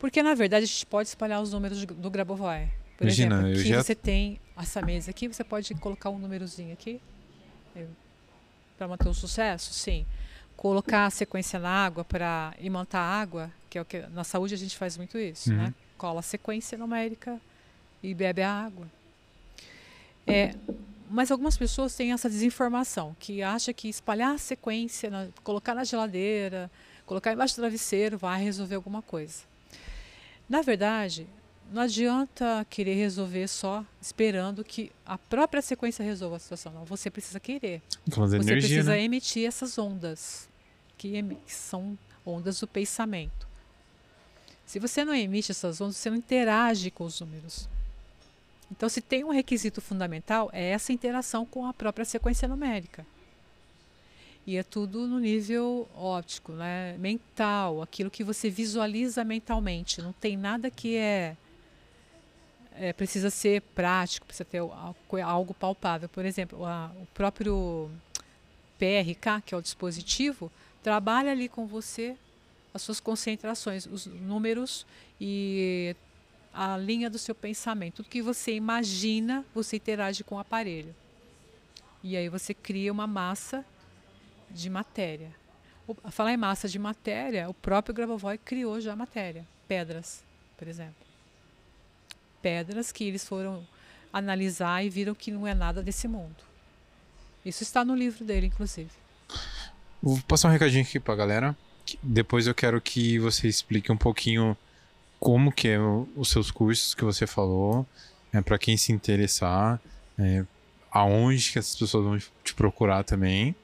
Porque, 0.00 0.20
na 0.22 0.34
verdade, 0.34 0.64
a 0.64 0.66
gente 0.66 0.86
pode 0.86 1.08
espalhar 1.08 1.40
os 1.40 1.52
números 1.52 1.84
do 1.84 2.10
Grabovoi. 2.10 2.68
Por 2.96 3.04
Imagina, 3.04 3.36
exemplo, 3.42 3.60
aqui 3.60 3.68
já- 3.68 3.82
você 3.82 3.94
tem 3.94 4.40
essa 4.56 4.82
mesa 4.82 5.10
aqui, 5.10 5.28
você 5.28 5.44
pode 5.44 5.72
colocar 5.76 6.10
um 6.10 6.18
númerozinho 6.18 6.72
aqui. 6.72 7.00
Para 8.76 8.88
manter 8.88 9.08
o 9.08 9.14
sucesso, 9.14 9.72
sim. 9.74 10.04
Colocar 10.56 11.06
a 11.06 11.10
sequência 11.10 11.58
na 11.58 11.68
água 11.70 12.02
para 12.04 12.54
imantar 12.60 13.00
a 13.02 13.20
água, 13.20 13.50
que 13.68 13.78
é 13.78 13.82
o 13.82 13.84
que 13.84 14.00
na 14.08 14.24
saúde 14.24 14.54
a 14.54 14.56
gente 14.56 14.76
faz 14.76 14.96
muito 14.96 15.18
isso, 15.18 15.50
Uhum. 15.50 15.56
né? 15.56 15.74
Cola 15.96 16.20
a 16.20 16.22
sequência 16.22 16.76
numérica 16.78 17.38
e 18.02 18.14
bebe 18.14 18.42
a 18.42 18.50
água. 18.50 18.86
É, 20.26 20.54
mas 21.10 21.30
algumas 21.30 21.56
pessoas 21.58 21.94
têm 21.94 22.12
essa 22.12 22.28
desinformação, 22.28 23.14
que 23.20 23.42
acha 23.42 23.72
que 23.72 23.88
espalhar 23.88 24.34
a 24.34 24.38
sequência, 24.38 25.10
na- 25.10 25.28
colocar 25.44 25.74
na 25.74 25.84
geladeira, 25.84 26.70
colocar 27.06 27.32
embaixo 27.32 27.54
do 27.56 27.60
travesseiro 27.60 28.16
vai 28.16 28.42
resolver 28.42 28.74
alguma 28.76 29.02
coisa. 29.02 29.49
Na 30.50 30.62
verdade, 30.62 31.28
não 31.72 31.82
adianta 31.82 32.66
querer 32.68 32.94
resolver 32.94 33.46
só 33.46 33.86
esperando 34.02 34.64
que 34.64 34.90
a 35.06 35.16
própria 35.16 35.62
sequência 35.62 36.04
resolva 36.04 36.34
a 36.34 36.38
situação. 36.40 36.72
Não, 36.72 36.84
você 36.84 37.08
precisa 37.08 37.38
querer. 37.38 37.80
Aquelas 38.10 38.30
Você 38.30 38.36
energia, 38.36 38.56
precisa 38.56 38.90
né? 38.90 39.02
emitir 39.04 39.46
essas 39.46 39.78
ondas, 39.78 40.48
que, 40.98 41.22
que 41.22 41.54
são 41.54 41.96
ondas 42.26 42.58
do 42.58 42.66
pensamento. 42.66 43.46
Se 44.66 44.80
você 44.80 45.04
não 45.04 45.14
emite 45.14 45.52
essas 45.52 45.80
ondas, 45.80 45.96
você 45.96 46.10
não 46.10 46.16
interage 46.16 46.90
com 46.90 47.04
os 47.04 47.20
números. 47.20 47.68
Então, 48.72 48.88
se 48.88 49.00
tem 49.00 49.22
um 49.22 49.30
requisito 49.30 49.80
fundamental, 49.80 50.50
é 50.52 50.70
essa 50.70 50.92
interação 50.92 51.46
com 51.46 51.64
a 51.64 51.72
própria 51.72 52.04
sequência 52.04 52.48
numérica. 52.48 53.06
E 54.50 54.56
é 54.56 54.64
tudo 54.64 55.06
no 55.06 55.20
nível 55.20 55.88
óptico, 55.94 56.50
né? 56.50 56.96
mental, 56.98 57.80
aquilo 57.80 58.10
que 58.10 58.24
você 58.24 58.50
visualiza 58.50 59.22
mentalmente. 59.22 60.02
Não 60.02 60.12
tem 60.12 60.36
nada 60.36 60.68
que 60.68 60.96
é, 60.96 61.36
é, 62.74 62.92
precisa 62.92 63.30
ser 63.30 63.62
prático, 63.76 64.26
precisa 64.26 64.44
ter 64.44 64.58
al- 64.58 64.96
algo 65.24 65.54
palpável. 65.54 66.08
Por 66.08 66.24
exemplo, 66.24 66.66
a- 66.66 66.90
o 67.00 67.06
próprio 67.14 67.88
PRK, 68.76 69.40
que 69.46 69.54
é 69.54 69.56
o 69.56 69.62
dispositivo, 69.62 70.50
trabalha 70.82 71.30
ali 71.30 71.48
com 71.48 71.64
você 71.64 72.16
as 72.74 72.82
suas 72.82 72.98
concentrações, 72.98 73.86
os 73.86 74.06
números 74.06 74.84
e 75.20 75.94
a 76.52 76.76
linha 76.76 77.08
do 77.08 77.20
seu 77.20 77.36
pensamento. 77.36 77.98
Tudo 77.98 78.08
que 78.08 78.20
você 78.20 78.52
imagina, 78.56 79.44
você 79.54 79.76
interage 79.76 80.24
com 80.24 80.34
o 80.34 80.38
aparelho. 80.40 80.92
E 82.02 82.16
aí 82.16 82.28
você 82.28 82.52
cria 82.52 82.90
uma 82.90 83.06
massa 83.06 83.64
de 84.50 84.68
matéria. 84.70 85.30
O- 85.86 85.96
a 86.04 86.10
falar 86.10 86.32
em 86.32 86.36
massa 86.36 86.68
de 86.68 86.78
matéria, 86.78 87.48
o 87.48 87.54
próprio 87.54 87.94
Grabovoi 87.94 88.38
criou 88.38 88.80
já 88.80 88.94
matéria, 88.94 89.44
pedras, 89.66 90.22
por 90.56 90.68
exemplo. 90.68 90.94
Pedras 92.42 92.90
que 92.92 93.04
eles 93.04 93.26
foram 93.26 93.66
analisar 94.12 94.84
e 94.84 94.88
viram 94.90 95.14
que 95.14 95.30
não 95.30 95.46
é 95.46 95.54
nada 95.54 95.82
desse 95.82 96.08
mundo. 96.08 96.36
Isso 97.44 97.62
está 97.62 97.84
no 97.84 97.94
livro 97.94 98.24
dele, 98.24 98.46
inclusive. 98.46 98.90
Vou 100.02 100.18
passar 100.22 100.48
um 100.48 100.52
recadinho 100.52 100.82
aqui 100.82 100.98
pra 100.98 101.14
galera. 101.14 101.56
que 101.84 101.98
Depois 102.02 102.46
eu 102.46 102.54
quero 102.54 102.80
que 102.80 103.18
você 103.18 103.48
explique 103.48 103.90
um 103.90 103.96
pouquinho 103.96 104.56
como 105.18 105.50
que 105.50 105.68
é 105.68 105.78
o- 105.80 106.06
os 106.16 106.28
seus 106.30 106.50
cursos 106.50 106.94
que 106.94 107.02
você 107.04 107.26
falou, 107.26 107.86
é, 108.32 108.40
para 108.40 108.58
quem 108.58 108.76
se 108.76 108.92
interessar, 108.92 109.80
é, 110.18 110.44
aonde 110.90 111.52
que 111.52 111.58
essas 111.58 111.76
pessoas 111.76 112.04
vão 112.04 112.18
te 112.42 112.54
procurar 112.54 113.04
também. 113.04 113.54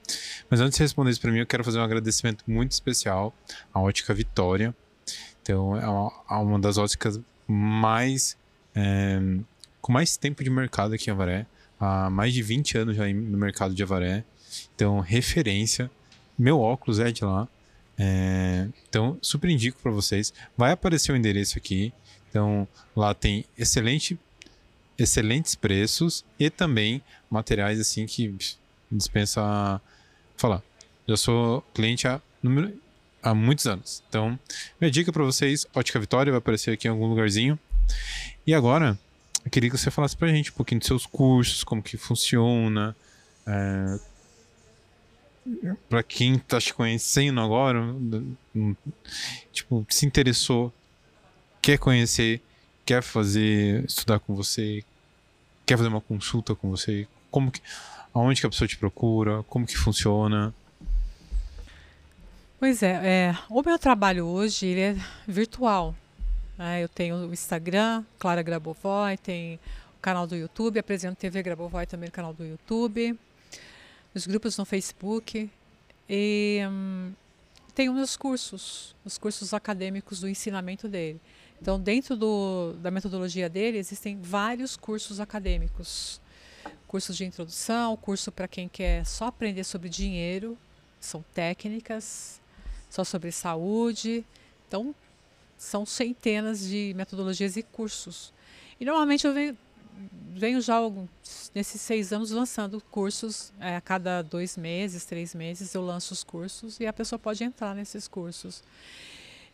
Mas 0.49 0.61
antes 0.61 0.77
de 0.77 0.83
responder 0.83 1.11
isso 1.11 1.21
para 1.21 1.33
mim, 1.33 1.41
eu 1.41 1.47
quero 1.47 1.65
fazer 1.65 1.79
um 1.79 1.83
agradecimento 1.83 2.45
muito 2.47 2.73
especial 2.73 3.35
à 3.73 3.81
Ótica 3.81 4.15
Vitória. 4.15 4.75
Então, 5.43 5.77
é 5.77 5.89
uma, 5.89 6.13
é 6.31 6.35
uma 6.35 6.59
das 6.59 6.79
óticas 6.79 7.21
mais 7.47 8.37
é, 8.75 9.21
com 9.81 9.93
mais 9.93 10.17
tempo 10.17 10.45
de 10.45 10.51
mercado 10.51 10.95
aqui 10.95 11.09
em 11.09 11.13
Avaré, 11.13 11.47
há 11.81 12.11
mais 12.11 12.35
de 12.35 12.43
20 12.43 12.77
anos 12.77 12.97
já 12.97 13.07
no 13.07 13.39
mercado 13.39 13.75
de 13.75 13.83
Avaré. 13.83 14.25
Então, 14.75 15.01
referência. 15.01 15.91
Meu 16.39 16.61
óculos 16.61 16.99
é 16.99 17.11
de 17.11 17.25
lá. 17.25 17.49
É, 17.97 18.69
então, 18.89 19.17
super 19.23 19.49
indico 19.49 19.79
para 19.81 19.91
vocês. 19.91 20.33
Vai 20.57 20.73
aparecer 20.73 21.13
o 21.13 21.17
endereço 21.17 21.57
aqui. 21.57 21.93
Então, 22.29 22.69
lá 22.95 23.15
tem 23.15 23.45
excelente, 23.57 24.19
excelentes 24.99 25.55
preços 25.55 26.25
e 26.39 26.49
também 26.51 27.03
materiais 27.31 27.81
assim 27.81 28.07
que 28.07 28.35
dispensa 28.91 29.81
falar. 30.37 30.63
Eu 31.07 31.17
sou 31.17 31.63
cliente 31.75 32.09
há, 32.09 32.21
número, 32.43 32.73
há 33.23 33.35
muitos 33.35 33.67
anos. 33.67 34.03
Então, 34.09 34.39
minha 34.81 34.91
dica 34.91 35.13
para 35.13 35.23
vocês, 35.23 35.67
Ótica 35.75 36.01
Vitória 36.01 36.33
vai 36.33 36.39
aparecer 36.39 36.73
aqui 36.73 36.89
em 36.89 36.91
algum 36.91 37.07
lugarzinho. 37.07 37.59
E 38.47 38.55
agora, 38.55 38.99
eu 39.45 39.51
queria 39.51 39.71
que 39.71 39.79
você 39.79 39.91
falasse 39.91 40.17
pra 40.17 40.29
gente 40.29 40.51
um 40.51 40.55
pouquinho 40.55 40.81
dos 40.81 40.89
seus 40.89 41.07
cursos, 41.07 41.63
como 41.63 41.83
que 41.83 41.97
funciona, 41.97 42.97
é, 43.47 43.99
para 45.89 46.03
quem 46.03 46.39
tá 46.39 46.61
te 46.61 46.75
conhecendo 46.75 47.41
agora, 47.41 47.81
tipo, 49.53 49.87
se 49.89 50.05
interessou, 50.05 50.73
quer 51.63 51.79
conhecer, 51.79 52.41
quer 52.87 53.03
fazer, 53.03 53.85
estudar 53.85 54.19
com 54.21 54.35
você, 54.35 54.83
quer 55.67 55.77
fazer 55.77 55.89
uma 55.89 56.01
consulta 56.01 56.55
com 56.55 56.71
você, 56.71 57.07
como 57.31 57.51
que, 57.51 57.61
aonde 58.15 58.41
que 58.41 58.47
a 58.47 58.51
pessoa 58.51 58.67
te 58.67 58.79
procura, 58.79 59.43
como 59.43 59.67
que 59.67 59.77
funciona? 59.77 60.55
Pois 62.59 62.83
é, 62.83 63.01
é 63.05 63.39
o 63.51 63.63
meu 63.63 63.79
trabalho 63.79 64.25
hoje 64.25 64.67
ele 64.67 64.81
é 64.81 64.97
virtual. 65.29 65.95
Né? 66.57 66.83
Eu 66.83 66.89
tenho 66.89 67.17
o 67.17 67.33
Instagram, 67.33 68.03
Clara 68.19 68.41
Grabovoi, 68.41 69.19
tem 69.19 69.57
o 69.99 70.01
canal 70.01 70.27
do 70.27 70.35
YouTube, 70.35 70.79
apresento 70.79 71.17
TV 71.17 71.43
Grabovoi 71.43 71.85
também 71.85 72.09
no 72.09 72.13
canal 72.13 72.33
do 72.33 72.47
YouTube 72.47 73.19
os 74.17 74.27
grupos 74.27 74.57
no 74.57 74.65
Facebook 74.65 75.51
e 76.09 76.61
hum, 76.71 77.13
tenho 77.75 77.93
meus 77.93 78.17
cursos, 78.17 78.95
os 79.05 79.19
cursos 79.19 79.53
acadêmicos 79.53 80.21
do 80.21 80.29
ensinamento 80.29 80.89
dele. 80.89 81.21
Então, 81.61 81.81
dentro 81.81 82.17
do, 82.17 82.75
da 82.75 82.91
metodologia 82.91 83.49
dele, 83.49 83.79
existem 83.79 84.21
vários 84.21 84.77
cursos 84.77 85.21
acadêmicos. 85.21 86.21
Cursos 86.87 87.17
de 87.17 87.25
introdução, 87.25 87.97
curso 87.97 88.31
para 88.31 88.47
quem 88.47 88.69
quer 88.69 89.05
só 89.05 89.27
aprender 89.27 89.65
sobre 89.65 89.89
dinheiro, 89.89 90.57
são 91.01 91.25
técnicas, 91.35 92.41
só 92.91 93.05
sobre 93.05 93.33
saúde. 93.33 94.25
Então, 94.69 94.95
são 95.57 95.87
centenas 95.87 96.61
de 96.61 96.93
metodologias 96.97 97.57
e 97.57 97.63
cursos. 97.63 98.33
E 98.79 98.85
normalmente 98.85 99.27
eu 99.27 99.33
venho 99.33 99.57
venho 100.35 100.61
já 100.61 100.79
nesses 101.55 101.81
seis 101.81 102.13
anos 102.13 102.31
lançando 102.31 102.81
cursos 102.91 103.53
é, 103.59 103.77
a 103.77 103.81
cada 103.81 104.21
dois 104.21 104.57
meses, 104.57 105.07
três 105.07 105.35
meses 105.35 105.75
eu 105.75 105.83
lanço 105.83 106.13
os 106.13 106.23
cursos 106.23 106.79
e 106.79 106.87
a 106.87 106.93
pessoa 106.93 107.19
pode 107.19 107.43
entrar 107.43 107.75
nesses 107.75 108.07
cursos. 108.07 108.63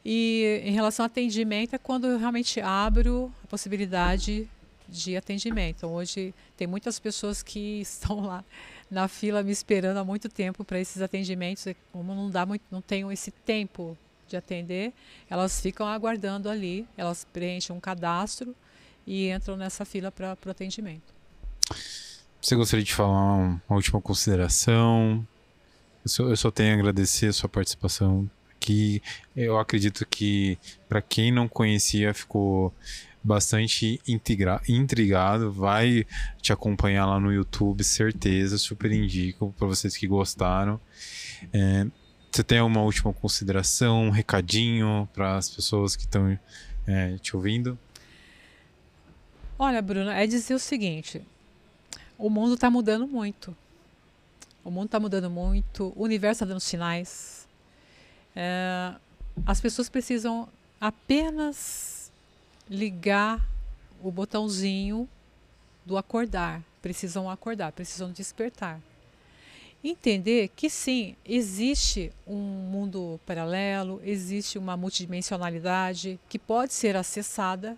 E 0.05 0.63
em 0.65 0.73
relação 0.73 1.05
ao 1.05 1.07
atendimento 1.07 1.75
é 1.75 1.79
quando 1.79 2.07
eu 2.07 2.19
realmente 2.19 2.61
abro 2.61 3.33
a 3.45 3.47
possibilidade 3.47 4.49
de 4.89 5.17
atendimento. 5.17 5.77
Então, 5.79 5.95
hoje 5.95 6.35
tem 6.57 6.67
muitas 6.67 6.99
pessoas 6.99 7.43
que 7.43 7.81
estão 7.83 8.21
lá 8.21 8.45
na 8.91 9.09
fila 9.09 9.43
me 9.43 9.53
esperando 9.53 9.97
há 9.97 10.05
muito 10.05 10.29
tempo 10.29 10.65
para 10.65 10.79
esses 10.79 11.01
atendimentos. 11.01 11.67
Como 11.93 12.15
não 12.15 12.31
dá 12.31 12.45
muito, 12.45 12.63
não 12.71 12.83
tenho 12.83 13.11
esse 13.11 13.31
tempo 13.31 13.97
de 14.29 14.37
atender, 14.37 14.93
elas 15.29 15.61
ficam 15.61 15.87
aguardando 15.87 16.49
ali, 16.49 16.87
elas 16.97 17.27
preenchem 17.33 17.77
um 17.77 17.81
cadastro 17.81 18.55
e 19.07 19.29
entram 19.29 19.57
nessa 19.57 19.85
fila 19.85 20.11
para 20.11 20.37
o 20.47 20.51
atendimento. 20.51 21.15
Você 22.41 22.57
gostaria 22.57 22.85
de 22.85 22.95
falar 22.95 23.35
uma 23.69 23.77
última 23.77 24.01
consideração? 24.01 25.27
Eu 26.05 26.09
só, 26.09 26.23
eu 26.25 26.37
só 26.37 26.51
tenho 26.51 26.73
a 26.73 26.75
agradecer 26.75 27.27
a 27.27 27.33
sua 27.33 27.49
participação 27.49 28.29
aqui. 28.63 29.03
Eu 29.35 29.59
acredito 29.59 30.07
que, 30.07 30.57
para 30.89 31.03
quem 31.03 31.33
não 31.33 31.49
conhecia, 31.49 32.15
ficou 32.15 32.73
bastante 33.23 34.01
intrigado. 34.07 35.53
Vai 35.53 36.07
te 36.41 36.53
acompanhar 36.53 37.07
lá 37.07 37.19
no 37.19 37.33
YouTube, 37.33 37.83
certeza. 37.83 38.57
Super 38.57 38.93
indico 38.93 39.53
para 39.59 39.67
vocês 39.67 39.97
que 39.97 40.07
gostaram. 40.07 40.81
É, 41.53 41.87
você 42.31 42.45
tem 42.45 42.61
uma 42.61 42.81
última 42.81 43.13
consideração, 43.13 44.05
um 44.05 44.11
recadinho 44.11 45.09
para 45.13 45.37
as 45.37 45.51
pessoas 45.51 45.97
que 45.97 46.03
estão 46.03 46.39
é, 46.87 47.17
te 47.19 47.37
ouvindo? 47.37 47.77
Olha, 49.59 49.83
Bruna, 49.83 50.15
é 50.15 50.27
dizer 50.27 50.55
o 50.55 50.59
seguinte: 50.59 51.21
o 52.17 52.31
mundo 52.31 52.55
está 52.55 52.71
mudando 52.71 53.07
muito. 53.07 53.55
O 54.65 54.71
mundo 54.71 54.87
está 54.87 55.01
mudando 55.01 55.29
muito, 55.29 55.93
o 55.97 56.05
universo 56.05 56.45
está 56.45 56.47
dando 56.47 56.61
sinais. 56.61 57.42
É, 58.35 58.95
as 59.47 59.61
pessoas 59.61 59.89
precisam 59.89 60.49
apenas 60.81 62.11
ligar 62.69 63.41
o 64.03 64.11
botãozinho 64.11 65.09
do 65.85 65.97
acordar. 65.97 66.63
Precisam 66.81 67.31
acordar, 67.31 67.73
precisam 67.73 68.11
despertar. 68.11 68.81
Entender 69.85 70.49
que 70.55 70.71
sim, 70.71 71.17
existe 71.25 72.13
um 72.27 72.37
mundo 72.37 73.21
paralelo, 73.27 74.01
existe 74.05 74.57
uma 74.57 74.77
multidimensionalidade 74.77 76.21
que 76.29 76.39
pode 76.39 76.73
ser 76.73 76.97
acessada 76.97 77.77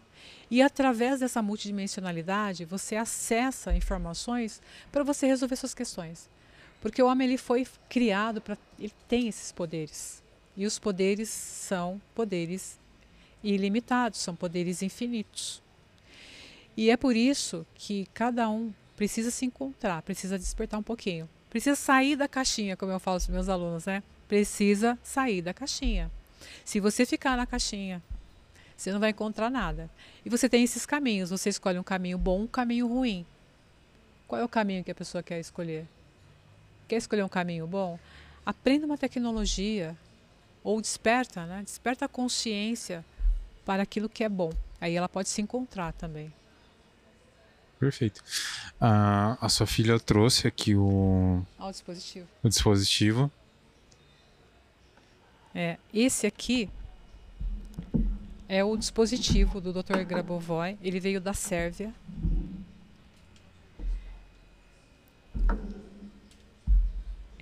e 0.50 0.62
através 0.62 1.20
dessa 1.20 1.42
multidimensionalidade, 1.42 2.64
você 2.64 2.96
acessa 2.96 3.74
informações 3.74 4.60
para 4.92 5.02
você 5.02 5.26
resolver 5.26 5.56
suas 5.56 5.74
questões. 5.74 6.28
Porque 6.80 7.02
o 7.02 7.06
homem 7.06 7.26
ele 7.26 7.38
foi 7.38 7.66
criado 7.88 8.40
para 8.40 8.58
ele 8.78 8.92
tem 9.08 9.26
esses 9.26 9.50
poderes. 9.50 10.22
E 10.56 10.66
os 10.66 10.78
poderes 10.78 11.28
são 11.28 12.00
poderes 12.14 12.78
ilimitados, 13.42 14.20
são 14.20 14.34
poderes 14.34 14.82
infinitos. 14.82 15.62
E 16.76 16.90
é 16.90 16.96
por 16.96 17.14
isso 17.14 17.66
que 17.74 18.06
cada 18.14 18.48
um 18.48 18.72
precisa 18.96 19.30
se 19.30 19.44
encontrar, 19.44 20.02
precisa 20.02 20.38
despertar 20.38 20.78
um 20.78 20.82
pouquinho. 20.82 21.28
Precisa 21.50 21.76
sair 21.76 22.16
da 22.16 22.26
caixinha, 22.26 22.76
como 22.76 22.90
eu 22.90 22.98
falo 22.98 23.20
para 23.20 23.32
meus 23.32 23.48
alunos, 23.48 23.86
né? 23.86 24.02
Precisa 24.26 24.98
sair 25.02 25.40
da 25.40 25.54
caixinha. 25.54 26.10
Se 26.64 26.80
você 26.80 27.06
ficar 27.06 27.36
na 27.36 27.46
caixinha, 27.46 28.02
você 28.76 28.92
não 28.92 28.98
vai 28.98 29.10
encontrar 29.10 29.50
nada. 29.50 29.88
E 30.24 30.30
você 30.30 30.48
tem 30.48 30.64
esses 30.64 30.84
caminhos. 30.84 31.30
Você 31.30 31.48
escolhe 31.48 31.78
um 31.78 31.82
caminho 31.84 32.18
bom, 32.18 32.42
um 32.42 32.46
caminho 32.46 32.88
ruim. 32.88 33.24
Qual 34.26 34.40
é 34.40 34.44
o 34.44 34.48
caminho 34.48 34.82
que 34.82 34.90
a 34.90 34.94
pessoa 34.94 35.22
quer 35.22 35.38
escolher? 35.38 35.86
Quer 36.88 36.96
escolher 36.96 37.22
um 37.22 37.28
caminho 37.28 37.66
bom? 37.66 37.98
Aprenda 38.44 38.84
uma 38.84 38.98
tecnologia 38.98 39.96
ou 40.64 40.80
desperta, 40.80 41.44
né? 41.44 41.62
Desperta 41.62 42.06
a 42.06 42.08
consciência 42.08 43.04
para 43.64 43.82
aquilo 43.82 44.08
que 44.08 44.24
é 44.24 44.28
bom. 44.28 44.50
Aí 44.80 44.96
ela 44.96 45.08
pode 45.08 45.28
se 45.28 45.42
encontrar 45.42 45.92
também. 45.92 46.32
Perfeito. 47.78 48.24
Ah, 48.80 49.36
a 49.40 49.48
sua 49.50 49.66
filha 49.66 50.00
trouxe 50.00 50.48
aqui 50.48 50.74
o, 50.74 51.42
o 51.58 51.70
dispositivo. 51.70 52.26
O 52.42 52.48
dispositivo. 52.48 53.30
É, 55.54 55.76
esse 55.92 56.26
aqui 56.26 56.70
é 58.48 58.64
o 58.64 58.76
dispositivo 58.76 59.60
do 59.60 59.72
Dr. 59.72 60.02
Grabovoi. 60.04 60.78
Ele 60.82 60.98
veio 60.98 61.20
da 61.20 61.34
Sérvia. 61.34 61.92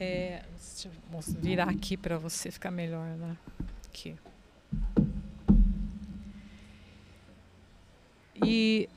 É, 0.03 0.43
deixa 0.59 0.89
eu 0.89 1.21
virar 1.41 1.69
aqui 1.69 1.97
para 1.97 2.19
você 2.19 2.51
ficar 2.51 2.73
melhor, 2.73 3.07
né? 3.17 3.37
Aqui. 3.87 4.17
E 8.45 8.89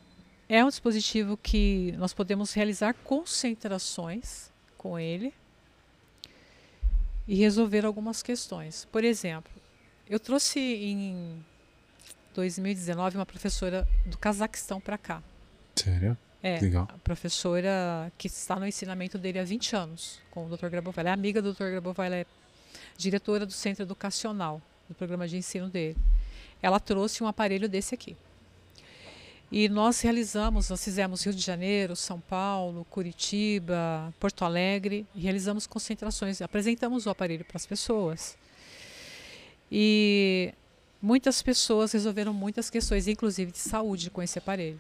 é 0.50 0.66
um 0.66 0.68
dispositivo 0.68 1.38
que 1.38 1.94
nós 2.00 2.12
podemos 2.12 2.54
realizar 2.54 2.96
concentrações 3.04 4.52
com 4.80 4.98
ele 4.98 5.32
e 7.28 7.36
resolver 7.36 7.86
algumas 7.86 8.24
questões. 8.24 8.86
Por 8.86 9.04
exemplo, 9.04 9.54
eu 10.10 10.20
trouxe 10.20 10.60
em 10.60 11.46
2019, 12.34 13.18
uma 13.18 13.26
professora 13.28 13.88
do 14.08 14.18
Cazaquistão 14.18 14.82
para 14.82 14.98
cá. 14.98 15.22
Sério? 15.76 16.18
É, 16.46 16.60
Legal. 16.60 16.88
a 16.94 16.98
professora 17.00 18.12
que 18.18 18.28
está 18.28 18.60
no 18.60 18.68
ensinamento 18.68 19.18
dele 19.18 19.40
há 19.40 19.44
20 19.44 19.76
anos, 19.76 20.20
com 20.30 20.46
o 20.46 20.50
Dr. 20.56 20.68
Grabovoi. 20.68 21.02
Ela 21.02 21.10
é 21.10 21.14
amiga 21.14 21.42
do 21.42 21.54
Dr. 21.54 21.72
Grabovoi, 21.72 22.06
ela 22.06 22.16
é 22.18 22.26
diretora 22.96 23.46
do 23.46 23.52
centro 23.52 23.84
educacional, 23.84 24.62
do 24.88 24.94
programa 24.94 25.28
de 25.28 25.38
ensino 25.38 25.70
dele. 25.70 25.98
Ela 26.62 26.80
trouxe 26.80 27.24
um 27.24 27.28
aparelho 27.28 27.68
desse 27.68 27.96
aqui. 27.96 28.16
E 29.52 29.68
nós 29.70 30.02
realizamos, 30.02 30.70
nós 30.70 30.84
fizemos 30.84 31.24
Rio 31.24 31.34
de 31.34 31.42
Janeiro, 31.42 31.96
São 31.96 32.20
Paulo, 32.20 32.86
Curitiba, 32.92 34.14
Porto 34.20 34.46
Alegre, 34.46 35.06
e 35.16 35.22
realizamos 35.22 35.66
concentrações, 35.66 36.42
apresentamos 36.42 37.08
o 37.08 37.10
aparelho 37.10 37.44
para 37.44 37.58
as 37.58 37.66
pessoas. 37.66 38.38
E 39.72 40.54
Muitas 41.06 41.40
pessoas 41.40 41.92
resolveram 41.92 42.34
muitas 42.34 42.68
questões, 42.68 43.08
inclusive 43.08 43.52
de 43.52 43.60
saúde, 43.60 44.10
com 44.10 44.24
esse 44.24 44.40
aparelho. 44.40 44.80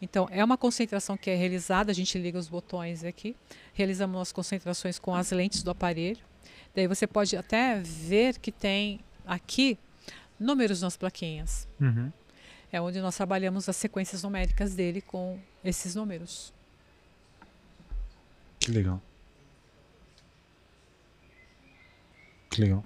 Então, 0.00 0.28
é 0.30 0.44
uma 0.44 0.56
concentração 0.56 1.16
que 1.16 1.28
é 1.28 1.34
realizada, 1.34 1.90
a 1.90 1.94
gente 1.94 2.16
liga 2.18 2.38
os 2.38 2.48
botões 2.48 3.02
aqui, 3.02 3.34
realizamos 3.74 4.20
as 4.20 4.32
concentrações 4.32 4.98
com 4.98 5.14
as 5.14 5.30
lentes 5.32 5.62
do 5.62 5.70
aparelho. 5.70 6.20
Daí 6.74 6.86
você 6.86 7.06
pode 7.06 7.36
até 7.36 7.80
ver 7.80 8.38
que 8.38 8.52
tem 8.52 9.00
aqui 9.26 9.76
números 10.38 10.82
nas 10.82 10.96
plaquinhas. 10.96 11.66
Uhum. 11.80 12.12
É 12.70 12.80
onde 12.80 13.00
nós 13.00 13.16
trabalhamos 13.16 13.68
as 13.68 13.76
sequências 13.76 14.22
numéricas 14.22 14.74
dele 14.74 15.00
com 15.00 15.38
esses 15.64 15.94
números. 15.94 16.52
Que 18.60 18.70
legal. 18.70 19.02
Que 22.50 22.60
legal. 22.60 22.84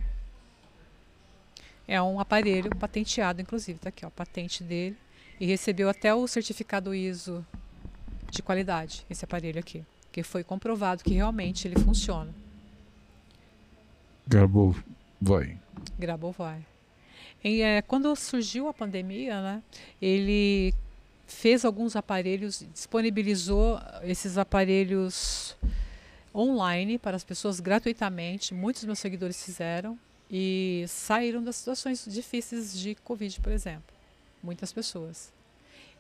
É 1.87 2.01
um 2.01 2.21
aparelho 2.21 2.71
patenteado, 2.77 3.43
inclusive, 3.43 3.79
tá 3.79 3.89
aqui, 3.89 4.05
ó, 4.05 4.09
a 4.09 4.11
patente 4.11 4.63
dele. 4.63 4.97
E 5.43 5.45
recebeu 5.45 5.89
até 5.89 6.15
o 6.15 6.25
certificado 6.29 6.95
ISO 6.95 7.45
de 8.31 8.41
qualidade, 8.41 9.05
esse 9.11 9.25
aparelho 9.25 9.59
aqui. 9.59 9.85
Que 10.13 10.23
foi 10.23 10.45
comprovado 10.45 11.03
que 11.03 11.15
realmente 11.15 11.67
ele 11.67 11.77
funciona. 11.81 12.33
Gravou, 14.25 14.77
vai. 15.21 15.59
Gravou, 15.99 16.31
vai. 16.31 16.65
E, 17.43 17.61
é, 17.61 17.83
quando 17.83 18.15
surgiu 18.15 18.69
a 18.69 18.73
pandemia, 18.73 19.43
né, 19.43 19.63
ele 20.01 20.73
fez 21.27 21.65
alguns 21.65 21.97
aparelhos, 21.97 22.65
disponibilizou 22.73 23.81
esses 24.05 24.39
aparelhos 24.39 25.57
online 26.33 26.99
para 26.99 27.17
as 27.17 27.25
pessoas 27.25 27.59
gratuitamente. 27.59 28.55
Muitos 28.55 28.85
meus 28.85 29.01
seguidores 29.01 29.45
fizeram 29.45 29.99
e 30.31 30.85
saíram 30.87 31.43
das 31.43 31.57
situações 31.57 32.07
difíceis 32.09 32.79
de 32.79 32.95
Covid, 32.95 33.41
por 33.41 33.51
exemplo. 33.51 33.92
Muitas 34.43 34.73
pessoas. 34.73 35.33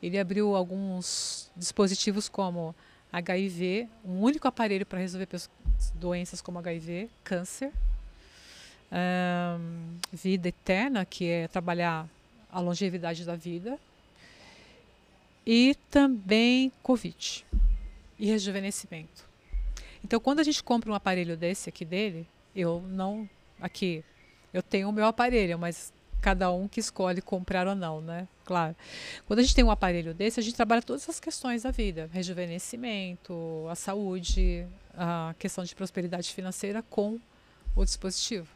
Ele 0.03 0.18
abriu 0.18 0.57
alguns 0.57 1.51
dispositivos 1.57 2.28
como 2.28 2.74
HIV, 3.12 3.88
um 4.05 4.20
único 4.20 4.49
aparelho 4.49 4.84
para 4.84 4.99
resolver 4.99 5.28
doenças 5.95 6.40
como 6.40 6.59
HIV, 6.59 7.09
câncer, 7.22 7.70
um, 8.90 9.99
vida 10.12 10.49
eterna, 10.49 11.05
que 11.05 11.28
é 11.28 11.49
trabalhar 11.49 12.09
a 12.51 12.61
longevidade 12.61 13.24
da 13.24 13.36
vida, 13.36 13.78
e 15.47 15.76
também 15.90 16.72
Covid 16.82 17.45
e 18.18 18.26
rejuvenescimento. 18.26 19.28
Então, 20.05 20.18
quando 20.18 20.40
a 20.40 20.43
gente 20.43 20.62
compra 20.62 20.90
um 20.90 20.95
aparelho 20.95 21.36
desse 21.36 21.68
aqui 21.68 21.84
dele, 21.84 22.26
eu 22.55 22.82
não 22.88 23.28
aqui 23.61 24.05
eu 24.53 24.62
tenho 24.62 24.88
o 24.88 24.93
meu 24.93 25.07
aparelho, 25.07 25.59
mas 25.59 25.93
cada 26.22 26.50
um 26.52 26.68
que 26.68 26.80
escolhe 26.80 27.20
comprar 27.20 27.66
ou 27.66 27.74
não, 27.74 28.00
né? 28.00 28.28
Claro. 28.44 28.74
Quando 29.26 29.40
a 29.40 29.42
gente 29.42 29.54
tem 29.54 29.64
um 29.64 29.70
aparelho 29.70 30.14
desse, 30.14 30.38
a 30.40 30.42
gente 30.42 30.54
trabalha 30.54 30.80
todas 30.80 31.06
as 31.08 31.18
questões 31.20 31.64
da 31.64 31.70
vida: 31.70 32.08
rejuvenescimento, 32.12 33.66
a 33.68 33.74
saúde, 33.74 34.64
a 34.94 35.34
questão 35.38 35.64
de 35.64 35.74
prosperidade 35.74 36.32
financeira 36.32 36.82
com 36.88 37.18
o 37.74 37.84
dispositivo. 37.84 38.48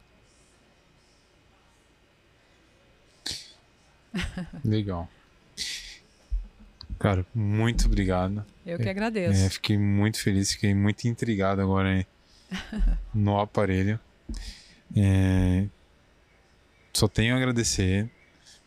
Legal. 4.64 5.08
Cara, 6.98 7.26
muito 7.34 7.86
obrigado. 7.86 8.44
Eu 8.64 8.78
que 8.78 8.88
agradeço. 8.88 9.44
É, 9.44 9.50
fiquei 9.50 9.76
muito 9.76 10.18
feliz, 10.18 10.52
fiquei 10.52 10.74
muito 10.74 11.06
intrigado 11.06 11.60
agora 11.60 12.06
no 13.12 13.38
aparelho. 13.38 14.00
É, 14.96 15.66
só 16.96 17.06
tenho 17.06 17.34
a 17.34 17.36
agradecer. 17.36 18.08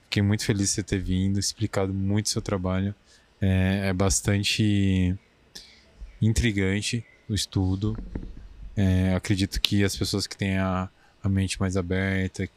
Fiquei 0.03 0.21
muito 0.21 0.45
feliz 0.45 0.69
de 0.69 0.75
você 0.75 0.83
ter 0.83 0.99
vindo, 0.99 1.39
explicado 1.39 1.91
muito 1.91 2.27
o 2.27 2.29
seu 2.29 2.41
trabalho. 2.41 2.93
É, 3.41 3.87
é 3.87 3.93
bastante 3.93 5.17
intrigante 6.21 7.03
o 7.27 7.33
estudo. 7.33 7.97
É, 8.77 9.15
acredito 9.15 9.59
que 9.59 9.83
as 9.83 9.95
pessoas 9.95 10.27
que 10.27 10.37
têm 10.37 10.59
a, 10.59 10.89
a 11.23 11.29
mente 11.29 11.59
mais 11.59 11.75
aberta 11.75 12.47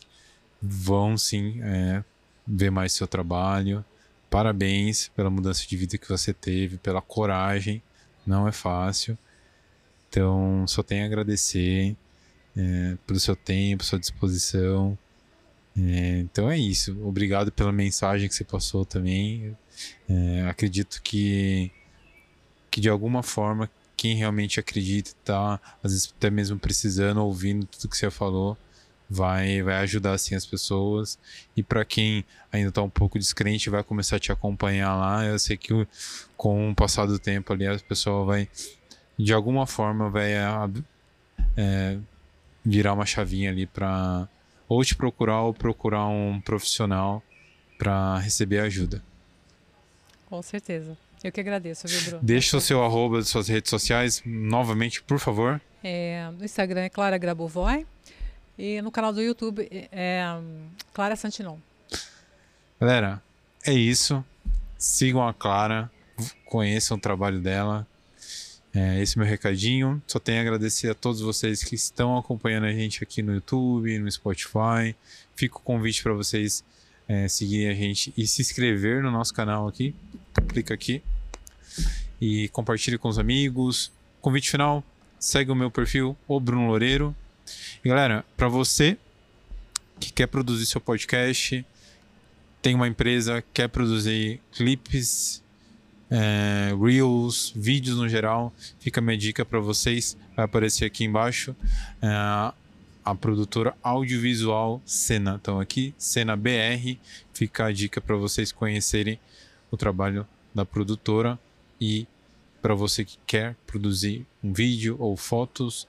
vão 0.60 1.16
sim 1.16 1.60
é, 1.62 2.04
ver 2.46 2.70
mais 2.70 2.92
seu 2.92 3.06
trabalho. 3.06 3.82
Parabéns 4.28 5.08
pela 5.08 5.30
mudança 5.30 5.66
de 5.66 5.76
vida 5.76 5.96
que 5.96 6.08
você 6.08 6.34
teve, 6.34 6.76
pela 6.76 7.00
coragem. 7.00 7.82
Não 8.26 8.46
é 8.46 8.52
fácil. 8.52 9.16
Então, 10.10 10.66
só 10.66 10.82
tenho 10.82 11.04
a 11.04 11.06
agradecer 11.06 11.96
é, 12.54 12.96
pelo 13.06 13.18
seu 13.18 13.34
tempo, 13.34 13.82
sua 13.84 13.98
disposição. 13.98 14.98
É, 15.76 16.18
então 16.20 16.50
é 16.50 16.58
isso. 16.58 16.96
Obrigado 17.06 17.50
pela 17.50 17.72
mensagem 17.72 18.28
que 18.28 18.34
você 18.34 18.44
passou 18.44 18.84
também. 18.84 19.56
É, 20.08 20.46
acredito 20.48 21.00
que, 21.02 21.70
que 22.70 22.80
de 22.80 22.88
alguma 22.88 23.22
forma 23.22 23.70
quem 23.96 24.16
realmente 24.16 24.58
acredita 24.58 25.10
está 25.10 25.60
às 25.82 25.92
vezes 25.92 26.14
até 26.16 26.28
mesmo 26.28 26.58
precisando 26.58 27.24
ouvindo 27.24 27.64
tudo 27.66 27.88
que 27.88 27.96
você 27.96 28.10
falou 28.10 28.58
vai 29.08 29.62
vai 29.62 29.76
ajudar 29.76 30.14
assim 30.14 30.34
as 30.34 30.44
pessoas 30.44 31.18
e 31.56 31.62
para 31.62 31.84
quem 31.84 32.24
ainda 32.50 32.70
está 32.70 32.82
um 32.82 32.90
pouco 32.90 33.18
descrente 33.18 33.70
vai 33.70 33.84
começar 33.84 34.16
a 34.16 34.18
te 34.18 34.32
acompanhar 34.32 34.96
lá 34.96 35.24
eu 35.24 35.38
sei 35.38 35.56
que 35.56 35.86
com 36.36 36.70
o 36.70 36.74
passar 36.74 37.06
do 37.06 37.18
tempo 37.18 37.52
ali 37.52 37.66
a 37.66 37.78
pessoa 37.78 38.24
vai 38.24 38.48
de 39.16 39.32
alguma 39.32 39.66
forma 39.66 40.10
vai 40.10 40.32
é, 41.56 41.98
virar 42.64 42.94
uma 42.94 43.06
chavinha 43.06 43.50
ali 43.50 43.66
para 43.66 44.28
ou 44.72 44.82
te 44.82 44.96
procurar 44.96 45.42
ou 45.42 45.52
procurar 45.52 46.06
um 46.06 46.40
profissional 46.40 47.22
para 47.78 48.18
receber 48.18 48.60
ajuda. 48.60 49.02
Com 50.26 50.40
certeza. 50.40 50.96
Eu 51.22 51.30
que 51.30 51.40
agradeço, 51.40 51.86
viu, 51.86 52.00
Bruno? 52.02 52.20
Deixa 52.22 52.56
o 52.56 52.60
seu 52.60 52.82
arroba 52.82 53.18
das 53.18 53.28
suas 53.28 53.48
redes 53.48 53.68
sociais 53.68 54.22
novamente, 54.24 55.02
por 55.02 55.18
favor. 55.18 55.60
É, 55.84 56.28
no 56.38 56.44
Instagram 56.44 56.80
é 56.80 56.88
Clara 56.88 57.18
Grabovoi 57.18 57.86
e 58.58 58.80
no 58.80 58.90
canal 58.90 59.12
do 59.12 59.20
YouTube 59.20 59.68
é, 59.70 59.88
é 59.92 60.24
Clara 60.94 61.16
Santinon. 61.16 61.58
Galera, 62.80 63.22
é 63.66 63.72
isso. 63.72 64.24
Sigam 64.78 65.26
a 65.28 65.34
Clara, 65.34 65.90
conheçam 66.46 66.96
o 66.96 67.00
trabalho 67.00 67.40
dela, 67.40 67.86
é, 68.74 69.02
esse 69.02 69.18
é 69.18 69.20
meu 69.20 69.28
recadinho. 69.28 70.02
Só 70.06 70.18
tenho 70.18 70.38
a 70.38 70.42
agradecer 70.42 70.90
a 70.90 70.94
todos 70.94 71.20
vocês 71.20 71.62
que 71.62 71.74
estão 71.74 72.16
acompanhando 72.16 72.64
a 72.64 72.72
gente 72.72 73.02
aqui 73.02 73.22
no 73.22 73.34
YouTube, 73.34 73.98
no 73.98 74.10
Spotify. 74.10 74.94
Fica 75.36 75.56
o 75.56 75.60
convite 75.60 76.02
para 76.02 76.14
vocês 76.14 76.64
é, 77.06 77.28
seguirem 77.28 77.68
a 77.68 77.74
gente 77.74 78.12
e 78.16 78.26
se 78.26 78.40
inscrever 78.40 79.02
no 79.02 79.10
nosso 79.10 79.34
canal 79.34 79.68
aqui. 79.68 79.94
Clica 80.48 80.72
aqui 80.72 81.02
e 82.20 82.48
compartilhe 82.48 82.96
com 82.96 83.08
os 83.08 83.18
amigos. 83.18 83.92
Convite 84.20 84.50
final: 84.50 84.82
segue 85.18 85.50
o 85.50 85.54
meu 85.54 85.70
perfil, 85.70 86.16
o 86.26 86.40
Bruno 86.40 86.68
Loureiro. 86.68 87.14
E 87.84 87.88
galera, 87.88 88.24
para 88.36 88.48
você 88.48 88.96
que 90.00 90.12
quer 90.12 90.26
produzir 90.26 90.64
seu 90.66 90.80
podcast, 90.80 91.64
tem 92.62 92.74
uma 92.74 92.88
empresa, 92.88 93.44
quer 93.52 93.68
produzir 93.68 94.40
clipes 94.52 95.41
é, 96.12 96.74
Reels, 96.78 97.52
vídeos 97.56 97.96
no 97.96 98.06
geral. 98.06 98.52
Fica 98.78 99.00
a 99.00 99.02
minha 99.02 99.16
dica 99.16 99.44
para 99.44 99.58
vocês, 99.58 100.16
vai 100.36 100.44
aparecer 100.44 100.84
aqui 100.84 101.04
embaixo. 101.04 101.56
É, 102.02 102.52
a 103.04 103.14
produtora 103.14 103.74
audiovisual 103.82 104.80
Cena. 104.84 105.38
Então 105.40 105.58
aqui, 105.58 105.94
Cena 105.98 106.36
BR, 106.36 106.98
fica 107.32 107.64
a 107.64 107.72
dica 107.72 108.00
para 108.00 108.16
vocês 108.16 108.52
conhecerem 108.52 109.18
o 109.70 109.76
trabalho 109.76 110.26
da 110.54 110.64
produtora 110.64 111.38
e 111.80 112.06
para 112.60 112.74
você 112.74 113.04
que 113.04 113.18
quer 113.26 113.56
produzir 113.66 114.24
um 114.44 114.52
vídeo 114.52 114.96
ou 115.00 115.16
fotos, 115.16 115.88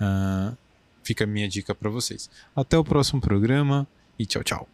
uh, 0.00 0.56
fica 1.02 1.24
a 1.24 1.26
minha 1.26 1.48
dica 1.48 1.74
para 1.74 1.90
vocês. 1.90 2.30
Até 2.54 2.78
o 2.78 2.84
próximo 2.84 3.20
programa 3.20 3.86
e 4.16 4.24
tchau, 4.24 4.44
tchau. 4.44 4.68